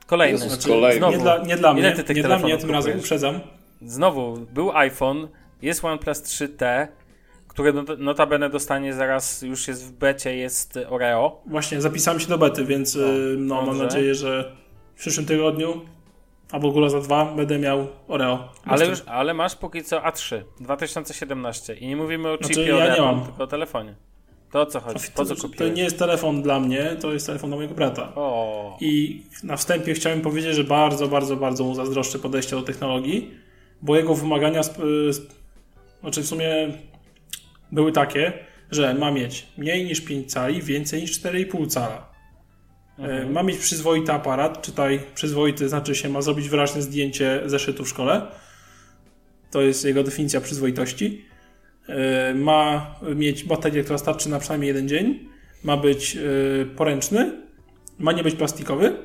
Kolejny. 0.07 0.33
Jezus, 0.33 0.53
Znaczy, 0.53 0.69
kolejny. 0.69 0.99
Znowu. 0.99 1.13
Nie 1.17 1.23
dla, 1.23 1.39
nie 1.39 1.57
dla 1.57 1.73
Ile 1.73 1.81
mnie, 1.81 1.93
ty 1.93 2.05
tych 2.05 2.17
nie 2.17 2.23
dla 2.23 2.39
mnie, 2.39 2.59
tym 2.59 2.71
razem 2.71 2.99
uprzedzam. 2.99 3.41
Znowu, 3.83 4.37
był 4.53 4.77
iPhone, 4.77 5.29
jest 5.63 5.85
OnePlus 5.85 6.23
3T, 6.23 6.87
które 7.49 7.73
not- 7.73 7.99
notabene 7.99 8.51
dostanie 8.51 8.95
zaraz, 8.95 9.43
już 9.43 9.69
jest 9.69 9.85
w 9.87 9.93
becie, 9.93 10.37
jest 10.37 10.79
Oreo. 10.89 11.43
Właśnie, 11.47 11.81
zapisałem 11.81 12.21
się 12.21 12.29
do 12.29 12.39
bety, 12.39 12.65
więc 12.65 12.97
y, 12.97 13.35
no, 13.39 13.63
mam 13.63 13.79
nadzieję, 13.79 14.15
że 14.15 14.57
w 14.95 14.99
przyszłym 14.99 15.27
tygodniu, 15.27 15.81
a 16.53 16.59
w 16.59 16.65
ogóle 16.65 16.91
za 16.91 17.01
dwa, 17.01 17.25
będę 17.35 17.59
miał 17.59 17.87
Oreo. 18.09 18.49
Ale, 18.65 18.87
już, 18.87 19.03
ale 19.07 19.35
masz 19.35 19.57
póki 19.57 19.85
co 19.85 20.01
A3 20.01 20.43
2017 20.61 21.75
i 21.75 21.87
nie 21.87 21.97
mówimy 21.97 22.29
o 22.29 22.37
Znaczy, 22.37 22.55
chipie 22.55 22.69
ja 22.69 22.93
od 22.93 22.99
nie 22.99 23.05
mam. 23.05 23.25
tylko 23.25 23.45
o 23.45 23.47
telefonie. 23.47 23.95
To 24.53 24.61
o 24.61 24.67
co 24.67 24.81
chodzi? 24.81 25.05
Po 25.15 25.25
co 25.25 25.35
to, 25.37 25.43
kupiłeś? 25.43 25.71
to 25.71 25.77
nie 25.77 25.83
jest 25.83 25.99
telefon 25.99 26.43
dla 26.43 26.61
mnie, 26.61 26.97
to 27.01 27.13
jest 27.13 27.27
telefon 27.27 27.51
dla 27.51 27.57
mojego 27.57 27.75
brata. 27.75 28.13
O, 28.15 28.77
I 28.81 29.23
na 29.43 29.57
wstępie 29.57 29.95
chciałem 29.95 30.21
powiedzieć, 30.21 30.55
że 30.55 30.65
bardzo, 30.65 31.09
bardzo, 31.09 31.37
bardzo 31.37 31.65
mu 31.65 31.75
zazdroszczę 31.75 32.19
podejścia 32.19 32.57
do 32.57 32.63
technologii, 32.63 33.31
bo 33.83 33.97
jego 33.97 34.15
wymagania, 34.15 34.61
sp- 34.69 34.83
y, 34.85 35.09
sp- 35.19 35.33
znaczy 36.01 36.23
w 36.23 36.27
sumie 36.27 36.51
były 37.73 37.93
takie, 37.93 38.33
że 38.71 38.95
ma 38.95 39.11
mieć 39.11 39.47
mniej 39.59 39.85
niż 39.85 40.01
5 40.01 40.33
cali, 40.33 40.63
więcej 40.63 41.01
niż 41.01 41.21
4,5 41.23 41.67
cala. 41.69 42.10
E, 43.01 43.27
Ma 43.27 43.43
mieć 43.43 43.59
przyzwoity 43.59 44.13
aparat, 44.13 44.63
czytaj 44.63 45.01
przyzwoity, 45.15 45.69
znaczy 45.69 45.95
się 45.95 46.09
ma 46.09 46.23
zrobić 46.23 46.49
wyraźne 46.49 46.83
zdjęcie 46.83 47.43
zeszytu 47.47 47.85
w 47.85 47.89
szkole. 47.89 48.27
To 49.51 49.61
jest 49.61 49.85
jego 49.85 50.03
definicja 50.03 50.41
przyzwoitości. 50.41 51.25
E, 51.89 52.35
Ma 52.35 52.95
mieć 53.15 53.45
baterię, 53.45 53.83
która 53.83 53.99
starczy 53.99 54.29
na 54.29 54.39
przynajmniej 54.39 54.69
jeden 54.69 54.89
dzień. 54.89 55.29
Ma 55.65 55.77
być 55.77 56.17
e, 56.17 56.21
poręczny. 56.67 57.33
Ma 57.99 58.13
nie 58.13 58.23
być 58.23 58.35
plastikowy. 58.35 58.97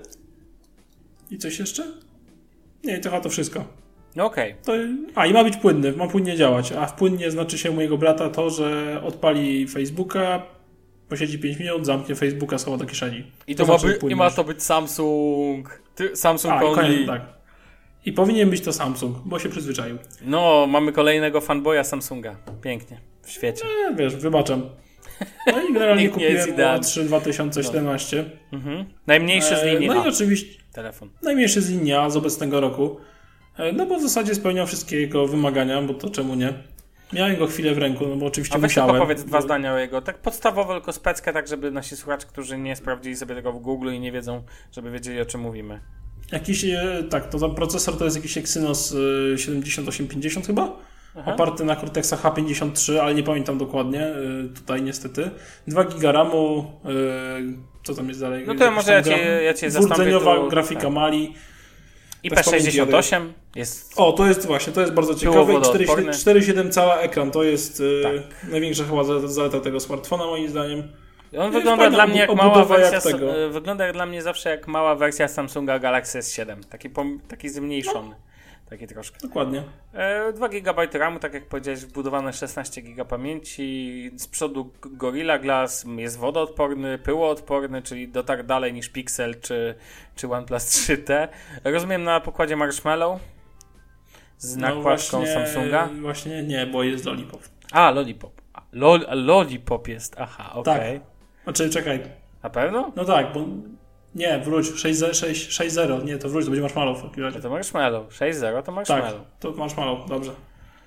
I 1.32 1.38
coś 1.38 1.60
jeszcze? 1.60 1.84
Nie, 2.84 3.00
to 3.00 3.10
chyba 3.10 3.22
to 3.22 3.30
wszystko. 3.30 3.66
okej. 4.18 4.56
To, 4.66 4.74
a 5.16 5.26
i 5.26 5.34
ma 5.34 5.44
być 5.44 5.58
płynny, 5.58 5.92
ma 5.92 6.08
płynnie 6.08 6.36
działać. 6.38 6.72
A 6.72 6.86
w 6.86 6.96
płynnie 6.96 7.32
znaczy 7.32 7.58
się 7.58 7.72
mojego 7.72 7.98
brata 7.98 8.30
to, 8.30 8.50
że 8.50 9.02
odpali 9.04 9.68
Facebooka, 9.68 10.55
posiedzi 11.10 11.40
5 11.40 11.60
minut, 11.60 11.86
zamknie 11.86 12.16
Facebooka, 12.16 12.58
schowa 12.58 12.78
do 12.78 12.86
kieszeni. 12.86 13.24
I 13.48 13.56
to, 13.56 13.66
ma, 13.66 13.78
by, 13.78 13.96
i 13.96 14.00
płynność. 14.00 14.18
ma 14.18 14.30
to 14.32 14.44
być 14.44 14.64
Samsung. 14.64 15.82
Ty, 15.96 16.16
Samsung 16.16 16.54
A, 16.54 16.64
i 16.64 16.66
only. 16.66 16.76
koniec, 16.76 17.08
tak. 17.08 17.22
I 18.06 18.14
powinien 18.14 18.50
być 18.50 18.62
to 18.62 18.74
Samsung, 18.74 19.18
bo 19.26 19.40
się 19.40 19.50
przyzwyczaił. 19.50 19.98
No, 20.22 20.68
mamy 20.70 20.92
kolejnego 20.92 21.42
fanboya 21.42 21.84
Samsunga. 21.84 22.36
Pięknie. 22.62 23.00
W 23.24 23.32
świecie. 23.32 23.66
E, 23.92 23.96
wiesz, 23.96 24.16
wybaczam. 24.16 24.62
No 25.48 25.62
i 25.70 25.74
generalnie 25.74 26.04
nie 26.04 26.10
kupiłem 26.10 26.50
idealny. 26.50 26.84
A3 26.84 27.04
2017. 27.04 28.26
Mhm. 28.54 28.86
Najmniejszy 29.08 29.56
z 29.56 29.60
E, 29.60 29.72
linii 29.72 29.88
No 29.88 30.06
i 30.06 30.10
oczywiście 30.10 30.60
Telefon. 30.74 31.10
najmniejszy 31.24 31.62
z 31.62 31.70
linii 31.70 31.94
A 31.94 32.10
z 32.10 32.18
obecnego 32.18 32.62
roku. 32.62 32.98
E, 33.58 33.72
No 33.72 33.86
bo 33.86 33.98
w 33.98 34.02
zasadzie 34.02 34.36
spełniał 34.36 34.68
wszystkie 34.68 35.02
jego 35.02 35.28
wymagania, 35.28 35.82
bo 35.82 35.94
to 35.94 36.10
czemu 36.10 36.36
nie? 36.36 36.54
Miałem 37.14 37.36
go 37.38 37.48
chwilę 37.48 37.76
w 37.76 37.78
ręku, 37.78 38.08
no 38.08 38.16
bo 38.16 38.26
oczywiście 38.26 38.56
A 38.56 38.58
musiałem. 38.58 38.90
tylko 38.90 39.06
powiedz 39.06 39.24
dwa 39.24 39.42
zdania 39.42 39.74
o 39.74 39.78
jego. 39.78 40.02
Tak 40.02 40.18
podstawowo, 40.18 40.74
tylko 40.74 40.92
speckę, 40.94 41.34
tak 41.34 41.48
żeby 41.48 41.72
nasi 41.72 41.96
słuchacze, 41.98 42.28
którzy 42.28 42.58
nie 42.58 42.76
sprawdzili 42.76 43.16
sobie 43.16 43.36
tego 43.36 43.52
w 43.54 43.60
Google 43.60 43.94
i 43.94 44.00
nie 44.00 44.12
wiedzą, 44.12 44.44
żeby 44.72 44.92
wiedzieli 44.92 45.22
o 45.22 45.26
czym 45.26 45.42
mówimy. 45.42 45.80
Jakiś, 46.32 46.64
e, 46.66 47.04
tak, 47.10 47.30
to 47.30 47.40
tam 47.40 47.56
procesor 47.56 47.98
to 47.98 48.06
jest 48.06 48.18
jakiś 48.18 48.38
Exynos 48.38 48.96
e, 49.34 49.38
7850 49.38 50.48
chyba? 50.48 50.76
Aha. 51.18 51.34
Oparty 51.34 51.66
na 51.66 51.76
Cortexa 51.76 52.14
H53, 52.16 52.98
ale 52.98 53.14
nie 53.16 53.24
pamiętam 53.24 53.58
dokładnie, 53.58 54.02
e, 54.06 54.14
tutaj 54.56 54.82
niestety. 54.82 55.30
2 55.68 55.84
giga 55.84 56.12
RAMu, 56.12 56.72
e, 56.86 56.90
co 57.84 57.94
tam 57.96 58.08
jest 58.08 58.20
dalej? 58.20 58.44
No 58.48 58.56
to 58.56 58.72
może 58.72 58.92
ja 58.92 59.04
cię- 59.04 59.42
ja 59.46 59.54
cię 59.54 59.72
zastąpię 59.72 60.20
grafika 60.50 60.82
tak. 60.82 60.92
Mali. 60.92 61.34
IP68 62.30 63.28
jest 63.56 63.94
O, 63.96 64.12
to 64.14 64.28
jest 64.28 64.46
właśnie, 64.46 64.74
to 64.74 64.82
jest 64.82 64.94
bardzo 64.94 65.16
ciekawe. 65.16 65.54
I 65.54 65.56
wodoodporny. 65.56 66.12
4,7 66.12 66.70
cała 66.70 66.98
ekran, 67.00 67.32
to 67.32 67.44
jest 67.44 67.84
e, 68.00 68.04
Tak. 68.04 68.52
największa 68.52 68.84
chyba 68.84 69.04
za- 69.04 69.28
zaleta 69.28 69.60
tego 69.60 69.80
smartfona 69.80 70.26
moim 70.26 70.50
zdaniem. 70.50 70.84
On 71.38 71.52
wygląda 71.52 71.90
dla 71.90 72.08
mnie 72.08 72.20
jak 72.20 72.36
mała 72.36 72.52
obudowa 72.54 72.80
jak 72.80 72.92
wersja. 72.92 73.12
tego. 73.12 73.38
e, 73.46 73.50
Wygląda 73.50 73.86
jak 73.86 73.94
dla 73.94 74.06
mnie 74.06 74.22
zawsze 74.22 74.50
jak 74.50 74.68
mała 74.68 74.96
wersja 74.96 75.28
Samsunga 75.28 75.80
Galaxy 75.80 76.20
S7. 76.20 76.56
Taki, 76.70 76.90
taki 77.28 77.50
zmniejszony. 77.50 78.16
Taki 78.70 78.88
troszkę. 78.88 79.18
Dokładnie. 79.22 79.64
E, 79.94 80.34
2 80.34 80.50
GB 80.50 80.88
RAMu, 80.94 81.20
tak 81.20 81.34
jak 81.34 81.48
powiedziałeś, 81.48 81.80
wbudowane 81.80 82.34
16 82.34 82.82
GB 82.82 83.06
pamięci. 83.06 84.12
Z 84.16 84.28
przodu 84.28 84.72
Gorilla 84.82 85.40
Glass 85.40 85.86
jest 85.98 86.18
wodoodporny, 86.18 86.98
pyłoodporny, 86.98 87.82
czyli 87.82 88.08
dotarł 88.08 88.44
dalej 88.44 88.74
niż 88.74 88.90
Pixel 88.90 89.42
czy, 89.42 89.76
czy 90.16 90.28
OnePlus 90.32 90.64
3T. 90.64 91.28
Rozumiem 91.64 92.04
na 92.04 92.20
pokładzie 92.20 92.56
Marshmallow 92.56 93.22
z 94.38 94.56
No 94.58 94.68
nakładką 94.76 95.18
właśnie- 95.18 95.34
Samsunga. 95.34 95.90
Właśnie 96.02 96.44
nie, 96.44 96.66
bo 96.68 96.84
jest 96.84 97.06
Lollipop. 97.06 97.42
A, 97.72 97.92
Lollipop. 97.92 98.42
Lol, 98.72 99.06
Lollipop 99.12 99.88
jest, 99.88 100.16
aha, 100.20 100.54
okej. 100.54 101.00
Tak. 101.00 101.08
Znaczy, 101.44 101.70
czekaj, 101.70 102.00
Na 102.44 102.50
pewno? 102.50 102.92
No 102.96 103.06
tak, 103.06 103.34
bo 103.34 103.40
nie, 104.16 104.40
wróć, 104.40 104.66
6-0, 104.66 106.04
nie, 106.06 106.18
to 106.18 106.30
wróć, 106.30 106.46
to 106.46 106.52
będzie 106.52 106.62
marshmallow 106.62 107.00
w 107.00 107.04
takim 107.10 107.24
razie. 107.24 107.38
No 107.38 107.44
to 107.44 107.50
Marshmallow. 107.50 108.08
6-0 108.14 108.42
to 108.56 108.62
Tak, 108.64 108.76
Marshmallow. 108.76 109.22
to 109.40 109.52
marshmallow, 109.52 110.10
dobrze. 110.10 110.32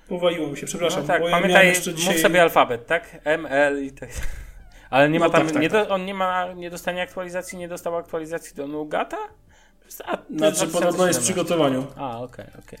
Powaliło 0.07 0.47
mi 0.47 0.57
się, 0.57 0.65
przepraszam. 0.65 1.01
No 1.01 1.07
tak, 1.07 1.23
ja 1.23 1.31
pamiętaj, 1.31 1.67
jeszcze 1.67 1.93
dzisiaj... 1.93 2.13
mów 2.13 2.21
sobie 2.21 2.41
alfabet, 2.41 2.87
tak? 2.87 3.17
M, 3.23 3.45
L 3.49 3.83
i 3.83 3.91
tak. 3.91 4.09
Ale 4.89 5.09
nie 5.09 5.19
ma 5.19 5.25
No 5.25 5.31
tam, 5.31 5.41
tak, 5.41 5.51
tak, 5.51 5.61
nie 5.61 5.69
tak. 5.69 5.87
do, 5.87 5.93
on 5.93 6.05
nie 6.05 6.13
ma, 6.13 6.53
nie 6.53 6.69
dostanie 6.69 7.01
aktualizacji, 7.01 7.57
nie 7.57 7.67
dostał 7.67 7.97
aktualizacji 7.97 8.55
do 8.55 8.67
Nugata? 8.67 9.17
A, 10.05 10.17
Znaczy, 10.37 10.67
podobno 10.67 11.07
jest 11.07 11.19
w 11.19 11.23
2017. 11.23 11.33
przygotowaniu. 11.33 11.87
A, 11.97 12.19
okej, 12.21 12.45
okej. 12.65 12.79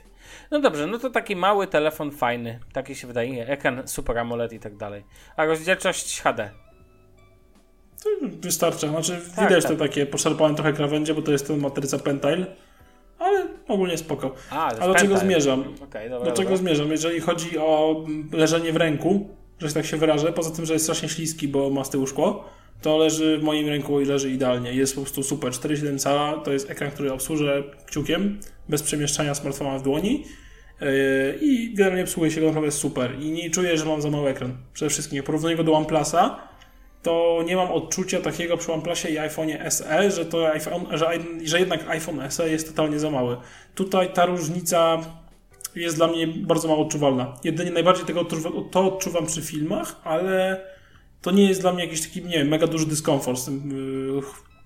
No 0.51 0.59
dobrze, 0.59 0.87
no 0.87 0.99
to 0.99 1.09
taki 1.09 1.35
mały 1.35 1.67
telefon 1.67 2.11
fajny, 2.11 2.59
taki 2.73 2.95
się 2.95 3.07
wydaje, 3.07 3.47
ekran 3.47 3.87
Super 3.87 4.17
AMOLED 4.17 4.53
i 4.53 4.59
tak 4.59 4.77
dalej. 4.77 5.03
A 5.35 5.45
rozdzielczość 5.45 6.21
HD. 6.21 6.49
Wystarcza, 8.21 8.87
znaczy 8.87 9.19
Tak, 9.35 9.49
widać 9.49 9.63
tak. 9.63 9.71
te 9.71 9.77
takie 9.77 10.05
poszarpane 10.05 10.55
trochę 10.55 10.73
krawędzie, 10.73 11.13
bo 11.13 11.21
to 11.21 11.31
jest 11.31 11.47
ten 11.47 11.59
matryca 11.59 11.99
Pentile, 11.99 12.45
ale 13.19 13.47
ogólnie 13.67 13.97
spoko. 13.97 14.33
A, 14.49 14.75
do 14.75 14.95
czego 14.95 15.17
zmierzam? 15.17 15.63
Okej, 15.83 16.09
dobra, 16.09 16.25
Do 16.29 16.37
czego 16.37 16.49
dobra. 16.49 16.57
zmierzam? 16.57 16.91
Jeżeli 16.91 17.19
chodzi 17.19 17.57
o 17.57 18.05
leżenie 18.31 18.73
w 18.73 18.75
ręku, 18.75 19.29
że 19.59 19.73
tak 19.73 19.85
się 19.85 19.97
wyrażę, 19.97 20.33
poza 20.33 20.51
tym, 20.51 20.65
że 20.65 20.73
jest 20.73 20.85
strasznie 20.85 21.09
śliski, 21.09 21.47
bo 21.47 21.69
ma 21.69 21.83
z 21.83 21.89
tyłu 21.89 22.07
szkło, 22.07 22.45
to 22.81 22.97
leży 22.97 23.37
w 23.37 23.43
moim 23.43 23.67
ręku 23.67 24.01
i 24.01 24.05
leży 24.05 24.29
idealnie. 24.31 24.73
Jest 24.73 24.95
po 24.95 25.01
prostu 25.01 25.23
super. 25.23 25.51
4,7 25.51 25.99
cala 25.99 26.37
to 26.37 26.51
jest 26.51 26.71
ekran, 26.71 26.91
który 26.91 27.13
obsłużę 27.13 27.63
kciukiem, 27.85 28.39
bez 28.69 28.83
przemieszczania 28.83 29.35
smartfona 29.35 29.79
w 29.79 29.81
dłoni. 29.81 30.23
Yy, 30.81 30.87
I 31.41 31.73
generalnie 31.73 32.03
obsługuje 32.03 32.31
się 32.31 32.41
go 32.41 32.47
naprawdę 32.47 32.71
super. 32.71 33.19
I 33.19 33.31
nie 33.31 33.49
czuję, 33.49 33.77
że 33.77 33.85
mam 33.85 34.01
za 34.01 34.09
mały 34.09 34.29
ekran. 34.29 34.57
Przede 34.73 34.89
wszystkim, 34.89 35.15
jak 35.17 35.25
porównuję 35.25 35.55
go 35.55 35.63
do 35.63 35.73
OnePlusa, 35.73 36.39
to 37.03 37.43
nie 37.45 37.55
mam 37.55 37.71
odczucia 37.71 38.21
takiego 38.21 38.57
przy 38.57 38.73
OnePlusie 38.73 39.09
i 39.09 39.17
iPhone'ie 39.17 39.69
SE, 39.69 40.11
że, 40.11 40.25
to 40.25 40.51
iPhone, 40.51 40.85
że, 40.97 41.09
że 41.43 41.59
jednak 41.59 41.89
iPhone 41.89 42.31
SE 42.31 42.49
jest 42.49 42.67
totalnie 42.67 42.99
za 42.99 43.11
mały. 43.11 43.37
Tutaj 43.75 44.13
ta 44.13 44.25
różnica 44.25 44.97
jest 45.75 45.95
dla 45.95 46.07
mnie 46.07 46.27
bardzo 46.27 46.67
mało 46.67 46.81
odczuwalna. 46.85 47.33
Jedynie 47.43 47.71
najbardziej 47.71 48.05
tego 48.05 48.21
odczuwam, 48.21 48.69
to 48.71 48.93
odczuwam 48.93 49.25
przy 49.25 49.41
filmach, 49.41 49.95
ale 50.03 50.61
to 51.21 51.31
nie 51.31 51.47
jest 51.47 51.61
dla 51.61 51.73
mnie 51.73 51.83
jakiś 51.83 52.01
taki, 52.01 52.21
nie 52.21 52.37
wiem, 52.37 52.47
mega 52.47 52.67
duży 52.67 52.85
dyskomfort 52.85 53.39
z 53.39 53.45
tym, 53.45 53.69
yy, 54.15 54.21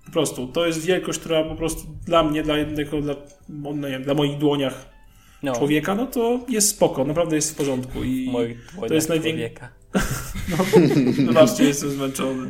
po 0.06 0.12
prostu. 0.12 0.48
To 0.48 0.66
jest 0.66 0.86
wielkość, 0.86 1.20
która 1.20 1.44
po 1.44 1.56
prostu 1.56 1.82
dla 2.06 2.24
mnie, 2.24 2.44
dla 2.44 2.58
jednego, 2.58 3.02
dla, 3.02 3.16
no 3.50 3.88
wiem, 3.90 4.04
dla 4.04 4.14
moich 4.14 4.38
dłoniach 4.38 4.90
no. 5.44 5.56
człowieka, 5.56 5.96
no 5.96 6.08
to 6.08 6.40
jest 6.50 6.70
spoko, 6.70 7.04
naprawdę 7.04 7.36
jest 7.36 7.54
w 7.54 7.56
porządku. 7.56 8.04
I 8.04 8.34
to 8.88 8.94
jest 8.94 9.10
największy. 9.10 9.50
No, 10.50 10.58
zobaczcie, 11.28 11.64
jestem 11.64 11.90
zmęczony. 11.90 12.50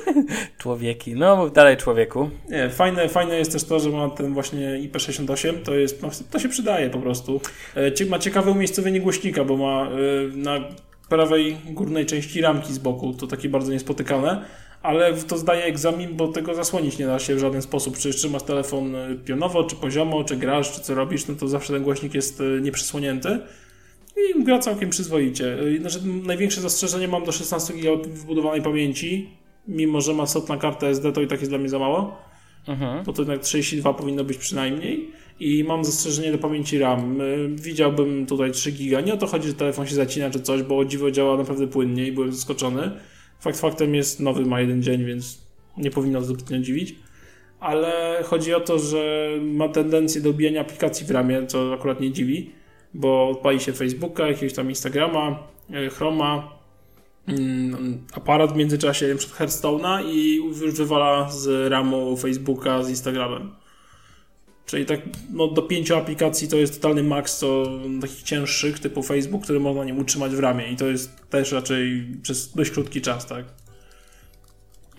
Człowieki. 0.58 1.14
No, 1.14 1.50
dalej 1.50 1.76
człowieku. 1.76 2.30
Nie, 2.48 2.70
fajne, 2.70 3.08
fajne 3.08 3.38
jest 3.38 3.52
też 3.52 3.64
to, 3.64 3.80
że 3.80 3.90
ma 3.90 4.10
ten 4.10 4.34
właśnie 4.34 4.80
IP68, 4.90 5.62
to 5.64 5.74
jest, 5.74 6.02
no, 6.02 6.08
to 6.30 6.38
się 6.38 6.48
przydaje 6.48 6.90
po 6.90 6.98
prostu. 6.98 7.40
E, 7.74 8.06
ma 8.06 8.18
ciekawe 8.18 8.50
umiejscowienie 8.50 9.00
głośnika, 9.00 9.44
bo 9.44 9.56
ma 9.56 9.88
e, 9.88 9.90
na 10.36 10.60
prawej 11.08 11.56
górnej 11.70 12.06
części 12.06 12.40
ramki 12.40 12.72
z 12.72 12.78
boku, 12.78 13.12
to 13.12 13.26
takie 13.26 13.48
bardzo 13.48 13.72
niespotykane, 13.72 14.44
ale 14.82 15.14
to 15.14 15.38
zdaje 15.38 15.64
egzamin, 15.64 16.16
bo 16.16 16.28
tego 16.28 16.54
zasłonić 16.54 16.98
nie 16.98 17.06
da 17.06 17.18
się 17.18 17.34
w 17.34 17.38
żaden 17.38 17.62
sposób. 17.62 17.98
Czy 17.98 18.10
trzymasz 18.10 18.42
telefon 18.42 18.94
e, 18.94 19.14
pionowo, 19.24 19.64
czy 19.64 19.76
poziomo, 19.76 20.24
czy 20.24 20.36
grasz, 20.36 20.72
czy 20.72 20.80
co 20.80 20.94
robisz, 20.94 21.26
no 21.28 21.34
to 21.34 21.48
zawsze 21.48 21.72
ten 21.72 21.82
głośnik 21.82 22.14
jest 22.14 22.42
nieprzysłonięty. 22.62 23.38
I 24.16 24.44
gra 24.44 24.58
całkiem 24.58 24.90
przyzwoicie. 24.90 25.56
Znaczy, 25.80 26.00
największe 26.06 26.60
zastrzeżenie 26.60 27.08
mam 27.08 27.24
do 27.24 27.32
16 27.32 27.74
GB 27.74 28.08
wbudowanej 28.08 28.62
pamięci. 28.62 29.28
Mimo, 29.68 30.00
że 30.00 30.14
ma 30.14 30.24
na 30.48 30.56
kartę 30.56 30.88
SD, 30.88 31.12
to 31.12 31.22
i 31.22 31.26
tak 31.26 31.40
jest 31.40 31.50
dla 31.50 31.58
mnie 31.58 31.68
za 31.68 31.78
mało. 31.78 32.16
Mhm. 32.68 33.04
Bo 33.04 33.12
to 33.12 33.22
jednak 33.22 33.40
32 33.40 33.94
powinno 33.94 34.24
być 34.24 34.38
przynajmniej. 34.38 35.10
I 35.40 35.64
mam 35.64 35.84
zastrzeżenie 35.84 36.32
do 36.32 36.38
pamięci 36.38 36.78
RAM. 36.78 37.18
Widziałbym 37.54 38.26
tutaj 38.26 38.50
3 38.50 38.72
giga. 38.72 39.00
Nie 39.00 39.14
o 39.14 39.16
to 39.16 39.26
chodzi, 39.26 39.48
że 39.48 39.54
telefon 39.54 39.86
się 39.86 39.94
zacina 39.94 40.30
czy 40.30 40.40
coś, 40.40 40.62
bo 40.62 40.84
dziwo 40.84 41.10
działa 41.10 41.36
naprawdę 41.36 41.68
płynnie 41.68 42.06
i 42.06 42.12
byłem 42.12 42.32
zaskoczony. 42.32 42.90
Fakt 43.40 43.60
faktem 43.60 43.94
jest 43.94 44.20
nowy, 44.20 44.46
ma 44.46 44.60
jeden 44.60 44.82
dzień, 44.82 45.04
więc 45.04 45.38
nie 45.76 45.90
powinno 45.90 46.22
zbytnio 46.22 46.58
dziwić. 46.58 46.94
Ale 47.60 48.20
chodzi 48.24 48.54
o 48.54 48.60
to, 48.60 48.78
że 48.78 49.30
ma 49.42 49.68
tendencję 49.68 50.20
do 50.20 50.30
ubijania 50.30 50.60
aplikacji 50.60 51.06
w 51.06 51.10
ramie, 51.10 51.46
co 51.46 51.74
akurat 51.74 52.00
nie 52.00 52.12
dziwi 52.12 52.50
bo 52.94 53.30
odpali 53.30 53.60
się 53.60 53.72
Facebooka, 53.72 54.28
jakiegoś 54.28 54.54
tam 54.54 54.68
Instagrama, 54.68 55.38
e, 55.70 55.88
Chroma, 55.88 56.58
mm, 57.26 58.06
aparat 58.12 58.52
w 58.52 58.56
międzyczasie 58.56 59.14
przed 59.18 59.32
Hearthstone'a 59.32 60.04
i 60.06 60.40
wywala 60.72 61.30
z 61.30 61.70
ramu 61.70 62.16
Facebooka 62.16 62.82
z 62.82 62.90
Instagramem. 62.90 63.50
Czyli 64.66 64.86
tak 64.86 65.00
no, 65.32 65.48
do 65.48 65.62
pięciu 65.62 65.96
aplikacji 65.96 66.48
to 66.48 66.56
jest 66.56 66.74
totalny 66.82 67.02
maks, 67.02 67.38
co 67.38 67.64
takich 68.00 68.22
cięższych 68.22 68.78
typu 68.78 69.02
Facebook, 69.02 69.42
który 69.42 69.60
można 69.60 69.84
nim 69.84 69.98
utrzymać 69.98 70.32
w 70.32 70.38
ramie 70.38 70.72
i 70.72 70.76
to 70.76 70.86
jest 70.86 71.30
też 71.30 71.52
raczej 71.52 72.06
przez 72.22 72.54
dość 72.54 72.70
krótki 72.70 73.00
czas, 73.00 73.26
tak? 73.26 73.44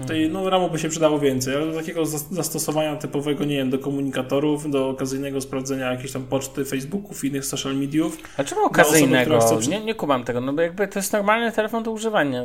Tej, 0.07 0.29
no, 0.29 0.49
RAMu 0.49 0.69
by 0.69 0.79
się 0.79 0.89
przydało 0.89 1.19
więcej, 1.19 1.55
ale 1.55 1.65
do 1.65 1.79
takiego 1.79 2.05
zastosowania 2.31 2.95
typowego, 2.95 3.45
nie 3.45 3.55
wiem, 3.55 3.69
do 3.69 3.79
komunikatorów, 3.79 4.71
do 4.71 4.89
okazyjnego 4.89 5.41
sprawdzenia 5.41 5.91
jakiejś 5.91 6.11
tam 6.11 6.23
poczty, 6.23 6.65
Facebooków, 6.65 7.23
innych 7.23 7.45
social 7.45 7.75
mediów. 7.75 8.17
A 8.37 8.43
czemu 8.43 8.65
okazyjnego? 8.65 9.37
Osoby, 9.37 9.67
nie, 9.67 9.79
nie 9.81 9.95
kumam 9.95 10.23
tego, 10.23 10.41
no 10.41 10.53
bo 10.53 10.61
jakby 10.61 10.87
to 10.87 10.99
jest 10.99 11.13
normalny 11.13 11.51
telefon 11.51 11.83
do 11.83 11.91
używania. 11.91 12.43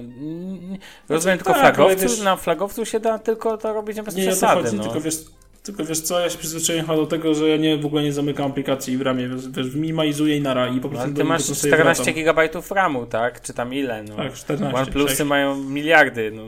Rozumiem, 1.09 1.39
tylko 1.39 1.53
tak, 1.53 1.77
flagowcu, 1.77 2.03
wiesz, 2.03 2.21
na 2.21 2.37
flagowcu 2.37 2.85
się 2.85 3.01
da 3.01 3.19
tylko 3.19 3.59
to 3.59 3.73
robić 3.73 4.01
bez 4.01 4.17
nie, 4.17 4.23
przesady. 4.23 4.57
Nie, 4.57 4.65
chodzi, 4.65 4.77
no. 4.77 4.83
tylko 4.83 5.01
wiesz, 5.01 5.25
tylko 5.69 5.85
wiesz 5.85 6.01
co, 6.01 6.21
ja 6.21 6.31
się 6.31 6.39
przyzwyczaiłem 6.39 6.87
do 6.87 7.07
tego, 7.07 7.35
że 7.35 7.49
ja 7.49 7.57
nie, 7.57 7.77
w 7.77 7.87
ogóle 7.87 8.03
nie 8.03 8.13
zamykam 8.13 8.51
aplikacji 8.51 8.99
w 8.99 9.03
ramie, 9.03 9.29
wiesz, 9.29 9.75
minimalizuję 9.75 10.37
i 10.37 10.41
nara 10.41 10.69
i 10.69 10.81
po 10.81 10.89
prostu... 10.89 11.09
No, 11.09 11.17
ty 11.17 11.25
masz 11.25 11.45
14 11.45 12.13
GB 12.13 12.49
RAMu, 12.71 13.07
tak? 13.07 13.43
Czy 13.43 13.55
tam 13.55 13.75
ile? 13.75 14.03
No. 14.03 14.17
Tak, 14.17 14.33
14. 14.33 14.77
OnePlusy 14.77 15.25
mają 15.25 15.57
miliardy. 15.57 16.31
No. 16.31 16.43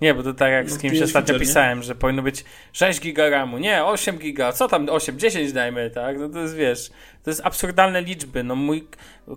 Nie, 0.00 0.14
bo 0.14 0.22
to 0.22 0.34
tak 0.34 0.52
jak 0.52 0.68
no, 0.68 0.74
z 0.74 0.78
kimś 0.78 1.02
ostatnio 1.02 1.38
pisałem, 1.38 1.82
że 1.82 1.94
powinno 1.94 2.22
być 2.22 2.44
6 2.72 3.00
GB 3.00 3.30
RAMu, 3.30 3.58
nie, 3.58 3.84
8 3.84 4.18
GB, 4.18 4.52
co 4.52 4.68
tam 4.68 4.88
8, 4.88 5.18
10 5.18 5.52
dajmy, 5.52 5.90
tak? 5.90 6.18
No 6.18 6.28
to 6.28 6.38
jest, 6.38 6.56
wiesz, 6.56 6.90
to 7.22 7.30
jest 7.30 7.40
absurdalne 7.44 8.02
liczby. 8.02 8.44
No 8.44 8.56
mój, 8.56 8.88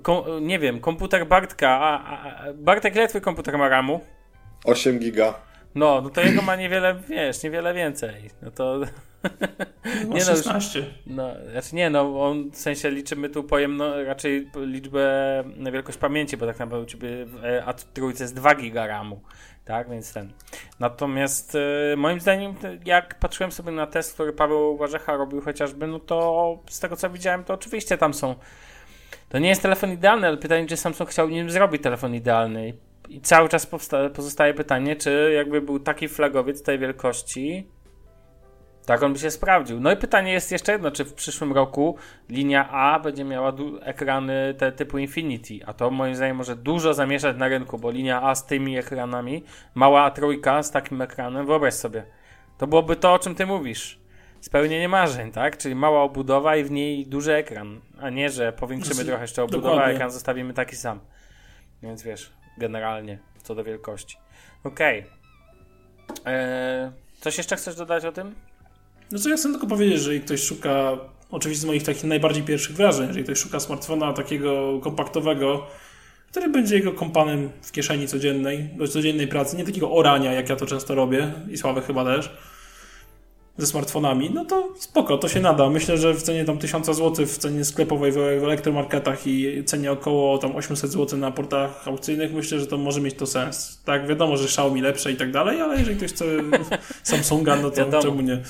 kom, 0.01 0.47
nie 0.47 0.59
wiem, 0.59 0.79
komputer 0.79 1.27
Bartka, 1.27 1.69
a, 1.69 1.99
a, 2.03 2.53
Bartek 2.53 2.95
ile 2.95 3.07
twój 3.07 3.21
komputer 3.21 3.57
ma 3.57 3.69
RAMu? 3.69 3.99
8 4.65 4.99
giga. 4.99 5.33
No, 5.75 6.01
no 6.01 6.09
to 6.09 6.21
jego 6.21 6.41
ma 6.41 6.55
niewiele, 6.55 6.95
wiesz, 7.09 7.43
niewiele 7.43 7.73
więcej. 7.73 8.29
No 8.41 8.51
to... 8.51 8.79
No, 10.07 10.15
nie 10.15 10.21
16. 10.21 10.85
No, 11.07 11.29
znaczy 11.51 11.75
nie, 11.75 11.89
no 11.89 12.25
on 12.29 12.51
w 12.51 12.57
sensie 12.57 12.91
liczymy 12.91 13.29
tu 13.29 13.43
pojemno, 13.43 14.03
raczej 14.03 14.49
liczbę 14.55 15.43
na 15.57 15.71
wielkość 15.71 15.97
pamięci, 15.97 16.37
bo 16.37 16.45
tak 16.45 16.59
naprawdę 16.59 16.83
u 16.83 16.89
ciebie 16.89 17.25
a 17.65 17.73
trójce 17.73 18.23
jest 18.23 18.35
2 18.35 18.55
giga 18.55 18.87
RAMu, 18.87 19.21
tak, 19.65 19.89
więc 19.89 20.13
ten. 20.13 20.31
Natomiast 20.79 21.55
e, 21.55 21.95
moim 21.95 22.19
zdaniem, 22.19 22.55
jak 22.85 23.19
patrzyłem 23.19 23.51
sobie 23.51 23.71
na 23.71 23.87
test, 23.87 24.13
który 24.13 24.33
Paweł 24.33 24.77
Warzecha 24.77 25.17
robił 25.17 25.41
chociażby, 25.41 25.87
no 25.87 25.99
to 25.99 26.59
z 26.69 26.79
tego 26.79 26.95
co 26.95 27.09
widziałem, 27.09 27.43
to 27.43 27.53
oczywiście 27.53 27.97
tam 27.97 28.13
są 28.13 28.35
to 29.29 29.39
nie 29.39 29.49
jest 29.49 29.61
telefon 29.61 29.91
idealny, 29.91 30.27
ale 30.27 30.37
pytanie, 30.37 30.67
czy 30.67 30.77
Samsung 30.77 31.09
chciał 31.09 31.29
nim 31.29 31.49
zrobić 31.49 31.83
telefon 31.83 32.15
idealny. 32.15 32.73
I 33.09 33.21
cały 33.21 33.49
czas 33.49 33.67
pozostaje 34.13 34.53
pytanie, 34.53 34.95
czy 34.95 35.31
jakby 35.35 35.61
był 35.61 35.79
taki 35.79 36.07
flagowiec 36.07 36.63
tej 36.63 36.79
wielkości, 36.79 37.67
tak 38.87 39.03
on 39.03 39.13
by 39.13 39.19
się 39.19 39.31
sprawdził. 39.31 39.79
No 39.79 39.91
i 39.91 39.97
pytanie 39.97 40.31
jest 40.31 40.51
jeszcze 40.51 40.71
jedno, 40.71 40.91
czy 40.91 41.05
w 41.05 41.13
przyszłym 41.13 41.53
roku 41.53 41.97
linia 42.29 42.69
A 42.69 42.99
będzie 42.99 43.23
miała 43.23 43.53
ekrany 43.81 44.55
te 44.57 44.71
typu 44.71 44.97
Infinity, 44.97 45.59
a 45.65 45.73
to 45.73 45.91
moim 45.91 46.15
zdaniem 46.15 46.37
może 46.37 46.55
dużo 46.55 46.93
zamieszać 46.93 47.37
na 47.37 47.47
rynku, 47.47 47.77
bo 47.77 47.91
linia 47.91 48.21
A 48.21 48.35
z 48.35 48.45
tymi 48.45 48.77
ekranami, 48.77 49.43
mała 49.75 50.11
trójka 50.11 50.63
z 50.63 50.71
takim 50.71 51.01
ekranem, 51.01 51.45
wyobraź 51.45 51.73
sobie. 51.73 52.03
To 52.57 52.67
byłoby 52.67 52.95
to, 52.95 53.13
o 53.13 53.19
czym 53.19 53.35
ty 53.35 53.45
mówisz. 53.45 53.99
Spełnienie 54.41 54.89
marzeń, 54.89 55.31
tak? 55.31 55.57
Czyli 55.57 55.75
mała 55.75 56.03
obudowa 56.03 56.55
i 56.55 56.63
w 56.63 56.71
niej 56.71 57.07
duży 57.07 57.33
ekran, 57.33 57.81
a 58.01 58.09
nie, 58.09 58.29
że 58.29 58.53
powiększymy 58.53 58.95
znaczy, 58.95 59.07
trochę 59.07 59.23
jeszcze 59.23 59.43
obudowę, 59.43 59.83
a 59.83 59.89
ekran 59.89 60.11
zostawimy 60.11 60.53
taki 60.53 60.75
sam. 60.75 60.99
Więc 61.83 62.03
wiesz, 62.03 62.33
generalnie, 62.57 63.19
co 63.43 63.55
do 63.55 63.63
wielkości. 63.63 64.17
Okej. 64.63 65.05
Okay. 66.21 66.33
Eee, 66.33 66.91
coś 67.19 67.37
jeszcze 67.37 67.55
chcesz 67.55 67.75
dodać 67.75 68.05
o 68.05 68.11
tym? 68.11 68.46
No 69.11 69.19
co 69.19 69.29
ja 69.29 69.35
chcę 69.37 69.49
tylko 69.49 69.67
powiedzieć, 69.67 69.93
że 69.93 69.99
jeżeli 69.99 70.21
ktoś 70.21 70.43
szuka, 70.43 70.97
oczywiście 71.31 71.61
z 71.61 71.65
moich 71.65 71.83
takich 71.83 72.03
najbardziej 72.03 72.43
pierwszych 72.43 72.75
wrażeń, 72.75 73.07
jeżeli 73.07 73.23
ktoś 73.23 73.39
szuka 73.39 73.59
smartfona 73.59 74.13
takiego 74.13 74.79
kompaktowego, 74.83 75.67
który 76.31 76.49
będzie 76.49 76.75
jego 76.75 76.91
kompanem 76.91 77.49
w 77.61 77.71
kieszeni 77.71 78.07
codziennej, 78.07 78.69
do 78.77 78.87
codziennej 78.87 79.27
pracy, 79.27 79.57
nie 79.57 79.65
takiego 79.65 79.91
orania, 79.91 80.33
jak 80.33 80.49
ja 80.49 80.55
to 80.55 80.65
często 80.65 80.95
robię 80.95 81.33
i 81.51 81.57
Sławek 81.57 81.85
chyba 81.85 82.05
też, 82.05 82.31
ze 83.57 83.67
smartfonami, 83.67 84.29
no 84.33 84.45
to 84.45 84.73
spoko, 84.79 85.17
to 85.17 85.29
się 85.29 85.39
nada. 85.39 85.69
Myślę, 85.69 85.97
że 85.97 86.13
w 86.13 86.23
cenie 86.23 86.45
tam 86.45 86.57
1000 86.57 86.85
zł 86.85 87.25
w 87.25 87.37
cenie 87.37 87.65
sklepowej 87.65 88.11
w 88.11 88.17
elektromarketach 88.17 89.27
i 89.27 89.63
cenie 89.65 89.91
około 89.91 90.37
tam 90.37 90.55
800 90.55 90.91
zł 90.91 91.19
na 91.19 91.31
portach 91.31 91.87
aukcyjnych, 91.87 92.33
myślę, 92.33 92.59
że 92.59 92.67
to 92.67 92.77
może 92.77 93.01
mieć 93.01 93.15
to 93.15 93.25
sens. 93.25 93.81
Tak, 93.85 94.07
wiadomo, 94.07 94.37
że 94.37 94.43
Xiaomi 94.43 94.81
lepsze 94.81 95.11
i 95.11 95.15
tak 95.15 95.31
dalej, 95.31 95.61
ale 95.61 95.79
jeżeli 95.79 95.97
ktoś 95.97 96.11
chce 96.11 96.25
Samsunga, 97.03 97.55
no 97.55 97.69
to 97.69 97.77
wiadomo. 97.77 98.03
czemu 98.03 98.21
nie? 98.21 98.41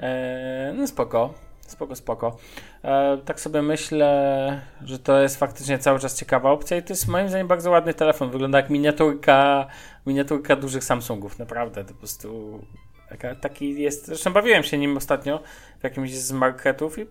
Eee, 0.00 0.74
no 0.74 0.86
spoko, 0.86 1.34
spoko, 1.66 1.96
spoko. 1.96 2.36
Eee, 2.82 3.18
tak 3.18 3.40
sobie 3.40 3.62
myślę, 3.62 4.60
że 4.84 4.98
to 4.98 5.20
jest 5.20 5.36
faktycznie 5.36 5.78
cały 5.78 5.98
czas 5.98 6.18
ciekawa 6.18 6.50
opcja 6.50 6.76
i 6.76 6.82
to 6.82 6.92
jest 6.92 7.08
moim 7.08 7.28
zdaniem 7.28 7.48
bardzo 7.48 7.70
ładny 7.70 7.94
telefon. 7.94 8.30
Wygląda 8.30 8.58
jak 8.58 8.70
miniaturka, 8.70 9.66
miniaturka 10.06 10.56
dużych 10.56 10.84
Samsungów, 10.84 11.38
naprawdę. 11.38 11.84
To 11.84 11.92
po 11.94 11.98
prostu 11.98 12.60
taki 13.40 13.82
jest. 13.82 14.06
Zresztą 14.06 14.32
bawiłem 14.32 14.62
się 14.62 14.78
nim 14.78 14.96
ostatnio 14.96 15.40
w 15.80 15.84
jakimś 15.84 16.14
z 16.14 16.32
marketów 16.32 16.98
i 16.98 17.06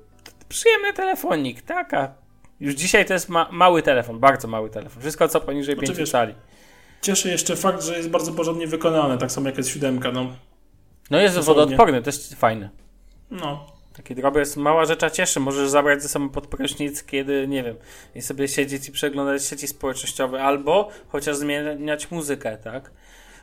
przyjemny 0.49 0.93
telefonik, 0.93 1.61
taka. 1.61 2.13
Już 2.59 2.73
dzisiaj 2.73 3.05
to 3.05 3.13
jest 3.13 3.29
ma 3.29 3.49
mały 3.51 3.81
telefon, 3.81 4.19
bardzo 4.19 4.47
mały 4.47 4.69
telefon. 4.69 5.01
Wszystko 5.01 5.27
co 5.27 5.41
poniżej 5.41 5.75
znaczy, 5.75 5.95
5 5.95 6.11
cali. 6.11 6.35
Cieszy 7.01 7.29
jeszcze 7.29 7.55
fakt, 7.55 7.83
że 7.83 7.97
jest 7.97 8.09
bardzo 8.09 8.31
porządnie 8.31 8.67
wykonany, 8.67 9.17
tak 9.17 9.31
samo 9.31 9.47
jak 9.47 9.57
jest 9.57 9.69
siódemka. 9.69 10.11
No. 10.11 10.31
No 11.11 11.19
jest 11.19 11.37
wodoodporny, 11.37 12.01
to 12.01 12.09
jest 12.09 12.35
fajne. 12.35 12.69
No. 13.31 13.67
Taki 13.93 14.15
drobiazg, 14.15 14.57
mała 14.57 14.85
rzecza 14.85 15.09
cieszy. 15.09 15.39
Możesz 15.39 15.69
zabrać 15.69 16.03
ze 16.03 16.09
sobą 16.09 16.29
pod 16.29 16.47
prysznic, 16.47 17.03
kiedy, 17.03 17.47
nie 17.47 17.63
wiem, 17.63 17.75
i 18.15 18.21
sobie 18.21 18.47
siedzieć 18.47 18.89
i 18.89 18.91
przeglądać 18.91 19.45
sieci 19.45 19.67
społecznościowe, 19.67 20.43
albo 20.43 20.89
chociaż 21.07 21.35
zmieniać 21.35 22.11
muzykę, 22.11 22.57
tak? 22.57 22.91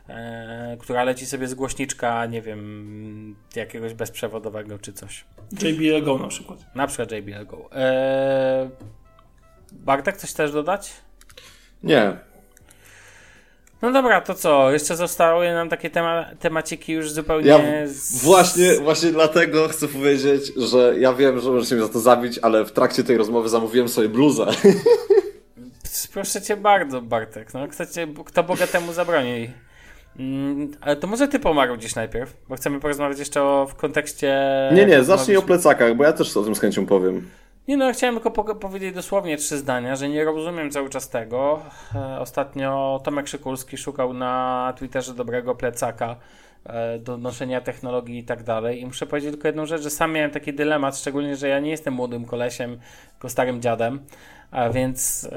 e, 0.08 0.76
która 0.80 1.04
leci 1.04 1.26
sobie 1.26 1.48
z 1.48 1.54
głośniczka, 1.54 2.26
nie 2.26 2.42
wiem, 2.42 3.36
jakiegoś 3.56 3.94
bezprzewodowego 3.94 4.78
czy 4.78 4.92
coś. 4.92 5.24
JBL 5.62 6.04
Go 6.04 6.18
na 6.18 6.28
przykład. 6.28 6.74
Na 6.74 6.86
przykład 6.86 7.12
JBL 7.12 7.46
Go. 7.46 7.70
E, 7.72 8.70
Bartek, 9.72 10.16
coś 10.16 10.32
też 10.32 10.52
dodać? 10.52 10.92
Nie. 11.82 12.16
No 13.82 13.92
dobra, 13.92 14.20
to 14.20 14.34
co? 14.34 14.72
Jeszcze 14.72 14.96
zostały 14.96 15.52
nam 15.52 15.68
takie 15.68 15.90
tema 15.90 16.24
temaciki 16.40 16.92
już 16.92 17.10
zupełnie. 17.10 17.48
Ja 17.48 17.58
z... 17.86 18.24
właśnie, 18.24 18.80
właśnie 18.80 19.10
dlatego 19.10 19.68
chcę 19.68 19.88
powiedzieć, 19.88 20.52
że 20.56 20.94
ja 20.98 21.12
wiem, 21.12 21.40
że 21.40 21.50
możecie 21.50 21.74
mnie 21.74 21.84
za 21.84 21.92
to 21.92 22.00
zabić, 22.00 22.38
ale 22.42 22.64
w 22.64 22.72
trakcie 22.72 23.04
tej 23.04 23.16
rozmowy 23.16 23.48
zamówiłem 23.48 23.88
sobie 23.88 24.08
bluzę. 24.08 24.46
Proszę 26.12 26.42
cię 26.42 26.56
bardzo, 26.56 27.02
Bartek. 27.02 27.54
No, 27.54 27.68
kto, 27.68 27.86
cię, 27.86 28.06
kto 28.24 28.42
bogatemu 28.42 28.92
zabroni? 28.92 29.50
Mm, 30.18 30.70
ale 30.80 30.96
to 30.96 31.06
może 31.06 31.28
ty 31.28 31.38
pomarudzisz 31.38 31.94
najpierw, 31.94 32.36
bo 32.48 32.56
chcemy 32.56 32.80
porozmawiać 32.80 33.18
jeszcze 33.18 33.42
o, 33.42 33.66
w 33.70 33.74
kontekście... 33.74 34.38
Nie, 34.74 34.86
nie, 34.86 35.04
zacznij 35.04 35.36
o 35.36 35.42
plecakach, 35.42 35.96
bo 35.96 36.04
ja 36.04 36.12
też 36.12 36.36
o 36.36 36.42
tym 36.42 36.54
z 36.54 36.60
chęcią 36.60 36.86
powiem. 36.86 37.28
Nie 37.68 37.76
no, 37.76 37.92
chciałem 37.92 38.14
tylko 38.14 38.30
po 38.30 38.54
powiedzieć 38.54 38.94
dosłownie 38.94 39.36
trzy 39.36 39.58
zdania, 39.58 39.96
że 39.96 40.08
nie 40.08 40.24
rozumiem 40.24 40.70
cały 40.70 40.90
czas 40.90 41.08
tego. 41.08 41.62
E, 41.94 42.20
ostatnio 42.20 43.00
Tomek 43.04 43.28
Szykulski 43.28 43.78
szukał 43.78 44.14
na 44.14 44.74
Twitterze 44.76 45.14
dobrego 45.14 45.54
plecaka 45.54 46.16
e, 46.64 46.98
do 46.98 47.16
noszenia 47.16 47.60
technologii 47.60 48.18
i 48.18 48.24
tak 48.24 48.42
dalej. 48.42 48.80
I 48.80 48.86
muszę 48.86 49.06
powiedzieć 49.06 49.30
tylko 49.30 49.48
jedną 49.48 49.66
rzecz, 49.66 49.82
że 49.82 49.90
sam 49.90 50.12
miałem 50.12 50.30
taki 50.30 50.54
dylemat, 50.54 50.98
szczególnie, 50.98 51.36
że 51.36 51.48
ja 51.48 51.60
nie 51.60 51.70
jestem 51.70 51.94
młodym 51.94 52.24
kolesiem, 52.24 52.78
tylko 53.12 53.28
starym 53.28 53.62
dziadem. 53.62 54.00
A 54.50 54.70
więc 54.70 55.28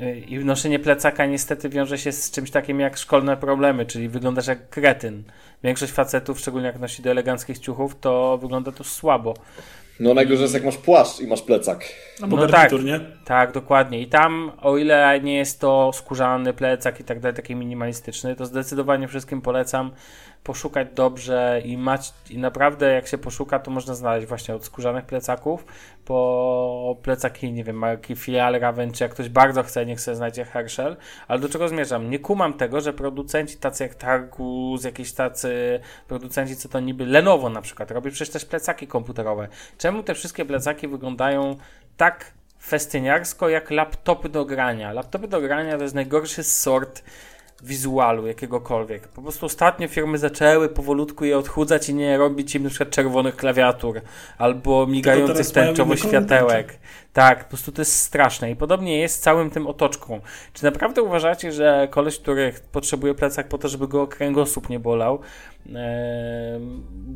yy, 0.00 0.20
i 0.20 0.44
noszenie 0.44 0.78
plecaka 0.78 1.26
niestety 1.26 1.68
wiąże 1.68 1.98
się 1.98 2.12
z 2.12 2.30
czymś 2.30 2.50
takim 2.50 2.80
jak 2.80 2.96
szkolne 2.96 3.36
problemy, 3.36 3.86
czyli 3.86 4.08
wyglądasz 4.08 4.46
jak 4.46 4.68
kretyn. 4.68 5.22
Większość 5.62 5.92
facetów, 5.92 6.40
szczególnie 6.40 6.66
jak 6.66 6.78
nosi 6.78 7.02
do 7.02 7.10
eleganckich 7.10 7.58
ciuchów, 7.58 8.00
to 8.00 8.38
wygląda 8.38 8.72
to 8.72 8.84
słabo. 8.84 9.34
No 10.00 10.14
najgorzej 10.14 10.42
jest 10.42 10.54
jak 10.54 10.64
masz 10.64 10.76
płaszcz 10.76 11.20
i 11.20 11.26
masz 11.26 11.42
plecak. 11.42 11.84
No 12.20 12.36
garnitur, 12.36 12.78
tak. 12.78 12.86
nie? 12.86 13.00
Tak, 13.24 13.52
dokładnie. 13.52 14.00
I 14.00 14.06
tam, 14.06 14.52
o 14.62 14.76
ile 14.76 15.20
nie 15.20 15.36
jest 15.36 15.60
to 15.60 15.90
skórzany 15.92 16.52
plecak 16.52 17.00
i 17.00 17.04
tak 17.04 17.20
dalej, 17.20 17.36
taki 17.36 17.56
minimalistyczny, 17.56 18.36
to 18.36 18.46
zdecydowanie 18.46 19.08
wszystkim 19.08 19.42
polecam 19.42 19.90
poszukać 20.44 20.88
dobrze 20.94 21.62
i 21.64 21.78
mać, 21.78 22.12
i 22.30 22.38
naprawdę 22.38 22.92
jak 22.92 23.06
się 23.06 23.18
poszuka, 23.18 23.58
to 23.58 23.70
można 23.70 23.94
znaleźć 23.94 24.26
właśnie 24.26 24.54
od 24.54 24.64
skórzanych 24.64 25.04
plecaków 25.04 25.64
po 26.04 26.96
plecaki, 27.02 27.52
nie 27.52 27.64
wiem, 27.64 27.76
marki 27.76 28.16
Filial, 28.16 28.60
Raven, 28.60 28.92
czy 28.92 29.04
jak 29.04 29.12
ktoś 29.12 29.28
bardzo 29.28 29.62
chce, 29.62 29.86
niech 29.86 30.00
sobie 30.00 30.16
znajdzie 30.16 30.44
Herschel. 30.44 30.96
Ale 31.28 31.40
do 31.40 31.48
czego 31.48 31.68
zmierzam? 31.68 32.10
Nie 32.10 32.18
kumam 32.18 32.54
tego, 32.54 32.80
że 32.80 32.92
producenci 32.92 33.56
tacy 33.56 33.82
jak 33.82 33.94
Targus, 33.94 34.84
jakieś 34.84 35.12
tacy 35.12 35.80
producenci, 36.08 36.56
co 36.56 36.68
to 36.68 36.80
niby 36.80 37.06
Lenovo 37.06 37.50
na 37.50 37.62
przykład, 37.62 37.90
robi 37.90 38.10
przecież 38.10 38.30
też 38.30 38.44
plecaki 38.44 38.86
komputerowe. 38.86 39.48
Czemu 39.78 40.02
te 40.02 40.14
wszystkie 40.14 40.44
plecaki 40.44 40.88
wyglądają 40.88 41.56
tak 41.98 42.32
festyniarsko 42.62 43.48
jak 43.48 43.70
laptopy 43.70 44.28
do 44.28 44.44
grania? 44.44 44.92
Laptopy 44.92 45.28
do 45.28 45.40
grania 45.40 45.76
to 45.76 45.82
jest 45.82 45.94
najgorszy 45.94 46.44
sort 46.44 47.02
wizualu 47.62 48.26
jakiegokolwiek. 48.26 49.08
Po 49.08 49.22
prostu 49.22 49.46
ostatnio 49.46 49.88
firmy 49.88 50.18
zaczęły 50.18 50.68
powolutku 50.68 51.24
je 51.24 51.38
odchudzać 51.38 51.88
i 51.88 51.94
nie 51.94 52.16
robić 52.16 52.54
im 52.54 52.62
na 52.62 52.68
przykład 52.68 52.90
czerwonych 52.90 53.36
klawiatur 53.36 54.00
albo 54.38 54.86
migających 54.86 55.50
tęczowo 55.50 55.96
światełek. 55.96 56.78
Tak, 57.12 57.44
po 57.44 57.48
prostu 57.48 57.72
to 57.72 57.80
jest 57.80 57.98
straszne 57.98 58.50
i 58.50 58.56
podobnie 58.56 58.98
jest 58.98 59.16
z 59.16 59.20
całym 59.20 59.50
tym 59.50 59.66
otoczką. 59.66 60.20
Czy 60.52 60.64
naprawdę 60.64 61.02
uważacie, 61.02 61.52
że 61.52 61.88
koleś, 61.90 62.18
który 62.18 62.52
potrzebuje 62.72 63.14
plecak 63.14 63.48
po 63.48 63.58
to, 63.58 63.68
żeby 63.68 63.88
go 63.88 64.06
kręgosłup 64.06 64.68
nie 64.68 64.80
bolał, 64.80 65.20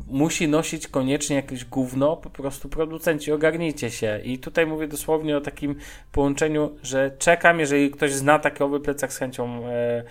musi 0.07 0.47
nosić 0.47 0.87
koniecznie 0.87 1.35
jakieś 1.35 1.65
gówno? 1.65 2.17
Po 2.17 2.29
prostu 2.29 2.69
producenci, 2.69 3.31
ogarnijcie 3.31 3.91
się. 3.91 4.19
I 4.23 4.39
tutaj 4.39 4.65
mówię 4.65 4.87
dosłownie 4.87 5.37
o 5.37 5.41
takim 5.41 5.75
połączeniu, 6.11 6.75
że 6.83 7.11
czekam, 7.19 7.59
jeżeli 7.59 7.91
ktoś 7.91 8.13
zna 8.13 8.39
takowy 8.39 8.79
plecak 8.79 9.13
z 9.13 9.17
chęcią 9.17 9.67
e, 9.67 10.03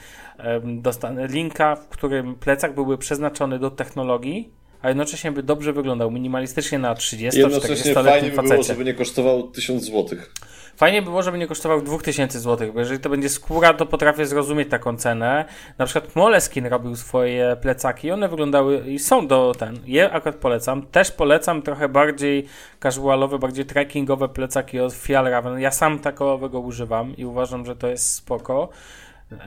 dostanę 0.64 1.26
linka, 1.26 1.76
w 1.76 1.89
którym 1.89 2.35
plecak 2.35 2.74
byłby 2.74 2.99
przeznaczony 2.99 3.59
do 3.59 3.70
technologii, 3.70 4.62
a 4.83 4.89
jednocześnie 4.89 5.33
by 5.33 5.43
dobrze 5.43 5.72
wyglądał 5.72 6.11
minimalistycznie 6.11 6.78
na 6.78 6.95
30 6.95 7.41
Jednocześnie 7.41 7.91
40 7.93 7.95
fajnie 7.95 8.30
by 8.30 8.43
było, 8.43 8.62
żeby 8.62 8.85
nie 8.85 8.95
kosztował 8.95 9.51
1000 9.51 9.85
złotych. 9.85 10.33
Fajnie 10.76 11.03
by 11.03 11.11
było, 11.11 11.22
żeby 11.22 11.39
nie 11.39 11.47
kosztował 11.47 11.83
2000 11.83 12.41
zł, 12.41 12.72
bo 12.72 12.80
jeżeli 12.80 13.01
to 13.01 13.11
będzie 13.11 13.28
skóra, 13.28 13.74
to 13.74 13.87
potrafię 13.87 14.26
zrozumieć 14.26 14.68
taką 14.70 14.97
cenę. 14.97 15.45
Na 15.78 15.87
przykład 15.87 16.16
Moleskin 16.16 16.66
robił 16.66 16.97
swoje 16.97 17.57
plecaki, 17.62 18.11
one 18.11 18.28
wyglądały 18.28 18.85
i 18.89 18.99
są 18.99 19.26
do 19.26 19.53
ten. 19.59 19.78
Je 19.87 20.11
akurat 20.11 20.37
polecam. 20.37 20.87
Też 20.87 21.11
polecam 21.11 21.62
trochę 21.62 21.89
bardziej 21.89 22.47
casualowe, 22.83 23.39
bardziej 23.39 23.64
trekkingowe 23.64 24.28
plecaki 24.28 24.80
od 24.80 24.95
Fjallraven. 24.95 25.61
Ja 25.61 25.70
sam 25.70 25.99
takowego 25.99 26.61
używam 26.61 27.16
i 27.16 27.24
uważam, 27.24 27.66
że 27.66 27.76
to 27.76 27.89
jest 27.89 28.14
spoko. 28.14 28.68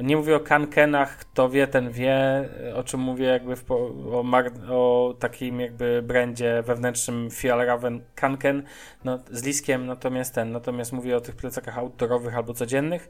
Nie 0.03 0.17
mówię 0.17 0.35
o 0.35 0.39
kankenach, 0.39 1.17
kto 1.17 1.49
wie, 1.49 1.67
ten 1.67 1.91
wie, 1.91 2.49
o 2.75 2.83
czym 2.83 2.99
mówię 2.99 3.25
jakby 3.25 3.55
w, 3.55 3.71
o, 3.71 4.23
o 4.69 5.13
takim 5.19 5.59
jakby 5.59 6.01
brandzie 6.01 6.63
wewnętrznym 6.65 7.31
Fjallraven 7.31 8.01
Kanken 8.15 8.63
no, 9.03 9.19
z 9.31 9.43
liskiem, 9.43 9.85
natomiast 9.85 10.35
ten, 10.35 10.51
natomiast 10.51 10.93
mówię 10.93 11.17
o 11.17 11.21
tych 11.21 11.35
plecakach 11.35 11.77
outdoorowych 11.77 12.35
albo 12.35 12.53
codziennych. 12.53 13.09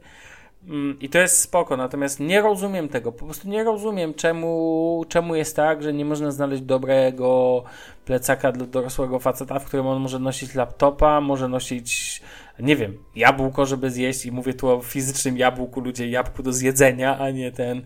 Mm, 0.68 0.96
I 1.00 1.08
to 1.08 1.18
jest 1.18 1.40
spoko, 1.40 1.76
natomiast 1.76 2.20
nie 2.20 2.40
rozumiem 2.40 2.88
tego, 2.88 3.12
po 3.12 3.24
prostu 3.24 3.48
nie 3.48 3.64
rozumiem 3.64 4.14
czemu, 4.14 5.04
czemu 5.08 5.34
jest 5.34 5.56
tak, 5.56 5.82
że 5.82 5.92
nie 5.92 6.04
można 6.04 6.30
znaleźć 6.30 6.62
dobrego 6.62 7.62
plecaka 8.04 8.52
dla 8.52 8.66
dorosłego 8.66 9.18
faceta, 9.18 9.58
w 9.58 9.64
którym 9.64 9.86
on 9.86 10.00
może 10.00 10.18
nosić 10.18 10.54
laptopa, 10.54 11.20
może 11.20 11.48
nosić, 11.48 12.22
nie 12.58 12.76
wiem, 12.76 12.98
jabłko, 13.16 13.66
żeby 13.66 13.90
zjeść 13.90 14.26
i 14.26 14.32
mówię 14.32 14.54
tu 14.54 14.68
o 14.68 14.82
fizycznym 14.82 15.38
jabłku, 15.38 15.80
ludzie 15.80 16.08
jabłku 16.08 16.42
do 16.42 16.52
zjedzenia, 16.52 17.18
a 17.18 17.30
nie 17.30 17.52
ten, 17.52 17.82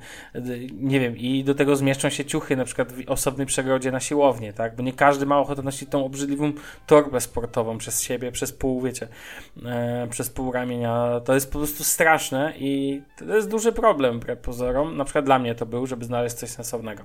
nie 0.72 1.00
wiem, 1.00 1.16
i 1.16 1.44
do 1.44 1.54
tego 1.54 1.76
zmieszczą 1.76 2.10
się 2.10 2.24
ciuchy, 2.24 2.56
na 2.56 2.64
przykład 2.64 2.92
w 2.92 3.10
osobnej 3.10 3.46
przegrodzie 3.46 3.90
na 3.90 4.00
siłownię, 4.00 4.52
tak, 4.52 4.76
bo 4.76 4.82
nie 4.82 4.92
każdy 4.92 5.26
ma 5.26 5.38
ochotę 5.38 5.62
nosić 5.62 5.88
tą 5.88 6.04
obrzydliwą 6.04 6.52
torbę 6.86 7.20
sportową 7.20 7.78
przez 7.78 8.02
siebie, 8.02 8.32
przez 8.32 8.52
pół, 8.52 8.80
wiecie, 8.80 9.08
e, 9.64 10.06
przez 10.10 10.30
pół 10.30 10.52
ramienia, 10.52 11.20
to 11.24 11.34
jest 11.34 11.52
po 11.52 11.58
prostu 11.58 11.84
straszne 11.84 12.52
i 12.58 13.02
to 13.18 13.36
jest 13.36 13.50
duży 13.50 13.72
problem, 13.72 14.20
wbrew 14.20 14.38
pozorom, 14.38 14.96
na 14.96 15.04
przykład 15.04 15.24
dla 15.24 15.38
mnie 15.38 15.54
to 15.54 15.66
był, 15.66 15.86
żeby 15.86 16.04
znaleźć 16.04 16.36
coś 16.36 16.50
sensownego. 16.50 17.02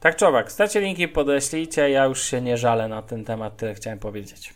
Tak 0.00 0.16
czy 0.16 0.26
owak, 0.26 0.52
stacie 0.52 0.80
linki, 0.80 1.08
podeślijcie, 1.08 1.90
ja 1.90 2.04
już 2.04 2.22
się 2.22 2.40
nie 2.40 2.56
żalę 2.56 2.88
na 2.88 3.02
ten 3.02 3.24
temat, 3.24 3.56
tyle 3.56 3.74
chciałem 3.74 3.98
powiedzieć. 3.98 4.54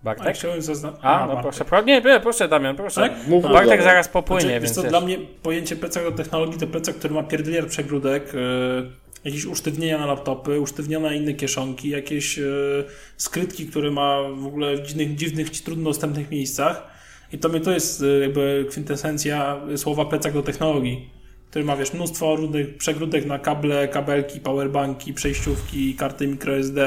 A 0.00 0.04
Bartek? 0.04 0.36
chciałem 0.36 0.62
zaznaczyć. 0.62 1.00
A, 1.02 1.26
no 1.26 1.42
proszę, 1.42 1.64
pro... 1.64 1.82
nie, 1.82 2.02
proszę 2.22 2.48
Damian, 2.48 2.76
proszę. 2.76 3.00
Tak? 3.00 3.12
Mów, 3.28 3.44
A, 3.44 3.48
Bartek 3.48 3.68
Damian. 3.68 3.84
zaraz 3.84 4.08
popłynie, 4.08 4.40
Znaczy, 4.40 4.60
więc 4.60 4.74
co, 4.74 4.82
wiesz. 4.82 4.90
dla 4.90 5.00
mnie 5.00 5.18
pojęcie 5.42 5.76
plecak 5.76 6.04
do 6.04 6.12
technologii 6.12 6.58
to 6.60 6.66
plecak, 6.66 6.96
który 6.96 7.14
ma 7.14 7.22
pierdlier 7.22 7.66
przegródek, 7.66 8.34
yy, 8.34 8.90
jakieś 9.24 9.44
usztywnienia 9.44 9.98
na 9.98 10.06
laptopy, 10.06 10.60
usztywnione 10.60 11.16
inne 11.16 11.34
kieszonki, 11.34 11.88
jakieś 11.88 12.38
yy, 12.38 12.84
skrytki, 13.16 13.66
które 13.66 13.90
ma 13.90 14.22
w 14.22 14.46
ogóle 14.46 14.76
w 14.76 14.82
dziwnych, 14.86 15.14
dziwnych, 15.14 15.50
trudno 15.50 15.84
dostępnych 15.90 16.30
miejscach. 16.30 16.98
I 17.32 17.38
to 17.38 17.48
mnie 17.48 17.60
to 17.60 17.72
jest 17.72 18.00
yy, 18.00 18.20
jakby 18.20 18.66
kwintesencja 18.70 19.60
słowa 19.76 20.04
plecak 20.04 20.32
do 20.32 20.42
technologii, 20.42 21.10
który 21.50 21.64
ma 21.64 21.76
wiesz, 21.76 21.92
mnóstwo 21.92 22.36
różnych 22.36 22.76
przegródek 22.76 23.26
na 23.26 23.38
kable, 23.38 23.88
kabelki, 23.88 24.40
powerbanki, 24.40 25.14
przejściówki, 25.14 25.94
karty 25.94 26.28
microSD 26.28 26.78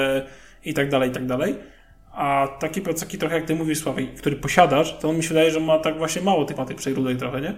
i 0.65 0.73
tak 0.73 0.89
dalej, 0.89 1.09
i 1.09 1.13
tak 1.13 1.25
dalej. 1.25 1.55
A 2.13 2.47
takie 2.59 2.81
plecaki 2.81 3.17
trochę 3.17 3.35
jak 3.35 3.45
ty 3.45 3.55
mówisz, 3.55 3.79
Sławek, 3.79 4.15
który 4.15 4.35
posiadasz, 4.35 4.99
to 4.99 5.09
on 5.09 5.17
mi 5.17 5.23
się 5.23 5.29
wydaje, 5.29 5.51
że 5.51 5.59
ma 5.59 5.79
tak 5.79 5.97
właśnie 5.97 6.21
mało 6.21 6.45
tych, 6.45 6.57
ma 6.57 6.65
tych 6.65 6.77
przegródek 6.77 7.17
trochę, 7.17 7.41
nie? 7.41 7.53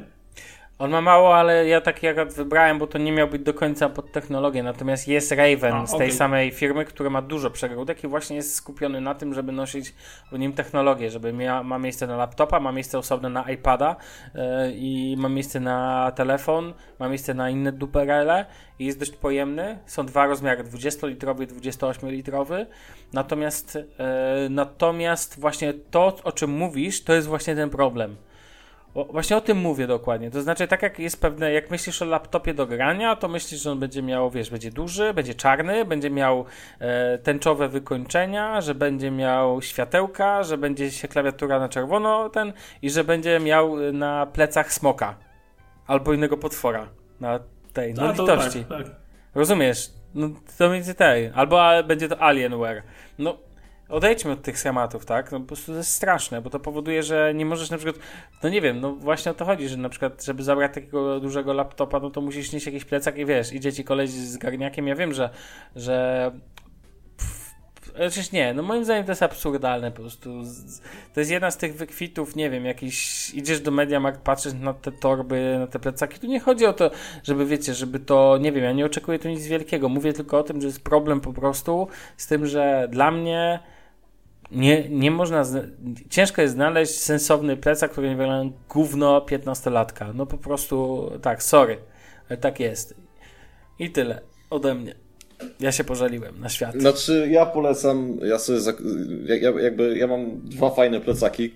On 0.84 0.92
ma 0.92 1.02
mało, 1.02 1.36
ale 1.36 1.68
ja 1.68 1.82
taki 1.82 2.08
akurat 2.08 2.34
wybrałem, 2.34 2.80
bo 2.80 2.88
to 2.88 2.98
nie 2.98 3.12
miał 3.12 3.28
być 3.28 3.42
do 3.42 3.54
końca 3.54 3.90
pod 3.90 4.12
technologię. 4.12 4.64
Natomiast 4.64 5.08
jest 5.08 5.32
Raven 5.32 5.74
A, 5.74 5.88
z 5.88 5.92
tej 5.92 5.98
okej. 5.98 6.12
samej 6.12 6.52
firmy, 6.52 6.86
który 6.86 7.10
ma 7.10 7.22
dużo 7.22 7.50
przegródek 7.50 8.04
i 8.04 8.08
właśnie 8.08 8.36
jest 8.36 8.56
skupiony 8.56 9.02
na 9.02 9.16
tym, 9.16 9.34
żeby 9.34 9.52
nosić 9.52 9.94
w 10.32 10.40
nim 10.40 10.54
technologię, 10.54 11.10
żeby 11.10 11.34
mia, 11.34 11.64
ma 11.64 11.80
miejsce 11.80 12.08
na 12.08 12.18
laptopa, 12.18 12.60
ma 12.60 12.72
miejsce 12.72 12.98
osobne 12.98 13.30
na 13.30 13.52
iPada 13.52 13.96
yy, 14.36 14.42
i 14.76 15.16
ma 15.18 15.30
miejsce 15.30 15.60
na 15.60 16.12
telefon, 16.16 16.74
ma 17.00 17.10
miejsce 17.10 17.34
na 17.34 17.50
inne 17.50 17.72
duperele 17.72 18.46
i 18.80 18.86
jest 18.86 19.00
dość 19.00 19.12
pojemny. 19.12 19.80
Są 19.86 20.06
dwa 20.06 20.26
rozmiary, 20.26 20.64
20-litrowy 20.64 21.44
i 21.44 21.48
28-litrowy. 21.48 22.66
Natomiast, 23.14 23.76
yy, 23.76 24.50
natomiast 24.50 25.40
właśnie 25.40 25.74
to, 25.74 26.16
o 26.24 26.32
czym 26.32 26.52
mówisz, 26.52 27.04
to 27.04 27.14
jest 27.14 27.28
właśnie 27.28 27.56
ten 27.56 27.70
problem. 27.70 28.16
Właśnie 28.96 29.38
o 29.38 29.41
tym 29.41 29.58
mówię 29.58 29.88
dokładnie. 29.88 30.32
To 30.32 30.41
znaczy, 30.41 30.68
tak 30.68 30.82
jak 30.82 31.00
jest 31.00 31.22
pewne, 31.22 31.52
jak 31.54 31.72
myślisz 31.72 32.02
o 32.02 32.06
laptopie 32.06 32.54
do 32.54 32.68
grania, 32.68 33.16
to 33.16 33.28
myślisz, 33.28 33.62
że 33.62 33.72
on 33.72 33.80
będzie 33.80 34.02
miał, 34.02 34.32
wiesz, 34.32 34.50
będzie 34.50 34.72
duży, 34.72 35.14
będzie 35.14 35.36
czarny, 35.36 35.86
będzie 35.86 36.10
miał 36.10 36.46
e, 36.80 37.18
tęczowe 37.18 37.70
wykończenia, 37.70 38.62
że 38.62 38.76
będzie 38.76 39.12
miał 39.12 39.62
światełka, 39.62 40.44
że 40.44 40.58
będzie 40.58 40.91
się 40.91 41.08
klawiatura 41.08 41.60
na 41.60 41.70
czerwono 41.70 42.30
ten 42.30 42.54
i 42.82 42.89
że 42.89 43.04
będzie 43.04 43.39
miał 43.39 43.88
e, 43.88 43.91
na 43.91 44.26
plecach 44.26 44.74
smoka 44.74 45.16
albo 45.88 46.14
innego 46.14 46.38
potwora 46.38 46.89
na 47.20 47.39
tej, 47.74 47.94
no 47.94 48.12
litości. 48.12 48.66
tak, 48.66 48.84
tak. 48.84 48.96
Rozumiesz? 49.36 49.91
No 50.16 50.30
to 50.58 50.70
będzie 50.70 50.94
tej. 50.94 51.32
Albo 51.36 51.84
będzie 51.84 52.10
to 52.10 52.22
Alienware. 52.22 52.84
No 53.20 53.38
odejdźmy 53.90 54.32
od 54.32 54.42
tych 54.42 54.60
schematów, 54.60 55.06
tak? 55.06 55.32
No 55.32 55.40
po 55.40 55.46
prostu 55.46 55.72
to 55.72 55.78
jest 55.78 55.94
straszne, 55.94 56.42
bo 56.42 56.50
to 56.50 56.60
powoduje, 56.60 57.04
że 57.04 57.34
nie 57.36 57.46
możesz 57.46 57.70
na 57.70 57.78
przykład, 57.78 58.06
no 58.44 58.50
nie 58.50 58.62
wiem, 58.62 58.80
no 58.80 58.94
właśnie 58.94 59.32
o 59.32 59.36
to 59.36 59.46
chodzi, 59.46 59.68
że 59.68 59.78
na 59.78 59.90
przykład, 59.90 60.24
żeby 60.24 60.44
zabrać 60.44 60.74
takiego 60.74 61.20
dużego 61.20 61.54
laptopa, 61.54 62.00
no 62.00 62.10
to 62.10 62.22
musisz 62.22 62.52
nieść 62.52 62.66
jakiś 62.66 62.86
plecak 62.86 63.18
i 63.18 63.26
wiesz, 63.26 63.54
idzie 63.54 63.74
ci 63.74 63.84
koleś 63.84 64.10
z 64.10 64.38
garniakiem, 64.38 64.88
ja 64.88 64.96
wiem, 64.96 65.14
że, 65.14 65.30
że 65.76 66.32
Przecież 67.94 68.32
nie, 68.32 68.54
no 68.54 68.64
moim 68.64 68.86
zdaniem 68.86 69.06
to 69.06 69.12
jest 69.12 69.24
absurdalne 69.24 69.92
po 69.92 70.02
prostu. 70.02 70.42
To 71.14 71.20
jest 71.20 71.32
jedna 71.32 71.52
z 71.52 71.58
tych 71.58 71.76
wykwitów, 71.76 72.36
nie 72.36 72.50
wiem, 72.50 72.66
jakiś, 72.66 73.30
idziesz 73.34 73.62
do 73.62 73.72
Mediamarkt, 73.72 74.22
patrzysz 74.22 74.54
na 74.54 74.74
te 74.74 74.92
torby, 74.92 75.56
na 75.60 75.68
te 75.68 75.80
plecaki, 75.80 76.20
tu 76.20 76.28
nie 76.28 76.40
chodzi 76.40 76.66
o 76.66 76.74
to, 76.74 76.92
żeby 77.24 77.46
wiecie, 77.46 77.74
żeby 77.74 78.00
to, 78.00 78.38
nie 78.42 78.52
wiem, 78.52 78.64
ja 78.64 78.72
nie 78.72 78.86
oczekuję 78.86 79.20
tu 79.20 79.30
nic 79.30 79.48
wielkiego, 79.48 79.90
mówię 79.90 80.14
tylko 80.14 80.40
o 80.40 80.44
tym, 80.44 80.62
że 80.62 80.68
jest 80.68 80.84
problem 80.84 81.22
po 81.22 81.34
prostu 81.34 81.88
z 82.18 82.28
tym, 82.28 82.46
że 82.46 82.88
dla 82.92 83.12
mnie 83.12 83.60
nie, 84.54 84.89
nie 84.89 85.12
można, 85.12 85.43
ciężko 86.10 86.41
jest 86.41 86.54
znaleźć 86.54 86.99
sensowny 86.99 87.58
plecak, 87.58 87.91
który 87.91 88.10
nie 88.10 88.16
wygląda 88.16 88.56
gówno 88.70 89.20
15-latka. 89.20 90.16
No 90.16 90.26
po 90.26 90.38
prostu, 90.38 91.12
tak, 91.22 91.43
sorry, 91.43 91.78
ale 92.30 92.38
tak 92.38 92.60
jest. 92.60 92.95
I 93.80 93.91
tyle 93.91 94.22
ode 94.49 94.76
mnie. 94.76 94.95
Ja 95.60 95.72
się 95.72 95.84
pożaliłem 95.84 96.39
na 96.39 96.49
świat. 96.49 96.76
Znaczy, 96.76 97.28
ja 97.32 97.45
polecam, 97.45 98.18
ja 98.24 98.39
sobie, 98.39 98.60
ja, 99.26 99.36
ja, 99.36 99.62
jakby, 99.62 99.97
ja 99.97 100.08
mam 100.08 100.41
dwa 100.43 100.70
fajne 100.70 101.01
plecaki. 101.01 101.54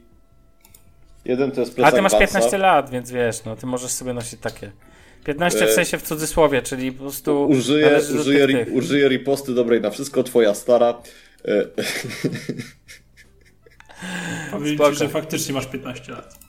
Jeden 1.25 1.51
to 1.51 1.59
jest 1.59 1.75
plecak 1.75 1.93
A 1.93 1.95
ty 1.95 2.01
masz 2.01 2.11
Vansa. 2.11 2.27
15 2.27 2.57
lat, 2.57 2.89
więc 2.89 3.11
wiesz, 3.11 3.45
no 3.45 3.55
ty 3.55 3.65
możesz 3.65 3.91
sobie 3.91 4.13
nosić 4.13 4.39
takie. 4.39 4.71
15 5.25 5.59
w 5.59 5.69
E, 5.69 5.73
sensie 5.73 5.97
w 5.97 6.01
cudzysłowie, 6.03 6.61
czyli 6.61 6.91
po 6.91 6.99
prostu. 7.03 7.47
Użyję, 7.47 7.99
użyję, 8.19 8.47
tych, 8.47 8.65
tych. 8.65 8.75
użyję 8.75 9.07
riposty 9.07 9.53
dobrej 9.53 9.81
na 9.81 9.89
wszystko, 9.89 10.23
twoja 10.23 10.53
stara. 10.53 11.01
E, 11.47 11.65
Powiem 14.51 14.77
ci, 14.77 14.95
że 14.95 15.09
faktycznie 15.09 15.53
masz 15.53 15.67
15 15.67 16.11
lat. 16.11 16.39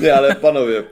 Nie, 0.00 0.14
ale 0.14 0.34
panowie, 0.34 0.78
e, 0.78 0.84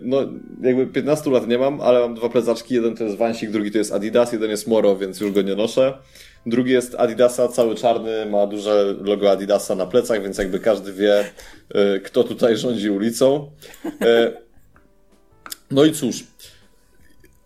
no 0.00 0.28
jakby 0.62 0.86
15 0.86 1.30
lat 1.30 1.48
nie 1.48 1.58
mam, 1.58 1.80
ale 1.80 2.00
mam 2.00 2.14
dwa 2.14 2.28
plecaczki. 2.28 2.74
Jeden 2.74 2.96
to 2.96 3.04
jest 3.04 3.16
Vansik, 3.16 3.50
drugi 3.50 3.70
to 3.70 3.78
jest 3.78 3.92
Adidas, 3.92 4.32
jeden 4.32 4.50
jest 4.50 4.66
Moro, 4.66 4.96
więc 4.96 5.20
już 5.20 5.32
go 5.32 5.42
nie 5.42 5.54
noszę. 5.54 5.98
Drugi 6.46 6.72
jest 6.72 6.94
Adidasa, 6.94 7.48
cały 7.48 7.74
czarny, 7.74 8.26
ma 8.26 8.46
duże 8.46 8.94
logo 9.00 9.30
Adidasa 9.30 9.74
na 9.74 9.86
plecach, 9.86 10.22
więc 10.22 10.38
jakby 10.38 10.60
każdy 10.60 10.92
wie, 10.92 11.24
e, 11.74 12.00
kto 12.00 12.24
tutaj 12.24 12.56
rządzi 12.56 12.90
ulicą. 12.90 13.50
No 15.70 15.84
i 15.84 15.92
cóż, 15.92 16.24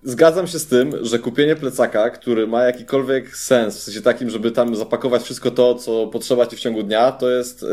zgadzam 0.03 0.47
się 0.47 0.59
z 0.59 0.67
tym, 0.67 0.93
że 1.05 1.19
kupienie 1.19 1.57
plecaka, 1.57 2.11
który 2.11 2.47
ma 2.47 2.65
jakikolwiek 2.65 3.37
sens, 3.37 3.79
w 3.79 3.83
sensie 3.83 4.03
takim, 4.03 4.31
żeby 4.31 4.51
tam 4.51 4.77
zapakować 4.77 5.23
wszystko 5.23 5.51
to, 5.51 5.75
co 5.75 6.07
potrzeba 6.07 6.47
ci 6.47 6.57
w 6.57 6.61
ciągu 6.61 6.83
dnia, 6.83 7.13
to 7.13 7.31
jest 7.31 7.63
e, 7.63 7.67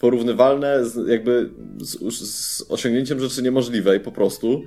porównywalne 0.00 0.84
z, 0.84 1.08
jakby 1.08 1.50
z, 1.80 2.24
z 2.28 2.64
osiągnięciem 2.68 3.20
rzeczy 3.20 3.42
niemożliwej 3.42 4.00
po 4.00 4.12
prostu. 4.12 4.62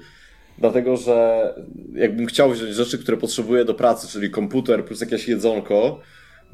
Dlatego, 0.58 0.98
że 0.98 1.48
jakbym 1.94 2.26
chciał 2.26 2.52
wziąć 2.52 2.76
rzeczy, 2.76 2.98
które 2.98 3.18
potrzebuję 3.18 3.66
do 3.66 3.74
pracy, 3.74 4.08
czyli 4.08 4.30
komputer 4.30 4.86
plus 4.86 5.02
jakieś 5.02 5.28
jedzonko, 5.28 6.00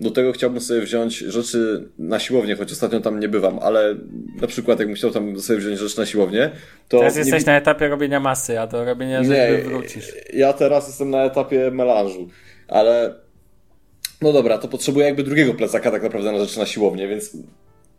do 0.01 0.11
tego 0.11 0.31
chciałbym 0.31 0.61
sobie 0.61 0.81
wziąć 0.81 1.17
rzeczy 1.17 1.89
na 1.99 2.19
siłownię, 2.19 2.55
choć 2.55 2.71
ostatnio 2.71 2.99
tam 2.99 3.19
nie 3.19 3.29
bywam, 3.29 3.59
ale 3.59 3.95
na 4.41 4.47
przykład 4.47 4.79
jakbym 4.79 4.95
chciał 4.95 5.11
tam 5.11 5.39
sobie 5.39 5.59
wziąć 5.59 5.79
rzeczy 5.79 5.99
na 5.99 6.05
siłownię, 6.05 6.51
to... 6.87 6.99
Teraz 6.99 7.15
nie 7.15 7.21
jesteś 7.21 7.45
na 7.45 7.57
etapie 7.57 7.87
robienia 7.87 8.19
masy, 8.19 8.59
a 8.59 8.67
do 8.67 8.85
robienia 8.85 9.23
rzeczy 9.23 9.63
wrócisz. 9.63 10.13
ja 10.33 10.53
teraz 10.53 10.87
jestem 10.87 11.09
na 11.09 11.23
etapie 11.23 11.71
melanżu, 11.71 12.27
ale 12.67 13.13
no 14.21 14.33
dobra, 14.33 14.57
to 14.57 14.67
potrzebuję 14.67 15.05
jakby 15.05 15.23
drugiego 15.23 15.53
plecaka 15.53 15.91
tak 15.91 16.03
naprawdę 16.03 16.31
na 16.31 16.39
rzeczy 16.39 16.59
na 16.59 16.65
siłownię, 16.65 17.07
więc 17.07 17.37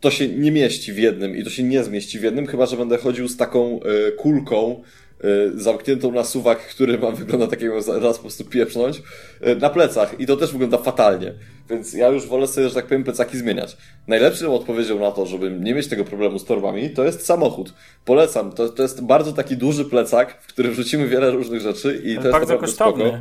to 0.00 0.10
się 0.10 0.28
nie 0.28 0.52
mieści 0.52 0.92
w 0.92 0.98
jednym 0.98 1.36
i 1.36 1.44
to 1.44 1.50
się 1.50 1.62
nie 1.62 1.84
zmieści 1.84 2.18
w 2.18 2.22
jednym, 2.22 2.46
chyba 2.46 2.66
że 2.66 2.76
będę 2.76 2.98
chodził 2.98 3.28
z 3.28 3.36
taką 3.36 3.80
y, 4.08 4.12
kulką 4.12 4.82
y, 5.24 5.60
zamkniętą 5.60 6.12
na 6.12 6.24
suwak, 6.24 6.58
który 6.58 6.98
ma 6.98 7.10
wygląda 7.10 7.46
takiego 7.46 7.82
zaraz 7.82 8.16
po 8.16 8.22
prostu 8.22 8.44
pieprznąć, 8.44 9.02
y, 9.46 9.56
na 9.56 9.70
plecach 9.70 10.20
i 10.20 10.26
to 10.26 10.36
też 10.36 10.52
wygląda 10.52 10.78
fatalnie. 10.78 11.34
Więc 11.70 11.92
ja 11.92 12.08
już 12.08 12.26
wolę 12.26 12.46
sobie, 12.46 12.68
że 12.68 12.74
tak 12.74 12.86
powiem, 12.86 13.04
plecaki 13.04 13.38
zmieniać. 13.38 13.76
Najlepszą 14.08 14.54
odpowiedzią 14.54 14.98
na 14.98 15.10
to, 15.10 15.26
żeby 15.26 15.50
nie 15.50 15.74
mieć 15.74 15.88
tego 15.88 16.04
problemu 16.04 16.38
z 16.38 16.44
torbami, 16.44 16.90
to 16.90 17.04
jest 17.04 17.26
samochód. 17.26 17.74
Polecam. 18.04 18.52
To, 18.52 18.68
to 18.68 18.82
jest 18.82 19.04
bardzo 19.04 19.32
taki 19.32 19.56
duży 19.56 19.84
plecak, 19.84 20.42
w 20.42 20.46
który 20.46 20.70
wrzucimy 20.70 21.08
wiele 21.08 21.30
różnych 21.30 21.60
rzeczy 21.60 22.02
i 22.04 22.14
to 22.14 22.20
jest 22.20 22.32
Bardzo 22.32 22.58
kosztowny. 22.58 23.04
Spoko. 23.04 23.20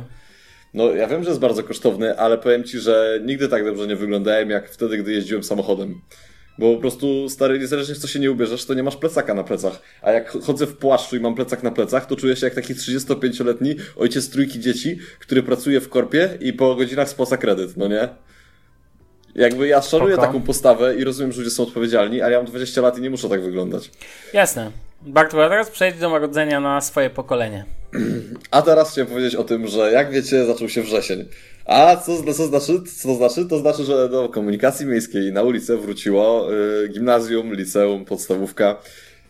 No, 0.74 0.90
ja 0.94 1.06
wiem, 1.06 1.22
że 1.22 1.28
jest 1.28 1.40
bardzo 1.40 1.62
kosztowny, 1.62 2.18
ale 2.18 2.38
powiem 2.38 2.64
ci, 2.64 2.78
że 2.78 3.20
nigdy 3.24 3.48
tak 3.48 3.64
dobrze 3.64 3.86
nie 3.86 3.96
wyglądałem, 3.96 4.50
jak 4.50 4.70
wtedy, 4.70 4.98
gdy 4.98 5.12
jeździłem 5.12 5.44
samochodem. 5.44 6.00
Bo 6.58 6.74
po 6.74 6.80
prostu, 6.80 7.28
stary, 7.28 7.58
niezależnie 7.58 7.94
w 7.94 7.98
co 7.98 8.08
się 8.08 8.18
nie 8.18 8.30
ubierzesz, 8.30 8.64
to 8.64 8.74
nie 8.74 8.82
masz 8.82 8.96
plecaka 8.96 9.34
na 9.34 9.44
plecach. 9.44 9.82
A 10.02 10.12
jak 10.12 10.30
chodzę 10.30 10.66
w 10.66 10.76
płaszczu 10.76 11.16
i 11.16 11.20
mam 11.20 11.34
plecak 11.34 11.62
na 11.62 11.70
plecach, 11.70 12.06
to 12.06 12.16
czuję 12.16 12.36
się 12.36 12.46
jak 12.46 12.54
taki 12.54 12.74
35-letni 12.74 13.74
ojciec 13.96 14.30
trójki 14.30 14.60
dzieci, 14.60 14.98
który 15.18 15.42
pracuje 15.42 15.80
w 15.80 15.88
korpie 15.88 16.38
i 16.40 16.52
po 16.52 16.74
godzinach 16.74 17.08
spłaca 17.08 17.36
kredyt, 17.36 17.76
no 17.76 17.88
nie? 17.88 18.08
Jakby 19.34 19.68
ja 19.68 19.82
szanuję 19.82 20.14
Spoko. 20.14 20.26
taką 20.26 20.42
postawę 20.42 20.96
i 20.96 21.04
rozumiem, 21.04 21.32
że 21.32 21.38
ludzie 21.38 21.50
są 21.50 21.62
odpowiedzialni, 21.62 22.22
ale 22.22 22.32
ja 22.32 22.38
mam 22.38 22.46
20 22.46 22.80
lat 22.80 22.98
i 22.98 23.00
nie 23.00 23.10
muszę 23.10 23.28
tak 23.28 23.42
wyglądać. 23.42 23.90
Jasne. 24.32 24.70
Bartu, 25.02 25.40
a 25.40 25.48
teraz 25.48 25.70
przejdź 25.70 25.98
do 25.98 26.10
marudzenia 26.10 26.60
na 26.60 26.80
swoje 26.80 27.10
pokolenie. 27.10 27.64
A 28.50 28.62
teraz 28.62 28.92
chciałem 28.92 29.08
powiedzieć 29.08 29.34
o 29.34 29.44
tym, 29.44 29.66
że 29.66 29.92
jak 29.92 30.10
wiecie, 30.10 30.46
zaczął 30.46 30.68
się 30.68 30.82
wrzesień. 30.82 31.28
A 31.64 31.96
co, 31.96 32.22
co 32.22 32.46
znaczy? 32.46 32.80
Co 32.96 33.08
to 33.08 33.14
znaczy? 33.14 33.46
To 33.46 33.58
znaczy, 33.58 33.84
że 33.84 34.08
do 34.08 34.28
komunikacji 34.28 34.86
miejskiej 34.86 35.32
na 35.32 35.42
ulicę 35.42 35.76
wróciło 35.76 36.48
y, 36.52 36.88
gimnazjum, 36.88 37.54
liceum, 37.54 38.04
podstawówka. 38.04 38.76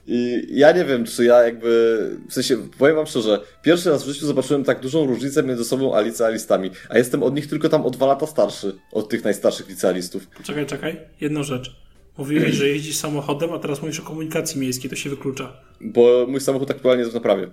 I 0.06 0.46
ja 0.50 0.72
nie 0.72 0.84
wiem, 0.84 1.04
czy 1.04 1.24
ja 1.24 1.42
jakby, 1.42 1.98
w 2.28 2.34
sensie, 2.34 2.56
powiem 2.78 2.96
wam 2.96 3.06
szczerze, 3.06 3.40
pierwszy 3.62 3.90
raz 3.90 4.04
w 4.04 4.06
życiu 4.06 4.26
zobaczyłem 4.26 4.64
tak 4.64 4.80
dużą 4.80 5.06
różnicę 5.06 5.42
między 5.42 5.64
sobą 5.64 5.94
a 5.94 6.00
licealistami, 6.00 6.70
a 6.88 6.98
jestem 6.98 7.22
od 7.22 7.34
nich 7.34 7.46
tylko 7.46 7.68
tam 7.68 7.86
o 7.86 7.90
dwa 7.90 8.06
lata 8.06 8.26
starszy, 8.26 8.78
od 8.92 9.08
tych 9.08 9.24
najstarszych 9.24 9.68
licealistów. 9.68 10.26
Czekaj, 10.42 10.66
czekaj. 10.66 11.00
Jedną 11.20 11.42
rzecz. 11.42 11.76
Mówiłeś, 12.18 12.54
że 12.54 12.68
jeździsz 12.68 12.96
samochodem, 12.96 13.52
a 13.52 13.58
teraz 13.58 13.82
mówisz 13.82 14.00
o 14.00 14.02
komunikacji 14.02 14.60
miejskiej, 14.60 14.90
to 14.90 14.96
się 14.96 15.10
wyklucza. 15.10 15.52
Bo 15.80 16.26
mój 16.28 16.40
samochód 16.40 16.70
aktualnie 16.70 17.00
jest 17.00 17.12
w 17.12 17.14
naprawie. 17.14 17.50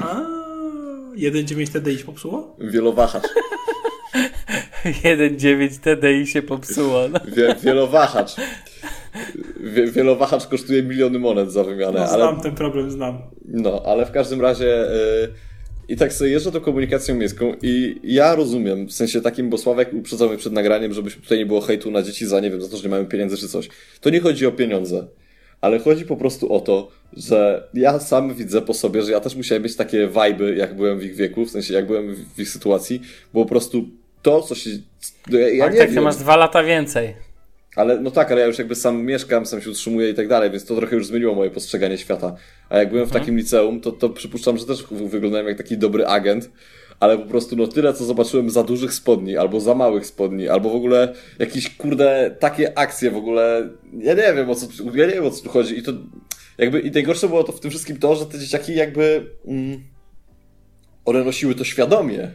A 0.00 0.38
1.9 1.16 1.72
TDI 1.72 2.04
popsuło? 2.04 2.56
Wielowahacz. 2.58 3.22
1.9 4.84 5.78
TDI 5.84 6.26
się 6.26 6.42
popsuło. 6.42 7.08
No. 7.08 7.20
Wie, 7.36 7.56
wielowahacz. 7.62 8.36
Wie, 9.60 9.86
wielowahacz 9.86 10.46
kosztuje 10.46 10.82
miliony 10.82 11.18
monet 11.18 11.52
za 11.52 11.64
wymianę, 11.64 11.98
No, 11.98 12.06
ale 12.06 12.22
znam 12.22 12.40
ten 12.40 12.54
problem, 12.54 12.90
znam. 12.90 13.22
No, 13.44 13.82
ale 13.86 14.06
w 14.06 14.10
każdym 14.10 14.40
razie 14.40 14.92
y, 14.92 15.28
i 15.88 15.96
tak 15.96 16.12
sobie 16.12 16.30
jeżdżę 16.30 16.52
tą 16.52 16.60
komunikacją 16.60 17.14
miejską 17.14 17.54
i 17.62 18.00
ja 18.02 18.34
rozumiem, 18.34 18.86
w 18.86 18.92
sensie 18.92 19.20
takim, 19.20 19.50
bo 19.50 19.58
Sławek 19.58 19.92
uprzedzał 19.92 20.28
mnie 20.28 20.38
przed 20.38 20.52
nagraniem, 20.52 20.92
żeby 20.92 21.10
tutaj 21.10 21.38
nie 21.38 21.46
było 21.46 21.60
hejtu 21.60 21.90
na 21.90 22.02
dzieci 22.02 22.26
za, 22.26 22.40
nie 22.40 22.50
wiem, 22.50 22.62
za 22.62 22.68
to, 22.68 22.76
że 22.76 22.82
nie 22.82 22.88
mają 22.88 23.06
pieniędzy 23.06 23.36
czy 23.36 23.48
coś. 23.48 23.68
To 24.00 24.10
nie 24.10 24.20
chodzi 24.20 24.46
o 24.46 24.52
pieniądze, 24.52 25.06
ale 25.60 25.78
chodzi 25.78 26.04
po 26.04 26.16
prostu 26.16 26.52
o 26.52 26.60
to, 26.60 26.88
że 27.12 27.68
ja 27.74 28.00
sam 28.00 28.34
widzę 28.34 28.62
po 28.62 28.74
sobie, 28.74 29.02
że 29.02 29.12
ja 29.12 29.20
też 29.20 29.36
musiałem 29.36 29.62
mieć 29.62 29.76
takie 29.76 30.06
wajby, 30.06 30.56
jak 30.56 30.76
byłem 30.76 30.98
w 30.98 31.04
ich 31.04 31.14
wieku, 31.14 31.44
w 31.44 31.50
sensie 31.50 31.74
jak 31.74 31.86
byłem 31.86 32.14
w 32.36 32.40
ich 32.40 32.48
sytuacji, 32.48 33.00
bo 33.34 33.42
po 33.42 33.48
prostu 33.48 33.88
to, 34.22 34.42
co 34.42 34.54
się... 34.54 34.70
Ja, 35.30 35.38
ja 35.40 35.52
nie 35.52 35.58
Bartek, 35.58 35.90
ty 35.90 36.00
masz 36.00 36.16
dwa 36.16 36.36
lata 36.36 36.62
więcej. 36.62 37.14
Ale 37.78 38.00
no 38.00 38.10
tak, 38.10 38.32
ale 38.32 38.40
ja 38.40 38.46
już 38.46 38.58
jakby 38.58 38.74
sam 38.74 39.04
mieszkam, 39.04 39.46
sam 39.46 39.60
się 39.60 39.70
utrzymuję 39.70 40.10
i 40.10 40.14
tak 40.14 40.28
dalej, 40.28 40.50
więc 40.50 40.64
to 40.64 40.76
trochę 40.76 40.96
już 40.96 41.06
zmieniło 41.06 41.34
moje 41.34 41.50
postrzeganie 41.50 41.98
świata. 41.98 42.36
A 42.68 42.78
jak 42.78 42.90
byłem 42.90 43.06
w 43.06 43.10
takim 43.10 43.36
liceum, 43.36 43.80
to, 43.80 43.92
to 43.92 44.10
przypuszczam, 44.10 44.58
że 44.58 44.66
też 44.66 44.84
wy- 44.90 45.08
wyglądałem 45.08 45.46
jak 45.48 45.58
taki 45.58 45.78
dobry 45.78 46.06
agent, 46.06 46.50
ale 47.00 47.18
po 47.18 47.26
prostu 47.26 47.56
no 47.56 47.66
tyle, 47.66 47.94
co 47.94 48.04
zobaczyłem 48.04 48.50
za 48.50 48.62
dużych 48.62 48.94
spodni, 48.94 49.36
albo 49.36 49.60
za 49.60 49.74
małych 49.74 50.06
spodni, 50.06 50.48
albo 50.48 50.70
w 50.70 50.74
ogóle 50.76 51.14
jakieś 51.38 51.76
kurde 51.76 52.36
takie 52.40 52.78
akcje 52.78 53.10
w 53.10 53.16
ogóle, 53.16 53.70
ja 53.98 54.14
nie 54.14 54.34
wiem 54.34 54.50
o 54.50 54.54
co, 54.54 54.66
ja 54.94 55.06
nie 55.06 55.12
wiem 55.12 55.24
o 55.26 55.30
co 55.30 55.42
tu 55.42 55.48
chodzi 55.48 55.78
i 55.78 55.82
to 55.82 55.92
jakby 56.58 56.80
i 56.80 56.90
najgorsze 56.90 57.28
było 57.28 57.44
to 57.44 57.52
w 57.52 57.60
tym 57.60 57.70
wszystkim 57.70 57.96
to, 57.96 58.16
że 58.16 58.26
te 58.26 58.38
dzieciaki 58.38 58.74
jakby 58.74 59.26
mm, 59.46 59.82
one 61.04 61.24
nosiły 61.24 61.54
to 61.54 61.64
świadomie. 61.64 62.30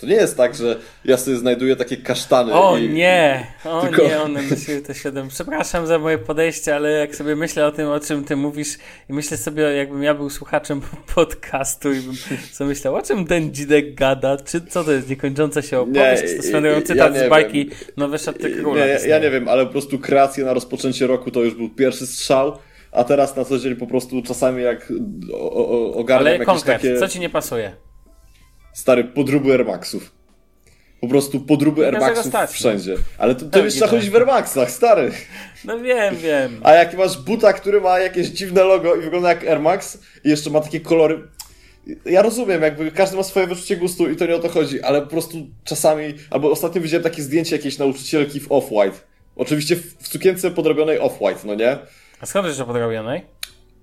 To 0.00 0.06
nie 0.06 0.14
jest 0.14 0.36
tak, 0.36 0.54
że 0.54 0.76
ja 1.04 1.16
sobie 1.16 1.36
znajduję 1.36 1.76
takie 1.76 1.96
kasztany 1.96 2.52
O 2.52 2.78
i... 2.78 2.88
nie, 2.88 3.46
o 3.64 3.82
Tylko- 3.82 4.02
nie, 4.02 4.20
one 4.22 4.42
myśliły 4.42 4.80
to 4.80 4.94
świadom. 4.94 5.28
Przepraszam 5.28 5.86
za 5.86 5.98
moje 5.98 6.18
podejście, 6.18 6.76
ale 6.76 6.90
jak 6.90 7.16
sobie 7.16 7.36
myślę 7.36 7.66
o 7.66 7.72
tym, 7.72 7.88
o 7.88 8.00
czym 8.00 8.24
ty 8.24 8.36
mówisz 8.36 8.78
i 9.08 9.12
myślę 9.12 9.36
sobie, 9.36 9.62
jakbym 9.62 10.02
ja 10.02 10.14
był 10.14 10.30
słuchaczem 10.30 10.80
podcastu 11.14 11.92
i 11.92 12.00
bym 12.00 12.14
sobie 12.52 12.68
myślał, 12.68 12.94
o 12.94 13.02
czym 13.02 13.26
ten 13.26 13.54
dzidek 13.54 13.94
gada, 13.94 14.36
czy 14.36 14.60
co 14.60 14.84
to 14.84 14.92
jest, 14.92 15.08
niekończąca 15.08 15.62
się 15.62 15.80
opowieść, 15.80 16.22
czy 16.22 16.36
to 16.36 16.42
swoją 16.42 16.64
ja 16.64 16.82
cytat 16.82 17.14
nie 17.14 17.26
z 17.26 17.28
bajki 17.30 17.66
wiem. 17.66 17.78
Nowe 17.96 18.18
Szaty 18.18 18.50
Nie, 18.50 18.56
Króla 18.56 18.86
ja, 18.86 19.06
ja 19.06 19.18
nie 19.18 19.30
wiem, 19.30 19.48
ale 19.48 19.66
po 19.66 19.72
prostu 19.72 19.98
kreacje 19.98 20.44
na 20.44 20.54
rozpoczęcie 20.54 21.06
roku 21.06 21.30
to 21.30 21.42
już 21.42 21.54
był 21.54 21.68
pierwszy 21.68 22.06
strzał. 22.06 22.58
a 22.92 23.04
teraz 23.04 23.36
na 23.36 23.44
co 23.44 23.58
dzień 23.58 23.76
po 23.76 23.86
prostu 23.86 24.22
czasami 24.22 24.62
jak 24.62 24.92
ogarniam 25.94 26.26
Ale 26.26 26.30
jakieś 26.32 26.46
konkret, 26.46 26.82
takie 26.82 26.98
co 26.98 27.08
ci 27.08 27.20
nie 27.20 27.30
pasuje? 27.30 27.89
Stare 28.80 29.04
podróby 29.04 29.52
Air 29.52 29.66
Maxów. 29.66 30.12
Po 31.00 31.08
prostu 31.08 31.40
podróby 31.40 31.86
Air 31.86 32.00
Maxów 32.00 32.26
stać. 32.26 32.50
wszędzie. 32.50 32.96
Ale 33.18 33.34
to, 33.34 33.46
to 33.46 33.64
jeszcze 33.64 33.80
tak. 33.80 33.90
chodzi 33.90 34.10
w 34.10 34.16
Air 34.16 34.26
Maxach, 34.26 34.70
stary. 34.70 35.12
No 35.64 35.78
wiem, 35.78 36.16
wiem. 36.16 36.60
A 36.62 36.72
jak 36.72 36.96
masz 36.96 37.18
buta, 37.18 37.52
który 37.52 37.80
ma 37.80 37.98
jakieś 37.98 38.26
dziwne 38.26 38.64
logo 38.64 38.94
i 38.94 39.00
wygląda 39.00 39.28
jak 39.28 39.44
Air 39.44 39.60
Max 39.60 39.98
i 40.24 40.28
jeszcze 40.28 40.50
ma 40.50 40.60
takie 40.60 40.80
kolory. 40.80 41.28
Ja 42.04 42.22
rozumiem, 42.22 42.62
jakby 42.62 42.90
każdy 42.90 43.16
ma 43.16 43.22
swoje 43.22 43.46
wyczucie 43.46 43.76
gustu 43.76 44.10
i 44.10 44.16
to 44.16 44.26
nie 44.26 44.36
o 44.36 44.38
to 44.38 44.48
chodzi, 44.48 44.82
ale 44.82 45.02
po 45.02 45.08
prostu 45.08 45.46
czasami. 45.64 46.14
Albo 46.30 46.50
ostatnio 46.50 46.80
widziałem 46.80 47.04
takie 47.04 47.22
zdjęcie 47.22 47.56
jakiejś 47.56 47.78
nauczycielki 47.78 48.40
w 48.40 48.48
Off-White. 48.48 49.00
Oczywiście 49.36 49.76
w, 49.76 49.96
w 49.98 50.08
sukience 50.08 50.50
podrobionej 50.50 51.00
Off-White, 51.00 51.44
no 51.44 51.54
nie? 51.54 51.78
A 52.20 52.26
skąd 52.26 52.46
jeszcze 52.46 52.64
podrobionej? 52.64 53.22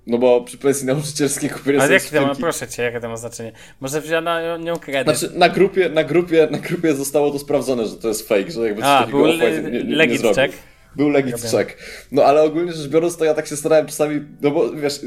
No 0.08 0.18
bo 0.18 0.42
przy 0.42 0.58
pensji 0.58 0.86
nauczycielskiej 0.88 1.50
kupiłem 1.50 1.82
Ale 1.82 2.00
sobie 2.00 2.16
jakie 2.18 2.28
to 2.28 2.34
ma, 2.34 2.36
proszę 2.40 2.68
cię, 2.68 2.84
jakie 2.84 3.00
to 3.00 3.10
ma 3.10 3.18
znaczenie? 3.18 3.52
Może 3.80 4.02
wzięła 4.02 4.22
na 4.22 4.58
nią 4.58 4.76
kredyt. 4.80 5.18
Znaczy, 5.18 5.38
na 5.38 5.50
grupie, 5.50 5.90
na 5.90 6.04
grupie, 6.04 6.48
na 6.52 6.58
grupie 6.58 6.96
zostało 6.96 7.32
to 7.32 7.40
sprawdzone, 7.40 7.86
że 7.86 7.96
to 7.96 8.08
jest 8.08 8.28
fake, 8.28 8.52
że 8.52 8.62
jakby 8.66 8.82
coś 8.82 8.90
A, 8.90 9.00
takiego 9.00 9.18
był 9.18 9.28
le- 9.28 9.62
nie, 9.62 9.72
nie, 9.72 9.84
nie 9.84 9.96
legit 9.96 10.22
zrobił. 10.22 10.36
check. 10.36 10.58
Był 10.96 11.10
legit 11.10 11.32
Robię. 11.32 11.50
check. 11.50 11.78
No 12.12 12.24
ale 12.24 12.44
ogólnie 12.44 12.72
rzecz 12.74 12.88
biorąc, 12.88 13.18
to 13.18 13.26
ja 13.26 13.34
tak 13.34 13.48
się 13.48 13.56
starałem 13.56 13.86
czasami, 13.86 14.22
no 14.42 14.52
bo 14.52 14.72
wiesz, 14.72 15.02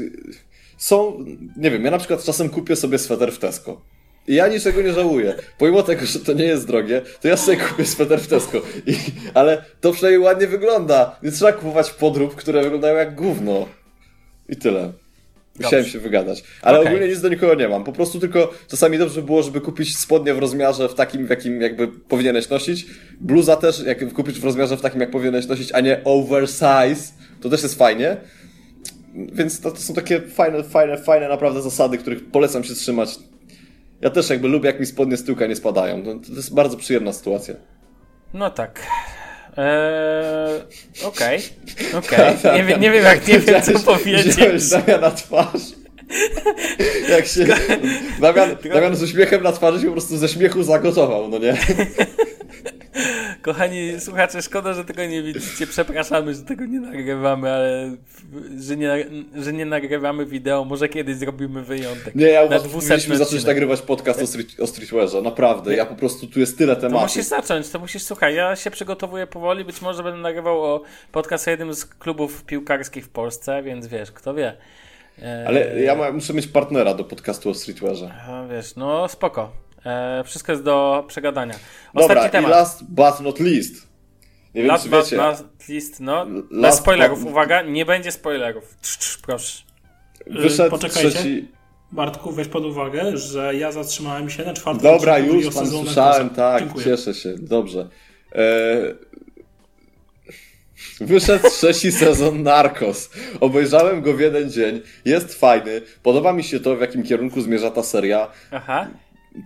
są, 0.77 1.25
nie 1.57 1.71
wiem, 1.71 1.85
ja 1.85 1.91
na 1.91 1.97
przykład 1.97 2.23
czasem 2.23 2.49
kupię 2.49 2.75
sobie 2.75 2.97
sweter 2.97 3.31
w 3.31 3.37
Tesco. 3.39 3.81
I 4.27 4.35
ja 4.35 4.47
niczego 4.47 4.81
nie 4.81 4.93
żałuję. 4.93 5.35
Pomimo 5.57 5.83
tego, 5.83 6.05
że 6.05 6.19
to 6.19 6.33
nie 6.33 6.43
jest 6.45 6.67
drogie, 6.67 7.01
to 7.21 7.27
ja 7.27 7.37
sobie 7.37 7.57
kupię 7.57 7.85
sweter 7.85 8.19
w 8.19 8.27
Tesco. 8.27 8.61
I, 8.85 8.95
ale 9.33 9.65
to 9.81 9.91
przynajmniej 9.91 10.19
ładnie 10.23 10.47
wygląda. 10.47 11.19
Nie 11.23 11.31
trzeba 11.31 11.51
kupować 11.53 11.91
podrób, 11.91 12.35
które 12.35 12.63
wyglądają 12.63 12.97
jak 12.97 13.15
gówno. 13.15 13.67
I 14.51 14.55
tyle. 14.55 14.93
Musiałem 15.59 15.85
się 15.85 15.99
wygadać. 15.99 16.43
Ale 16.61 16.79
Okej. 16.79 16.93
ogólnie 16.93 17.07
nic 17.07 17.21
do 17.21 17.29
nikogo 17.29 17.55
nie 17.55 17.67
mam. 17.67 17.83
Po 17.83 17.91
prostu 17.91 18.19
tylko 18.19 18.53
czasami 18.67 18.97
dobrze 18.97 19.21
było, 19.21 19.43
żeby 19.43 19.61
kupić 19.61 19.97
spodnie 19.97 20.33
w 20.33 20.39
rozmiarze 20.39 20.89
w 20.89 20.93
takim, 20.93 21.27
w 21.27 21.29
jakim 21.29 21.61
jakby 21.61 21.87
powinieneś 21.87 22.49
nosić. 22.49 22.85
Bluza 23.19 23.55
też, 23.55 23.83
jak 23.85 24.13
kupić 24.13 24.39
w 24.39 24.43
rozmiarze 24.43 24.77
w 24.77 24.81
takim, 24.81 25.01
jak 25.01 25.11
powinieneś 25.11 25.47
nosić, 25.47 25.71
a 25.71 25.79
nie 25.79 26.03
oversize. 26.03 27.13
To 27.41 27.49
też 27.49 27.63
jest 27.63 27.77
fajnie. 27.77 28.17
Więc 29.15 29.61
to, 29.61 29.71
to 29.71 29.77
są 29.77 29.93
takie 29.93 30.21
fajne, 30.21 30.63
fajne, 30.63 30.97
fajne 30.97 31.29
naprawdę 31.29 31.61
zasady, 31.61 31.97
których 31.97 32.31
polecam 32.31 32.63
się 32.63 32.73
trzymać. 32.73 33.19
Ja 34.01 34.09
też 34.09 34.29
jakby 34.29 34.47
lubię, 34.47 34.67
jak 34.67 34.79
mi 34.79 34.85
spodnie 34.85 35.17
z 35.17 35.23
tyłka 35.23 35.47
nie 35.47 35.55
spadają. 35.55 36.03
To, 36.03 36.15
to 36.15 36.33
jest 36.33 36.53
bardzo 36.53 36.77
przyjemna 36.77 37.13
sytuacja. 37.13 37.55
No 38.33 38.49
tak. 38.49 38.87
Eee, 39.57 40.61
Okej, 41.05 41.39
okej. 41.97 42.19
Nie, 42.57 42.63
wie- 42.63 42.77
nie 42.77 42.91
wiem, 42.91 43.03
jak 43.03 43.27
nie 43.27 43.39
wiem, 43.39 43.61
co 43.61 43.79
powiedzieć. 43.79 44.35
Widziałeś 44.35 44.69
Damian 44.69 45.01
na 45.01 45.11
twarz. 45.11 45.61
Jak 47.09 47.25
się. 47.27 47.45
Damian, 48.21 48.55
Damian 48.73 48.95
z 48.95 49.03
uśmiechem 49.03 49.43
na 49.43 49.51
twarzy 49.51 49.79
się 49.79 49.85
po 49.85 49.91
prostu 49.91 50.17
ze 50.17 50.27
śmiechu 50.29 50.63
zagotował, 50.63 51.27
no 51.29 51.37
nie? 51.37 51.57
Kochani 53.41 53.99
słuchacze, 53.99 54.41
szkoda, 54.41 54.73
że 54.73 54.85
tego 54.85 55.05
nie 55.05 55.23
widzicie. 55.23 55.67
Przepraszamy, 55.67 56.33
że 56.35 56.41
tego 56.41 56.65
nie 56.65 56.79
nagrywamy, 56.79 57.51
ale 57.51 57.95
że 58.59 58.77
nie, 58.77 59.05
że 59.35 59.53
nie 59.53 59.65
nagrywamy 59.65 60.25
wideo. 60.25 60.65
Może 60.65 60.89
kiedyś 60.89 61.15
zrobimy 61.15 61.63
wyjątek. 61.63 62.15
Nie, 62.15 62.27
ja 62.27 62.43
uważam, 62.43 62.63
że 62.63 62.69
200 62.69 62.87
powinniśmy 62.89 63.17
zacząć 63.17 63.43
nagrywać 63.45 63.81
podcast 63.81 64.21
o, 64.21 64.27
street, 64.27 64.59
o 64.59 64.67
streetwearze. 64.67 65.21
Naprawdę, 65.21 65.75
ja 65.75 65.85
po 65.85 65.95
prostu 65.95 66.27
tu 66.27 66.39
jest 66.39 66.57
tyle 66.57 66.75
To 66.75 66.81
tematów. 66.81 67.01
musisz 67.01 67.25
zacząć, 67.25 67.69
to 67.69 67.79
musisz, 67.79 68.03
słuchaj, 68.03 68.35
ja 68.35 68.55
się 68.55 68.71
przygotowuję 68.71 69.27
powoli, 69.27 69.65
być 69.65 69.81
może 69.81 70.03
będę 70.03 70.19
nagrywał 70.19 70.63
o 70.63 70.81
podcast 71.11 71.47
o 71.47 71.51
jednym 71.51 71.73
z 71.73 71.85
klubów 71.85 72.43
piłkarskich 72.43 73.05
w 73.05 73.09
Polsce, 73.09 73.63
więc 73.63 73.87
wiesz, 73.87 74.11
kto 74.11 74.33
wie. 74.33 74.53
Ale 75.47 75.81
ja 75.81 75.95
ma, 75.95 76.11
muszę 76.11 76.33
mieć 76.33 76.47
partnera 76.47 76.93
do 76.93 77.03
podcastu 77.03 77.49
o 77.49 77.53
streetwearze. 77.53 78.11
a, 78.27 78.47
Wiesz, 78.47 78.75
no 78.75 79.07
spoko. 79.07 79.51
Eee, 79.85 80.23
wszystko 80.23 80.51
jest 80.51 80.63
do 80.63 81.03
przegadania. 81.07 81.53
Ostatni 81.93 82.07
Dobra, 82.15 82.27
i 82.27 82.31
temat. 82.31 82.51
last 82.51 82.83
but 82.83 83.19
not 83.19 83.39
least. 83.39 83.73
Nie 84.55 84.61
wiem, 84.61 84.67
Last 84.71 84.83
czy 84.83 84.89
but 84.89 85.11
not 85.11 85.69
least, 85.69 85.99
no. 85.99 86.25
Bez 86.25 86.43
Last 86.51 86.79
spoilerów, 86.79 87.19
but- 87.19 87.29
uwaga, 87.31 87.61
nie 87.61 87.85
będzie 87.85 88.11
spoilerów. 88.11 88.75
Trz, 88.81 88.97
trz, 88.97 89.17
proszę. 89.17 89.63
Wyszedł 90.27 90.69
Poczekajcie. 90.69 91.09
trzeci. 91.09 91.47
Bartku, 91.91 92.31
weź 92.31 92.47
pod 92.47 92.65
uwagę, 92.65 93.17
że 93.17 93.55
ja 93.55 93.71
zatrzymałem 93.71 94.29
się 94.29 94.45
na 94.45 94.53
czwartym 94.53 94.83
Dobra, 94.83 95.19
już 95.19 95.55
pan 95.55 95.67
słyszałem, 95.69 96.29
tak, 96.29 96.59
Dziękuję. 96.63 96.85
cieszę 96.85 97.13
się, 97.13 97.35
dobrze. 97.39 97.89
E... 98.35 98.41
Wyszedł 101.01 101.49
trzeci 101.49 101.91
sezon 102.01 102.43
Narcos. 102.43 103.09
Obejrzałem 103.39 104.01
go 104.01 104.13
w 104.13 104.19
jeden 104.19 104.51
dzień. 104.51 104.81
Jest 105.05 105.33
fajny. 105.39 105.81
Podoba 106.03 106.33
mi 106.33 106.43
się 106.43 106.59
to, 106.59 106.75
w 106.75 106.81
jakim 106.81 107.03
kierunku 107.03 107.41
zmierza 107.41 107.71
ta 107.71 107.83
seria. 107.83 108.27
Aha. 108.51 108.87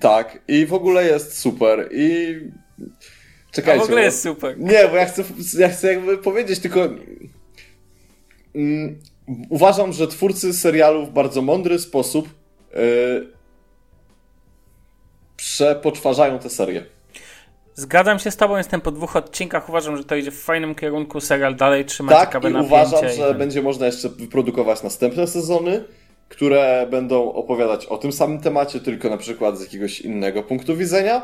Tak. 0.01 0.39
I 0.47 0.65
w 0.65 0.73
ogóle 0.73 1.05
jest 1.05 1.37
super. 1.39 1.89
I. 1.91 2.35
A 2.81 3.55
Czekajcie. 3.55 3.79
w 3.79 3.83
ogóle 3.83 3.97
bo- 4.01 4.05
jest 4.05 4.21
super. 4.21 4.59
Nie, 4.59 4.87
bo 4.87 4.95
ja 4.95 5.05
chcę, 5.05 5.23
ja 5.59 5.69
chcę 5.69 5.93
jakby 5.93 6.17
powiedzieć, 6.17 6.59
tylko. 6.59 6.89
Mm, 8.55 8.99
uważam, 9.49 9.93
że 9.93 10.07
twórcy 10.07 10.53
serialu 10.53 11.05
w 11.05 11.09
bardzo 11.11 11.41
mądry 11.41 11.79
sposób 11.79 12.29
yy, 12.73 13.27
przepoczwarzają 15.37 16.39
tę 16.39 16.49
serię. 16.49 16.85
Zgadzam 17.73 18.19
się 18.19 18.31
z 18.31 18.37
tobą, 18.37 18.57
jestem 18.57 18.81
po 18.81 18.91
dwóch 18.91 19.15
odcinkach, 19.15 19.69
uważam, 19.69 19.97
że 19.97 20.03
to 20.03 20.15
idzie 20.15 20.31
w 20.31 20.39
fajnym 20.41 20.75
kierunku, 20.75 21.21
serial 21.21 21.55
dalej 21.55 21.85
trzyma 21.85 22.11
Tak, 22.11 22.29
ciekawe 22.29 22.49
i 22.49 22.53
napięcie. 22.53 22.75
uważam, 22.75 23.05
i 23.05 23.13
że 23.13 23.27
ten- 23.27 23.37
będzie 23.37 23.61
można 23.61 23.85
jeszcze 23.85 24.09
wyprodukować 24.09 24.83
następne 24.83 25.27
sezony, 25.27 25.83
które 26.29 26.87
będą 26.91 27.33
opowiadać 27.33 27.85
o 27.85 27.97
tym 27.97 28.11
samym 28.11 28.41
temacie, 28.41 28.79
tylko 28.79 29.09
na 29.09 29.17
przykład 29.17 29.57
z 29.57 29.61
jakiegoś 29.61 30.01
innego 30.01 30.43
punktu 30.43 30.77
widzenia 30.77 31.21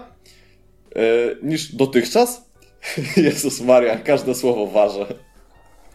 yy, 0.95 1.01
niż 1.43 1.75
dotychczas. 1.75 2.51
Jezus 3.17 3.61
Maria, 3.61 3.97
każde 3.97 4.35
słowo 4.35 4.67
ważę. 4.67 5.05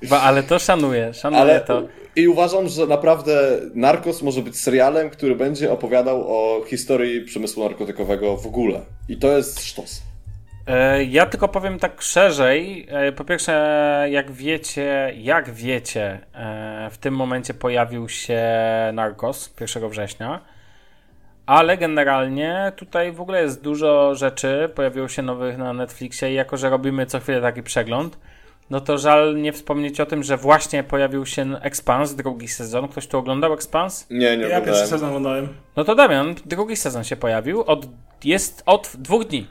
Ba, 0.02 0.20
ale 0.20 0.42
to 0.42 0.58
szanuję, 0.58 1.14
szanuję 1.14 1.42
Ale 1.42 1.60
to. 1.60 1.82
i 2.16 2.28
uważam, 2.28 2.68
że 2.68 2.86
naprawdę 2.86 3.60
Narcos 3.74 4.22
może 4.22 4.42
być 4.42 4.60
serialem, 4.60 5.10
który 5.10 5.36
będzie 5.36 5.72
opowiadał 5.72 6.24
o 6.28 6.64
historii 6.64 7.24
przemysłu 7.24 7.64
narkotykowego 7.64 8.36
w 8.36 8.46
ogóle. 8.46 8.80
I 9.08 9.16
to 9.16 9.36
jest 9.36 9.64
sztos. 9.64 10.02
E, 10.66 11.04
Ja 11.04 11.26
tylko 11.26 11.48
powiem 11.48 11.78
tak 11.78 12.02
szerzej. 12.02 12.86
E, 12.90 13.12
Po 13.12 13.24
pierwsze, 13.24 13.52
jak 14.10 14.32
wiecie, 14.32 15.12
jak 15.16 15.50
wiecie, 15.50 16.18
e, 16.34 16.88
w 16.90 16.98
tym 16.98 17.14
momencie 17.14 17.54
pojawił 17.54 18.08
się 18.08 18.42
Narcos 18.92 19.54
1 19.60 19.88
września. 19.90 20.40
Ale 21.46 21.76
generalnie 21.78 22.72
tutaj 22.76 23.12
w 23.12 23.20
ogóle 23.20 23.42
jest 23.42 23.62
dużo 23.62 24.14
rzeczy, 24.14 24.70
pojawiło 24.74 25.08
się 25.08 25.22
nowych 25.22 25.58
na 25.58 25.72
Netflixie 25.72 26.30
i 26.30 26.34
jako, 26.34 26.56
że 26.56 26.70
robimy 26.70 27.06
co 27.06 27.20
chwilę 27.20 27.40
taki 27.40 27.62
przegląd, 27.62 28.18
no 28.70 28.80
to 28.80 28.98
żal 28.98 29.36
nie 29.36 29.52
wspomnieć 29.52 30.00
o 30.00 30.06
tym, 30.06 30.22
że 30.22 30.36
właśnie 30.36 30.82
pojawił 30.84 31.26
się 31.26 31.56
Expans, 31.62 32.14
drugi 32.14 32.48
sezon. 32.48 32.88
Ktoś 32.88 33.06
tu 33.06 33.18
oglądał 33.18 33.52
Expans? 33.52 34.06
Nie, 34.10 34.18
nie 34.18 34.26
Ja 34.26 34.38
pierwszy 34.40 34.56
oglądałem. 34.58 34.88
sezon 34.88 35.08
oglądałem. 35.08 35.48
No 35.76 35.84
to 35.84 35.94
Damian, 35.94 36.34
drugi 36.44 36.76
sezon 36.76 37.04
się 37.04 37.16
pojawił. 37.16 37.62
Od, 37.62 37.86
jest 38.24 38.62
od 38.66 38.92
dwóch 38.98 39.24
dni. 39.24 39.46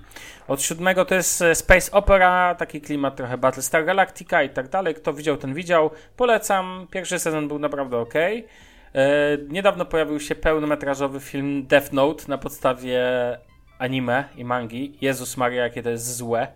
Od 0.47 0.61
siódmego 0.61 1.05
to 1.05 1.15
jest 1.15 1.41
e, 1.41 1.55
Space 1.55 1.91
Opera, 1.91 2.55
taki 2.55 2.81
klimat 2.81 3.15
trochę 3.15 3.37
Battlestar 3.37 3.85
Galactica 3.85 4.43
i 4.43 4.49
tak 4.49 4.69
dalej. 4.69 4.95
Kto 4.95 5.13
widział, 5.13 5.37
ten 5.37 5.53
widział. 5.53 5.89
Polecam. 6.17 6.87
Pierwszy 6.91 7.19
sezon 7.19 7.47
był 7.47 7.59
naprawdę 7.59 7.97
ok. 7.97 8.13
E, 8.15 8.41
niedawno 9.49 9.85
pojawił 9.85 10.19
się 10.19 10.35
pełnometrażowy 10.35 11.19
film 11.19 11.65
Death 11.67 11.93
Note 11.93 12.23
na 12.27 12.37
podstawie 12.37 13.01
anime 13.79 14.23
i 14.35 14.45
mangi. 14.45 14.97
Jezus 15.01 15.37
Maria, 15.37 15.63
jakie 15.63 15.83
to 15.83 15.89
jest 15.89 16.15
złe. 16.15 16.47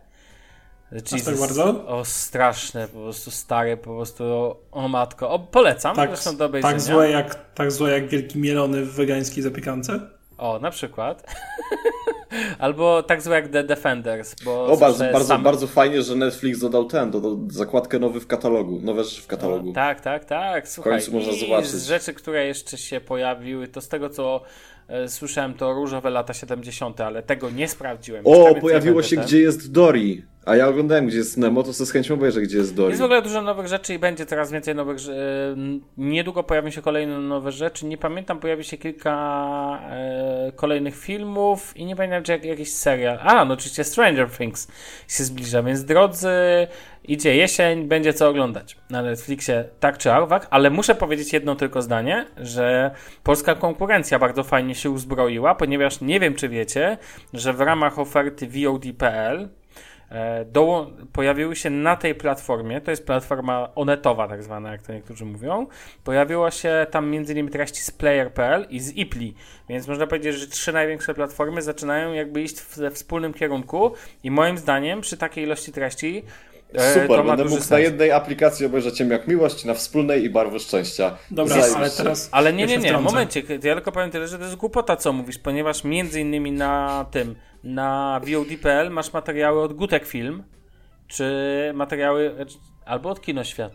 Tak 1.26 1.40
bardzo? 1.40 1.88
O, 1.88 2.06
straszne, 2.06 2.88
po 2.88 3.00
prostu 3.00 3.32
stare, 3.32 3.78
po 3.78 3.96
prostu, 3.96 4.56
o 4.72 4.88
matko. 4.88 5.30
O, 5.30 5.40
polecam, 5.40 5.96
Tak, 5.96 6.10
zresztą 6.10 6.38
do 6.38 6.46
obejrzenia. 6.46 6.74
tak, 6.74 6.82
złe 6.82 7.10
jak, 7.10 7.54
tak 7.54 7.72
złe 7.72 7.92
jak 7.92 8.08
wielki 8.08 8.40
mielony 8.40 8.86
w 8.86 8.94
wegańskiej 8.94 9.44
zapiekance. 9.44 10.00
O, 10.40 10.60
na 10.60 10.72
przykład. 10.72 11.24
Albo 12.60 13.04
tak 13.04 13.22
złe 13.22 13.36
jak 13.36 13.48
The 13.48 13.64
Defenders, 13.64 14.36
bo 14.46 14.66
O, 14.66 14.78
bardzo, 14.78 15.06
bardzo, 15.14 15.40
bardzo 15.40 15.68
fajnie, 15.68 16.02
że 16.02 16.16
Netflix 16.16 16.60
dodał 16.60 16.86
ten, 16.86 17.12
dodał 17.12 17.40
zakładkę 17.50 18.00
nowy 18.00 18.20
w 18.20 18.28
katalogu, 18.28 18.80
nowe 18.84 19.04
rzeczy 19.04 19.22
w 19.22 19.28
katalogu. 19.28 19.74
Tak, 19.74 20.02
tak, 20.02 20.26
tak. 20.26 20.68
Słuchaj, 20.68 20.94
końcu 20.94 21.12
można 21.14 21.32
i 21.32 21.40
zobaczyć. 21.40 21.70
z 21.72 21.86
rzeczy, 21.88 22.14
które 22.14 22.46
jeszcze 22.46 22.78
się 22.78 23.02
pojawiły, 23.02 23.68
to 23.68 23.82
z 23.82 23.88
tego 23.88 24.10
co 24.10 24.42
e, 24.88 25.08
słyszałem, 25.10 25.54
to 25.54 25.74
różowe 25.74 26.10
lata 26.10 26.34
70., 26.34 27.02
ale 27.02 27.24
tego 27.24 27.50
nie 27.50 27.68
sprawdziłem. 27.68 28.28
O, 28.28 28.56
pojawiło 28.62 29.04
się 29.04 29.16
ten- 29.16 29.26
Gdzie 29.26 29.40
jest 29.40 29.72
Dory. 29.72 30.22
A 30.46 30.56
ja 30.56 30.68
oglądałem, 30.68 31.08
gdzie 31.08 31.18
jest 31.18 31.38
Nemo, 31.38 31.64
to 31.64 31.74
z 31.74 31.92
chęcią 31.92 32.14
obejrzę, 32.14 32.42
gdzie 32.42 32.58
jest 32.58 32.76
Dory. 32.76 32.90
Jest 32.90 33.02
w 33.02 33.06
ogóle 33.06 33.22
dużo 33.22 33.42
nowych 33.42 33.68
rzeczy 33.68 33.94
i 33.94 34.00
będzie 34.00 34.26
coraz 34.26 34.52
więcej 34.52 34.76
nowych 34.76 35.00
rzeczy. 35.00 35.56
Niedługo 35.98 36.44
pojawią 36.44 36.70
się 36.70 36.82
kolejne 36.82 37.20
nowe 37.20 37.52
rzeczy. 37.52 37.86
Nie 37.86 37.98
pamiętam, 37.98 38.40
pojawi 38.40 38.64
się 38.64 38.78
kilka 38.78 39.80
e, 39.90 40.52
kolejnych 40.56 40.96
filmów 40.96 41.78
i 41.78 41.86
nie 41.86 41.96
pamiętam, 41.96 42.24
czy 42.24 42.32
jak, 42.32 42.46
jakiś 42.46 42.74
serial. 42.74 43.20
A, 43.22 43.46
no 43.46 43.54
oczywiście 43.54 43.84
Stranger 43.84 44.30
Things 44.30 44.68
się 45.08 45.24
zbliża, 45.24 45.64
więc 45.64 45.84
drodzy, 45.84 46.28
idzie 47.04 47.36
jesień, 47.36 47.88
będzie 47.88 48.14
co 48.14 48.30
oglądać 48.30 48.78
na 48.90 49.02
Netflixie, 49.02 49.66
tak 49.80 49.98
czy 49.98 50.14
owak, 50.14 50.48
ale 50.50 50.70
muszę 50.70 50.96
powiedzieć 50.96 51.34
jedno 51.34 51.56
tylko 51.56 51.82
zdanie, 51.82 52.26
że 52.38 52.92
polska 53.24 53.56
konkurencja 53.56 54.20
bardzo 54.20 54.44
fajnie 54.44 54.76
się 54.76 54.90
uzbroiła, 54.90 55.56
ponieważ 55.56 56.02
nie 56.02 56.20
wiem, 56.20 56.36
czy 56.36 56.50
wiecie, 56.50 56.98
że 57.34 57.54
w 57.54 57.62
ramach 57.62 58.00
oferty 58.00 58.48
VOD.pl 58.48 59.50
E, 59.50 59.59
do, 60.46 60.92
pojawiły 61.14 61.56
się 61.56 61.70
na 61.70 61.96
tej 61.96 62.16
platformie, 62.16 62.82
to 62.82 62.92
jest 62.92 63.06
platforma 63.06 63.70
onetowa 63.76 64.28
tak 64.28 64.44
zwana, 64.44 64.72
jak 64.72 64.82
to 64.82 64.94
niektórzy 64.94 65.26
mówią, 65.26 65.68
pojawiło 66.04 66.52
się 66.52 66.88
tam 66.92 67.14
m.in. 67.14 67.50
treści 67.50 67.82
z 67.82 67.92
Player.pl 67.92 68.68
i 68.70 68.80
z 68.80 68.98
Ipli, 68.98 69.34
więc 69.70 69.88
można 69.88 70.08
powiedzieć, 70.08 70.36
że 70.36 70.48
trzy 70.48 70.74
największe 70.74 71.14
platformy 71.14 71.62
zaczynają 71.62 72.14
jakby 72.14 72.42
iść 72.42 72.60
w, 72.60 72.92
wspólnym 72.94 73.34
kierunku 73.34 73.94
i 74.24 74.32
moim 74.32 74.58
zdaniem 74.58 75.02
przy 75.02 75.18
takiej 75.18 75.44
ilości 75.44 75.72
treści 75.72 76.24
e, 76.74 76.94
Super, 76.94 77.26
będę 77.26 77.44
mógł 77.44 77.56
sens. 77.56 77.70
na 77.70 77.80
jednej 77.80 78.12
aplikacji 78.12 78.66
obejrzeć 78.66 79.00
jak 79.00 79.28
miłość, 79.28 79.66
na 79.66 79.74
wspólnej 79.74 80.24
i 80.24 80.30
barwy 80.30 80.60
szczęścia. 80.60 81.18
Dobra, 81.32 81.56
ale 81.76 81.90
teraz. 81.90 82.30
Ale 82.32 82.54
nie, 82.54 82.66
nie, 82.66 82.78
nie, 82.78 82.98
w 82.98 83.02
momencie, 83.02 83.42
ja 83.64 83.76
tylko 83.76 83.92
powiem 83.92 84.12
tyle, 84.12 84.28
że 84.28 84.38
to 84.38 84.44
jest 84.44 84.56
głupota, 84.56 84.96
co 84.96 85.14
mówisz, 85.14 85.38
ponieważ 85.38 85.84
między 85.84 86.22
innymi 86.22 86.52
na 86.52 87.06
tym 87.12 87.36
na 87.64 88.22
VOD.pl 88.24 88.92
masz 88.92 89.14
materiały 89.14 89.62
od 89.62 89.74
Gutek 89.74 90.06
Film, 90.06 90.44
czy 91.08 91.34
materiały 91.74 92.46
albo 92.86 93.10
od 93.10 93.22
Kinoświat. 93.22 93.74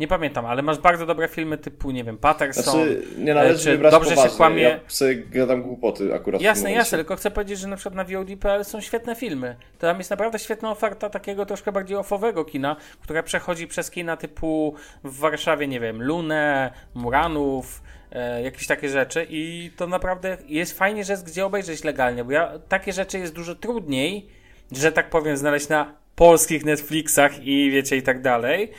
Nie 0.00 0.08
pamiętam, 0.08 0.46
ale 0.46 0.62
masz 0.62 0.78
bardzo 0.78 1.06
dobre 1.06 1.28
filmy 1.28 1.58
typu, 1.58 1.90
nie 1.90 2.04
wiem, 2.04 2.18
Patterson. 2.18 2.64
Znaczy, 2.64 3.02
nie 3.18 3.34
należy 3.34 3.64
czy 3.64 3.78
dobrze 3.78 4.10
poważnie. 4.10 4.30
się 4.30 4.36
kłamie. 4.36 4.62
Ja 4.62 4.80
sobie 4.88 5.16
gadam 5.16 5.62
głupoty 5.62 6.14
akurat. 6.14 6.42
Jasne, 6.42 6.72
jasne, 6.72 6.98
tylko 6.98 7.16
chcę 7.16 7.30
powiedzieć, 7.30 7.58
że 7.58 7.68
na 7.68 7.76
przykład 7.76 7.94
na 7.94 8.04
VOD.pl 8.04 8.64
są 8.64 8.80
świetne 8.80 9.14
filmy. 9.14 9.56
To 9.78 9.86
tam 9.86 9.98
jest 9.98 10.10
naprawdę 10.10 10.38
świetna 10.38 10.70
oferta 10.70 11.10
takiego 11.10 11.46
troszkę 11.46 11.72
bardziej 11.72 11.96
ofowego 11.96 12.44
kina, 12.44 12.76
która 13.00 13.22
przechodzi 13.22 13.66
przez 13.66 13.90
kina 13.90 14.16
typu 14.16 14.74
w 15.04 15.18
Warszawie, 15.18 15.68
nie 15.68 15.80
wiem, 15.80 16.02
Lunę, 16.02 16.72
Muranów, 16.94 17.82
e, 18.12 18.42
jakieś 18.42 18.66
takie 18.66 18.88
rzeczy 18.88 19.26
i 19.30 19.70
to 19.76 19.86
naprawdę 19.86 20.36
jest 20.46 20.78
fajnie, 20.78 21.04
że 21.04 21.12
jest 21.12 21.26
gdzie 21.26 21.46
obejrzeć 21.46 21.84
legalnie, 21.84 22.24
bo 22.24 22.32
ja, 22.32 22.58
takie 22.68 22.92
rzeczy 22.92 23.18
jest 23.18 23.34
dużo 23.34 23.54
trudniej, 23.54 24.28
że 24.72 24.92
tak 24.92 25.10
powiem, 25.10 25.36
znaleźć 25.36 25.68
na 25.68 25.94
polskich 26.14 26.64
Netflixach 26.64 27.44
i 27.44 27.70
wiecie 27.70 27.96
i 27.96 28.02
tak 28.02 28.22
dalej. 28.22 28.72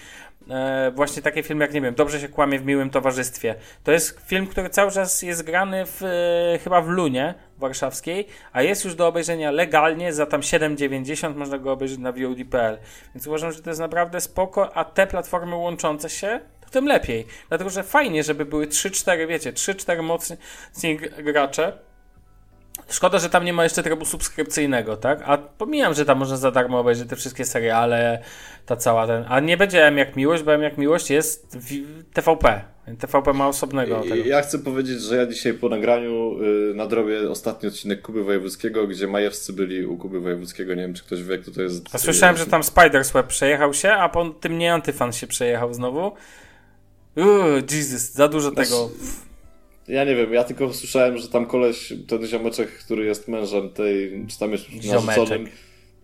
E, 0.52 0.92
właśnie 0.96 1.22
takie 1.22 1.44
filmy 1.44 1.66
jak, 1.66 1.74
nie 1.74 1.82
wiem, 1.82 1.96
Dobrze 1.96 2.20
się 2.20 2.30
kłamie 2.30 2.60
w 2.60 2.66
miłym 2.66 2.90
towarzystwie. 2.90 3.56
To 3.84 3.92
jest 3.92 4.20
film, 4.28 4.48
który 4.48 4.70
cały 4.70 4.92
czas 4.92 5.22
jest 5.22 5.44
grany 5.44 5.86
w, 5.86 6.04
e, 6.04 6.60
chyba 6.60 6.82
w 6.82 6.88
Lunie 6.88 7.34
warszawskiej, 7.58 8.28
a 8.54 8.62
jest 8.62 8.86
już 8.86 8.96
do 8.96 9.08
obejrzenia 9.08 9.52
legalnie, 9.52 10.14
za 10.14 10.26
tam 10.26 10.42
7,90 10.42 11.36
można 11.36 11.58
go 11.58 11.72
obejrzeć 11.72 12.00
na 12.00 12.12
VOD.pl. 12.12 12.78
Więc 13.16 13.28
uważam, 13.28 13.52
że 13.52 13.62
to 13.62 13.70
jest 13.70 13.80
naprawdę 13.80 14.22
spoko, 14.22 14.74
a 14.78 14.86
te 14.86 15.08
platformy 15.08 15.56
łączące 15.56 16.10
się 16.10 16.40
tym 16.72 16.86
lepiej. 16.86 17.26
Dlatego, 17.50 17.70
że 17.70 17.84
fajnie, 17.84 18.24
żeby 18.24 18.46
były 18.46 18.68
3-4, 18.68 19.28
wiecie, 19.28 19.54
3-4 19.54 20.04
mocni 20.04 20.98
gracze. 21.24 21.78
Szkoda, 22.92 23.20
że 23.20 23.30
tam 23.30 23.46
nie 23.46 23.54
ma 23.54 23.64
jeszcze 23.64 23.84
trybu 23.84 24.06
subskrypcyjnego, 24.06 24.98
tak? 24.98 25.22
A 25.26 25.38
pomijam, 25.38 25.94
że 25.94 26.06
tam 26.06 26.18
można 26.18 26.38
za 26.38 26.52
darmo 26.52 26.80
obejrzeć 26.80 27.10
te 27.10 27.16
wszystkie 27.16 27.46
seriale, 27.46 28.24
ta 28.66 28.76
cała 28.76 29.08
ten. 29.08 29.26
A 29.30 29.40
nie 29.40 29.58
będzie 29.58 29.88
M 29.88 29.98
jak 29.98 30.16
miłość, 30.16 30.44
bo 30.44 30.54
M 30.54 30.62
jak 30.62 30.78
miłość 30.78 31.10
jest 31.10 31.58
TVP. 32.14 32.62
TVP 33.00 33.34
ma 33.34 33.48
osobnego. 33.48 34.02
Tego. 34.02 34.16
Ja 34.16 34.42
chcę 34.42 34.60
powiedzieć, 34.60 35.02
że 35.02 35.16
ja 35.16 35.26
dzisiaj 35.26 35.54
po 35.54 35.70
nagraniu 35.70 36.42
yy, 36.42 36.74
nadrobię 36.76 37.30
ostatni 37.30 37.70
odcinek 37.70 38.02
Kuby 38.02 38.24
Wojewódzkiego, 38.24 38.88
gdzie 38.88 39.08
Majewscy 39.08 39.54
byli 39.54 39.86
u 39.86 39.98
Kuby 39.98 40.20
Wojewódzkiego. 40.20 40.76
Nie 40.76 40.82
wiem, 40.82 40.94
czy 40.94 41.04
ktoś 41.04 41.24
wie, 41.24 41.38
kto 41.38 41.52
to 41.52 41.62
jest. 41.62 41.96
A 41.96 41.98
słyszałem, 41.98 42.38
że 42.38 42.46
tam 42.46 42.62
Spider's 42.62 43.14
Web 43.14 43.28
przejechał 43.28 43.74
się, 43.74 43.92
a 43.92 44.10
po 44.10 44.30
tym 44.30 44.58
nie 44.58 44.74
Antyfan 44.74 45.14
się 45.14 45.28
przejechał 45.28 45.74
znowu. 45.74 46.12
Uuu, 47.16 47.56
Jesus, 47.72 48.12
za 48.12 48.28
dużo 48.28 48.52
tego. 48.52 48.90
Ja 49.92 50.04
nie 50.04 50.16
wiem, 50.16 50.34
ja 50.34 50.44
tylko 50.44 50.74
słyszałem, 50.74 51.18
że 51.18 51.28
tam 51.28 51.46
koleś, 51.46 51.94
ten 52.08 52.28
ziomeczek, 52.28 52.72
który 52.72 53.06
jest 53.06 53.28
mężem 53.28 53.70
tej, 53.70 54.26
czy 54.28 54.40
tam 54.40 54.52
jest 54.52 54.66
narzeczonym 54.94 55.48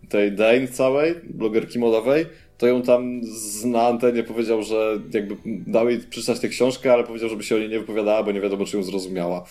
tej 0.10 0.32
Dane 0.32 0.68
całej, 0.68 1.16
blogerki 1.24 1.80
modowej, 1.80 2.26
to 2.58 2.68
ją 2.68 2.82
tam 2.82 3.22
na 3.66 3.88
antenie 3.88 4.24
powiedział, 4.24 4.64
że 4.64 5.00
jakby 5.14 5.38
dał 5.46 5.90
jej 5.90 6.00
przeczytać 6.00 6.40
tę 6.40 6.48
książkę, 6.48 6.94
ale 6.94 7.04
powiedział, 7.04 7.30
żeby 7.30 7.44
się 7.44 7.56
o 7.56 7.60
niej 7.60 7.70
nie 7.70 7.80
wypowiadała, 7.80 8.24
bo 8.24 8.32
nie 8.32 8.42
wiadomo, 8.42 8.66
czy 8.66 8.78
ją 8.78 8.84
zrozumiała. 8.84 9.46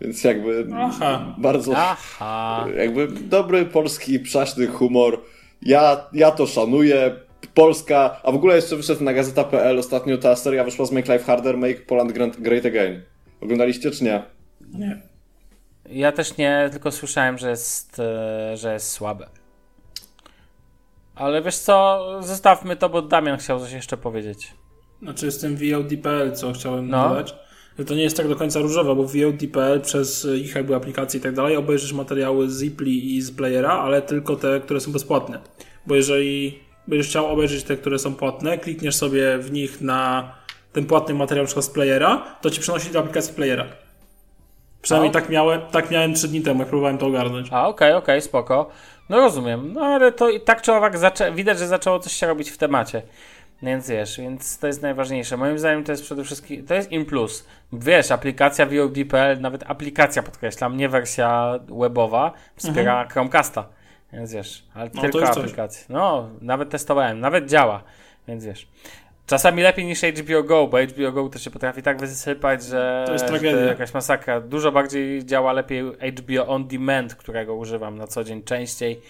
Więc 0.00 0.24
jakby 0.24 0.66
Aha. 0.76 1.34
bardzo 1.38 1.72
Aha. 1.76 2.66
jakby 2.76 3.08
dobry 3.08 3.64
polski 3.64 4.20
przaśny 4.20 4.66
humor. 4.66 5.20
Ja, 5.62 6.04
ja 6.12 6.30
to 6.30 6.46
szanuję. 6.46 7.16
Polska, 7.54 8.20
a 8.22 8.32
w 8.32 8.34
ogóle 8.34 8.56
jeszcze 8.56 8.76
wyszedł 8.76 9.04
na 9.04 9.12
gazeta.pl 9.12 9.78
ostatnio 9.78 10.18
ta 10.18 10.36
seria 10.36 10.64
wyszła 10.64 10.86
z 10.86 10.92
Make 10.92 11.08
Life 11.08 11.24
Harder, 11.24 11.56
Make 11.56 11.86
Poland 11.86 12.12
Great 12.40 12.66
Again. 12.66 13.02
Oglądaliście 13.40 13.90
czy 13.90 14.04
nie? 14.04 14.22
Nie. 14.60 15.02
Ja 15.90 16.12
też 16.12 16.36
nie, 16.36 16.68
tylko 16.72 16.90
słyszałem, 16.90 17.38
że 17.38 17.50
jest, 17.50 17.98
e, 18.00 18.56
że 18.56 18.72
jest 18.72 18.90
słabe. 18.90 19.28
Ale 21.14 21.42
wiesz 21.42 21.56
co, 21.56 22.06
zostawmy 22.22 22.76
to, 22.76 22.88
bo 22.88 23.02
Damian 23.02 23.38
chciał 23.38 23.60
coś 23.60 23.72
jeszcze 23.72 23.96
powiedzieć. 23.96 24.54
Znaczy 25.02 25.30
z 25.30 25.40
tym 25.40 25.56
VOD.pl, 25.56 26.32
co 26.32 26.52
chciałem 26.52 26.88
no. 26.88 27.08
dodać, 27.08 27.34
że 27.78 27.84
to 27.84 27.94
nie 27.94 28.02
jest 28.02 28.16
tak 28.16 28.28
do 28.28 28.36
końca 28.36 28.60
różowe, 28.60 28.94
bo 28.94 29.04
VOD.pl 29.04 29.80
przez 29.80 30.28
ich 30.36 30.54
jakby 30.54 30.74
aplikacje 30.74 31.20
i 31.20 31.22
tak 31.22 31.34
dalej 31.34 31.56
obejrzysz 31.56 31.92
materiały 31.92 32.50
z 32.50 32.60
Zipli 32.60 33.16
i 33.16 33.22
z 33.22 33.30
Playera, 33.30 33.70
ale 33.70 34.02
tylko 34.02 34.36
te, 34.36 34.60
które 34.60 34.80
są 34.80 34.92
bezpłatne. 34.92 35.40
Bo 35.86 35.94
jeżeli 35.94 36.58
będziesz 36.88 37.08
chciał 37.08 37.26
obejrzeć 37.26 37.64
te, 37.64 37.76
które 37.76 37.98
są 37.98 38.14
płatne, 38.14 38.58
klikniesz 38.58 38.94
sobie 38.94 39.38
w 39.38 39.52
nich 39.52 39.80
na 39.80 40.34
ten 40.78 40.86
płatny 40.86 41.14
materiał 41.14 41.44
np. 41.44 41.62
z 41.62 41.70
playera, 41.70 42.22
to 42.40 42.50
ci 42.50 42.60
przenosi 42.60 42.90
do 42.90 42.98
aplikacji 42.98 43.34
playera. 43.34 43.64
Przynajmniej 44.82 45.12
tak 45.12 45.28
miałem, 45.28 45.60
tak 45.60 45.90
miałem 45.90 46.14
3 46.14 46.28
dni 46.28 46.40
temu, 46.40 46.60
jak 46.60 46.68
próbowałem 46.68 46.98
to 46.98 47.06
ogarnąć. 47.06 47.48
A, 47.50 47.68
okej, 47.68 47.88
okay, 47.88 47.96
okej, 47.96 48.14
okay, 48.14 48.20
spoko. 48.20 48.70
No 49.08 49.16
rozumiem. 49.16 49.72
No 49.72 49.80
ale 49.80 50.12
to 50.12 50.30
i 50.30 50.40
tak 50.40 50.62
czy 50.62 50.72
owak 50.72 50.98
zaczę- 50.98 51.34
widać, 51.34 51.58
że 51.58 51.66
zaczęło 51.66 51.98
coś 51.98 52.12
się 52.12 52.26
robić 52.26 52.50
w 52.50 52.58
temacie. 52.58 53.02
Więc 53.62 53.88
wiesz, 53.88 54.20
więc 54.20 54.58
to 54.58 54.66
jest 54.66 54.82
najważniejsze. 54.82 55.36
Moim 55.36 55.58
zdaniem 55.58 55.84
to 55.84 55.92
jest 55.92 56.02
przede 56.02 56.24
wszystkim, 56.24 56.66
to 56.66 56.74
jest 56.74 56.92
in 56.92 57.04
plus. 57.04 57.46
Wiesz, 57.72 58.10
aplikacja 58.10 58.66
VOD.pl, 58.66 59.40
nawet 59.40 59.64
aplikacja 59.70 60.22
podkreślam, 60.22 60.76
nie 60.76 60.88
wersja 60.88 61.58
webowa, 61.80 62.32
wspiera 62.56 62.92
mhm. 62.92 63.08
Chromecasta. 63.08 63.68
Więc 64.12 64.32
wiesz, 64.32 64.64
ale 64.74 64.90
no, 64.94 65.02
tylko 65.02 65.28
aplikację. 65.28 65.84
No, 65.88 66.28
nawet 66.40 66.70
testowałem, 66.70 67.20
nawet 67.20 67.46
działa. 67.46 67.82
Więc 68.28 68.44
wiesz. 68.44 68.68
Czasami 69.28 69.62
lepiej 69.62 69.84
niż 69.86 70.00
HBO 70.02 70.42
Go, 70.42 70.66
bo 70.66 70.78
HBO 70.82 71.12
Go 71.12 71.28
to 71.28 71.38
się 71.38 71.50
potrafi 71.50 71.82
tak 71.82 72.00
wysypać, 72.00 72.64
że 72.64 73.04
to 73.06 73.12
jest 73.12 73.26
tragedia. 73.26 73.56
To 73.58 73.64
jakaś 73.64 73.94
masakra. 73.94 74.40
Dużo 74.40 74.72
bardziej 74.72 75.26
działa 75.26 75.52
lepiej 75.52 75.82
HBO 76.18 76.46
On 76.46 76.68
Demand, 76.68 77.14
którego 77.14 77.54
używam 77.54 77.98
na 77.98 78.06
co 78.06 78.24
dzień 78.24 78.42
częściej 78.42 79.00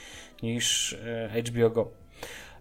niż 0.43 0.93
e, 0.93 1.43
HBO 1.43 1.71
Go. 1.71 1.89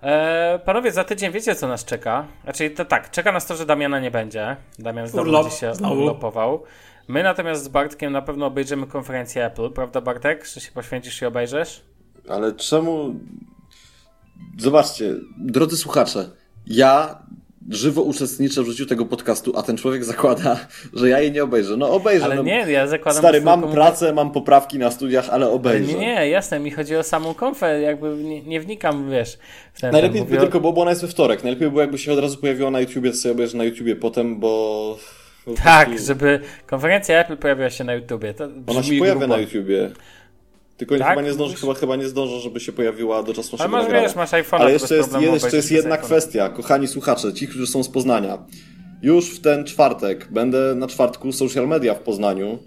E, 0.01 0.59
panowie, 0.65 0.91
za 0.91 1.03
tydzień 1.03 1.31
wiecie, 1.31 1.55
co 1.55 1.67
nas 1.67 1.85
czeka? 1.85 2.27
Znaczy, 2.43 2.69
to 2.69 2.85
tak, 2.85 3.11
czeka 3.11 3.31
nas 3.31 3.45
to, 3.45 3.55
że 3.55 3.65
Damiana 3.65 3.99
nie 3.99 4.11
będzie. 4.11 4.55
Damian 4.79 5.07
znowu 5.07 5.29
Urlop, 5.29 5.51
się 5.53 5.75
znowu. 5.75 6.01
urlopował. 6.01 6.63
My 7.07 7.23
natomiast 7.23 7.63
z 7.63 7.67
Bartkiem 7.67 8.13
na 8.13 8.21
pewno 8.21 8.45
obejrzymy 8.45 8.87
konferencję 8.87 9.45
Apple, 9.45 9.71
prawda 9.71 10.01
Bartek? 10.01 10.47
Czy 10.47 10.59
się 10.59 10.71
poświęcisz 10.71 11.21
i 11.21 11.25
obejrzysz? 11.25 11.81
Ale 12.29 12.53
czemu... 12.53 13.15
Zobaczcie, 14.57 15.13
drodzy 15.37 15.77
słuchacze, 15.77 16.29
ja 16.67 17.21
żywo 17.69 18.01
uczestniczę 18.01 18.63
w 18.63 18.65
życiu 18.65 18.85
tego 18.85 19.05
podcastu, 19.05 19.53
a 19.55 19.63
ten 19.63 19.77
człowiek 19.77 20.03
zakłada, 20.03 20.59
że 20.93 21.09
ja 21.09 21.19
jej 21.19 21.31
nie 21.31 21.43
obejrzę. 21.43 21.77
No 21.77 21.89
obejrzę. 21.89 22.25
Ale 22.25 22.35
no, 22.35 22.43
nie, 22.43 22.65
ja 22.71 22.87
zakładam... 22.87 23.19
Stary, 23.19 23.41
mam 23.41 23.71
pracę, 23.71 24.13
mam 24.13 24.31
poprawki 24.31 24.79
na 24.79 24.91
studiach, 24.91 25.29
ale 25.29 25.49
obejrzę. 25.49 25.93
Nie, 25.93 25.99
nie, 25.99 26.29
jasne, 26.29 26.59
mi 26.59 26.71
chodzi 26.71 26.95
o 26.95 27.03
samą 27.03 27.33
konfę, 27.33 27.81
jakby 27.81 28.15
nie, 28.15 28.41
nie 28.41 28.61
wnikam, 28.61 29.11
wiesz. 29.11 29.37
W 29.73 29.81
ten, 29.81 29.91
Najlepiej 29.91 30.23
by 30.23 30.37
tylko 30.37 30.59
było, 30.59 30.73
bo 30.73 30.81
ona 30.81 30.91
jest 30.91 31.01
we 31.01 31.07
wtorek. 31.07 31.43
Najlepiej 31.43 31.67
by 31.67 31.71
było, 31.71 31.81
jakby 31.81 31.97
się 31.97 32.13
od 32.13 32.19
razu 32.19 32.37
pojawiła 32.37 32.71
na 32.71 32.79
YouTubie, 32.79 33.11
to 33.11 33.17
sobie 33.17 33.31
obejrzę 33.31 33.57
na 33.57 33.63
YouTubie 33.63 33.95
potem, 33.95 34.39
bo... 34.39 34.97
Tak, 35.63 35.99
żeby 35.99 36.39
konferencja 36.65 37.19
Apple 37.19 37.37
pojawiła 37.37 37.69
się 37.69 37.83
na 37.83 37.93
YouTubie. 37.93 38.33
To 38.33 38.47
ona 38.67 38.83
się 38.83 38.99
pojawia 38.99 39.19
grubo. 39.19 39.35
na 39.35 39.41
YouTubie. 39.41 39.91
Tylko 40.77 40.97
tak? 40.97 41.09
chyba, 41.09 41.21
nie 41.21 41.33
zdąży, 41.33 41.55
chyba, 41.55 41.73
chyba 41.73 41.95
nie 41.95 42.07
zdążę, 42.07 42.39
żeby 42.39 42.59
się 42.59 42.71
pojawiła 42.71 43.23
do 43.23 43.33
czasu 43.33 43.57
naszego 43.57 43.77
Ale 43.77 43.89
masz, 43.89 44.03
wiesz, 44.03 44.15
masz 44.15 44.33
iPhone, 44.33 44.61
Ale 44.61 44.71
jeszcze 44.71 44.95
jest, 44.95 45.11
jeszcze 45.33 45.57
jest 45.57 45.71
jedna 45.71 45.97
kwestia, 45.97 46.49
kochani 46.49 46.87
słuchacze, 46.87 47.33
ci, 47.33 47.47
którzy 47.47 47.67
są 47.67 47.83
z 47.83 47.89
Poznania. 47.89 48.37
Już 49.01 49.35
w 49.35 49.41
ten 49.41 49.65
czwartek 49.65 50.27
będę 50.31 50.75
na 50.75 50.87
czwartku 50.87 51.31
social 51.31 51.67
media 51.67 51.93
w 51.93 51.99
Poznaniu 51.99 52.59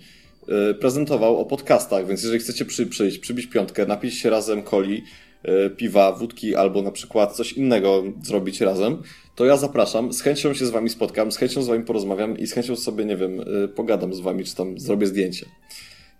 yy, 0.48 0.74
prezentował 0.74 1.38
o 1.38 1.44
podcastach, 1.44 2.06
więc 2.06 2.22
jeżeli 2.22 2.40
chcecie 2.40 2.64
przy, 2.64 2.86
przyjść, 2.86 3.18
przybić 3.18 3.46
piątkę, 3.46 3.86
napić 3.86 4.14
się 4.14 4.30
razem 4.30 4.62
coli, 4.62 5.04
e, 5.42 5.70
piwa, 5.70 6.12
wódki 6.12 6.54
albo 6.54 6.82
na 6.82 6.90
przykład 6.90 7.36
coś 7.36 7.52
innego 7.52 8.02
zrobić 8.22 8.60
razem, 8.60 9.02
to 9.34 9.44
ja 9.44 9.56
zapraszam, 9.56 10.12
z 10.12 10.20
chęcią 10.20 10.54
się 10.54 10.66
z 10.66 10.70
wami 10.70 10.90
spotkam, 10.90 11.32
z 11.32 11.36
chęcią 11.36 11.62
z 11.62 11.66
wami 11.66 11.84
porozmawiam 11.84 12.38
i 12.38 12.46
z 12.46 12.52
chęcią 12.52 12.76
sobie, 12.76 13.04
nie 13.04 13.16
wiem, 13.16 13.40
e, 13.40 13.68
pogadam 13.68 14.14
z 14.14 14.20
wami, 14.20 14.44
czy 14.44 14.56
tam 14.56 14.78
zrobię 14.78 15.06
zdjęcie. 15.06 15.46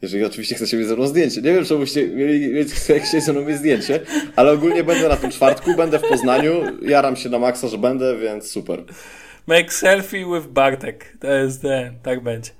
Jeżeli 0.02 0.24
oczywiście 0.24 0.54
chcecie 0.54 0.76
mieć 0.76 0.86
ze 0.86 0.96
mną 0.96 1.06
zdjęcie. 1.06 1.42
Nie 1.42 1.52
wiem, 1.52 1.64
czy 1.64 1.78
byście 1.78 2.08
mieli 2.08 2.64
chcieli 3.04 3.22
ze 3.22 3.32
mną 3.32 3.44
mieć 3.44 3.58
zdjęcie, 3.58 4.00
ale 4.36 4.52
ogólnie 4.52 4.84
będę 4.84 5.08
na 5.08 5.16
tym 5.16 5.30
czwartku, 5.30 5.76
będę 5.76 5.98
w 5.98 6.02
Poznaniu, 6.02 6.52
jaram 6.82 7.16
się 7.16 7.28
na 7.28 7.38
maksa, 7.38 7.68
że 7.68 7.78
będę, 7.78 8.18
więc 8.18 8.50
super. 8.50 8.84
Make 9.46 9.72
selfie 9.72 10.24
with 10.34 10.46
Bartek. 10.46 11.16
To 11.20 11.32
jest 11.32 11.62
ten, 11.62 11.94
tak 12.02 12.22
będzie. 12.22 12.50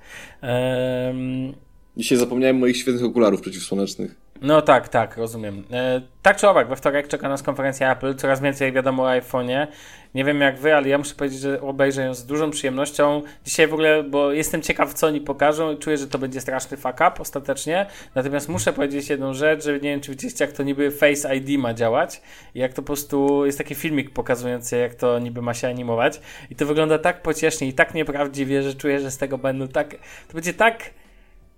Um, 0.41 1.53
Dzisiaj 1.97 2.17
zapomniałem 2.17 2.57
moich 2.57 2.77
świetnych 2.77 3.03
okularów 3.03 3.41
przeciwsłonecznych. 3.41 4.20
No 4.41 4.61
tak, 4.61 4.89
tak, 4.89 5.17
rozumiem. 5.17 5.63
E, 5.71 6.01
tak 6.21 6.37
czy 6.37 6.49
owak, 6.49 6.67
we 6.69 6.75
wtorek 6.75 7.07
czeka 7.07 7.29
nas 7.29 7.43
konferencja 7.43 7.91
Apple, 7.91 8.15
coraz 8.15 8.41
więcej 8.41 8.71
wiadomo 8.71 9.03
o 9.03 9.07
iPhone'ie. 9.07 9.67
Nie 10.15 10.25
wiem 10.25 10.41
jak 10.41 10.59
wy, 10.59 10.75
ale 10.75 10.89
ja 10.89 10.97
muszę 10.97 11.15
powiedzieć, 11.15 11.39
że 11.39 11.61
obejrzę 11.61 12.05
ją 12.05 12.13
z 12.13 12.25
dużą 12.25 12.51
przyjemnością. 12.51 13.21
Dzisiaj 13.45 13.67
w 13.67 13.73
ogóle, 13.73 14.03
bo 14.03 14.31
jestem 14.31 14.61
ciekaw, 14.61 14.93
co 14.93 15.07
oni 15.07 15.21
pokażą 15.21 15.71
i 15.71 15.77
czuję, 15.77 15.97
że 15.97 16.07
to 16.07 16.17
będzie 16.17 16.41
straszny 16.41 16.77
fuck 16.77 16.95
up 16.95 17.11
ostatecznie. 17.19 17.85
Natomiast 18.15 18.49
muszę 18.49 18.73
powiedzieć 18.73 19.09
jedną 19.09 19.33
rzecz, 19.33 19.63
że 19.63 19.73
nie 19.73 19.79
wiem, 19.79 20.01
czy 20.01 20.11
widzieliście, 20.11 20.45
jak 20.45 20.53
to 20.53 20.63
niby 20.63 20.91
Face 20.91 21.35
ID 21.35 21.59
ma 21.59 21.73
działać 21.73 22.21
jak 22.55 22.73
to 22.73 22.81
po 22.81 22.85
prostu 22.85 23.45
jest 23.45 23.57
taki 23.57 23.75
filmik 23.75 24.09
pokazujący, 24.09 24.77
jak 24.77 24.95
to 24.95 25.19
niby 25.19 25.41
ma 25.41 25.53
się 25.53 25.67
animować. 25.67 26.21
I 26.49 26.55
to 26.55 26.65
wygląda 26.65 26.99
tak 26.99 27.21
pociesznie 27.21 27.67
i 27.67 27.73
tak 27.73 27.93
nieprawdziwie, 27.93 28.63
że 28.63 28.73
czuję, 28.73 28.99
że 28.99 29.11
z 29.11 29.17
tego 29.17 29.37
będą 29.37 29.67
tak... 29.67 29.89
To 30.27 30.33
będzie 30.33 30.53
tak... 30.53 31.00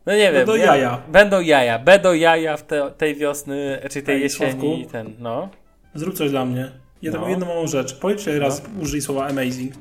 No 0.06 0.14
nie 0.14 0.32
wiem. 0.32 0.34
Będą 0.34 0.56
ja- 0.56 0.66
jaja. 0.66 1.02
Będą 1.08 1.42
jaja. 1.42 1.80
Będą 1.80 2.14
jaja 2.14 2.58
w 2.58 2.64
te, 2.64 2.92
tej 2.92 3.16
wiosny, 3.16 3.80
czy 3.92 4.02
tej 4.02 4.16
Ej, 4.16 4.22
jesieni 4.22 4.52
Sławku. 4.52 4.74
i 4.74 4.86
ten, 4.86 5.16
no. 5.20 5.50
Zrób 5.96 6.16
coś 6.18 6.30
dla 6.30 6.46
mnie. 6.46 6.72
Ja 7.02 7.12
No. 7.12 7.18
taką 7.18 7.30
jedną 7.30 7.46
małą 7.46 7.68
rzecz. 7.68 8.00
Powiedz 8.00 8.18
jeszcze 8.26 8.40
raz, 8.40 8.62
użyj 8.82 9.02
słowa 9.02 9.26
amazing. 9.28 9.74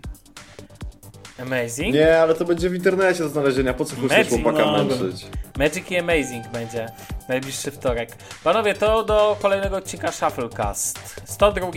Amazing. 1.42 1.94
Nie, 1.94 2.18
ale 2.18 2.34
to 2.34 2.44
będzie 2.44 2.70
w 2.70 2.74
internecie 2.74 3.22
do 3.22 3.28
znalezienia. 3.28 3.74
Po 3.74 3.84
co 3.84 3.96
chcesz 4.06 4.28
chłopaka 4.28 4.58
no, 4.64 4.84
męczyć? 4.84 5.26
Magic 5.58 5.90
i 5.90 5.98
Amazing 5.98 6.48
będzie 6.52 6.86
najbliższy 7.28 7.70
wtorek. 7.70 8.16
Panowie, 8.44 8.74
to 8.74 9.02
do 9.04 9.36
kolejnego 9.42 9.76
odcinka 9.76 10.12
Shufflecast. 10.12 11.20
102. 11.24 11.70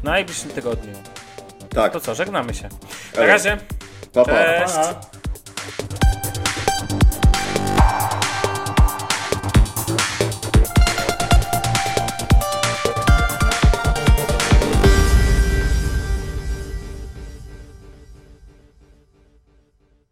W 0.00 0.04
najbliższym 0.04 0.50
tygodniu. 0.50 0.92
Tak. 1.74 1.92
To 1.92 2.00
co, 2.00 2.14
żegnamy 2.14 2.54
się. 2.54 2.68
Na 3.16 3.26
razie. 3.26 3.56
Pa, 4.12 4.24
pa. 4.24 4.32
Cześć. 4.32 4.74
Pa. 4.74 5.00
Bye. 7.88 8.27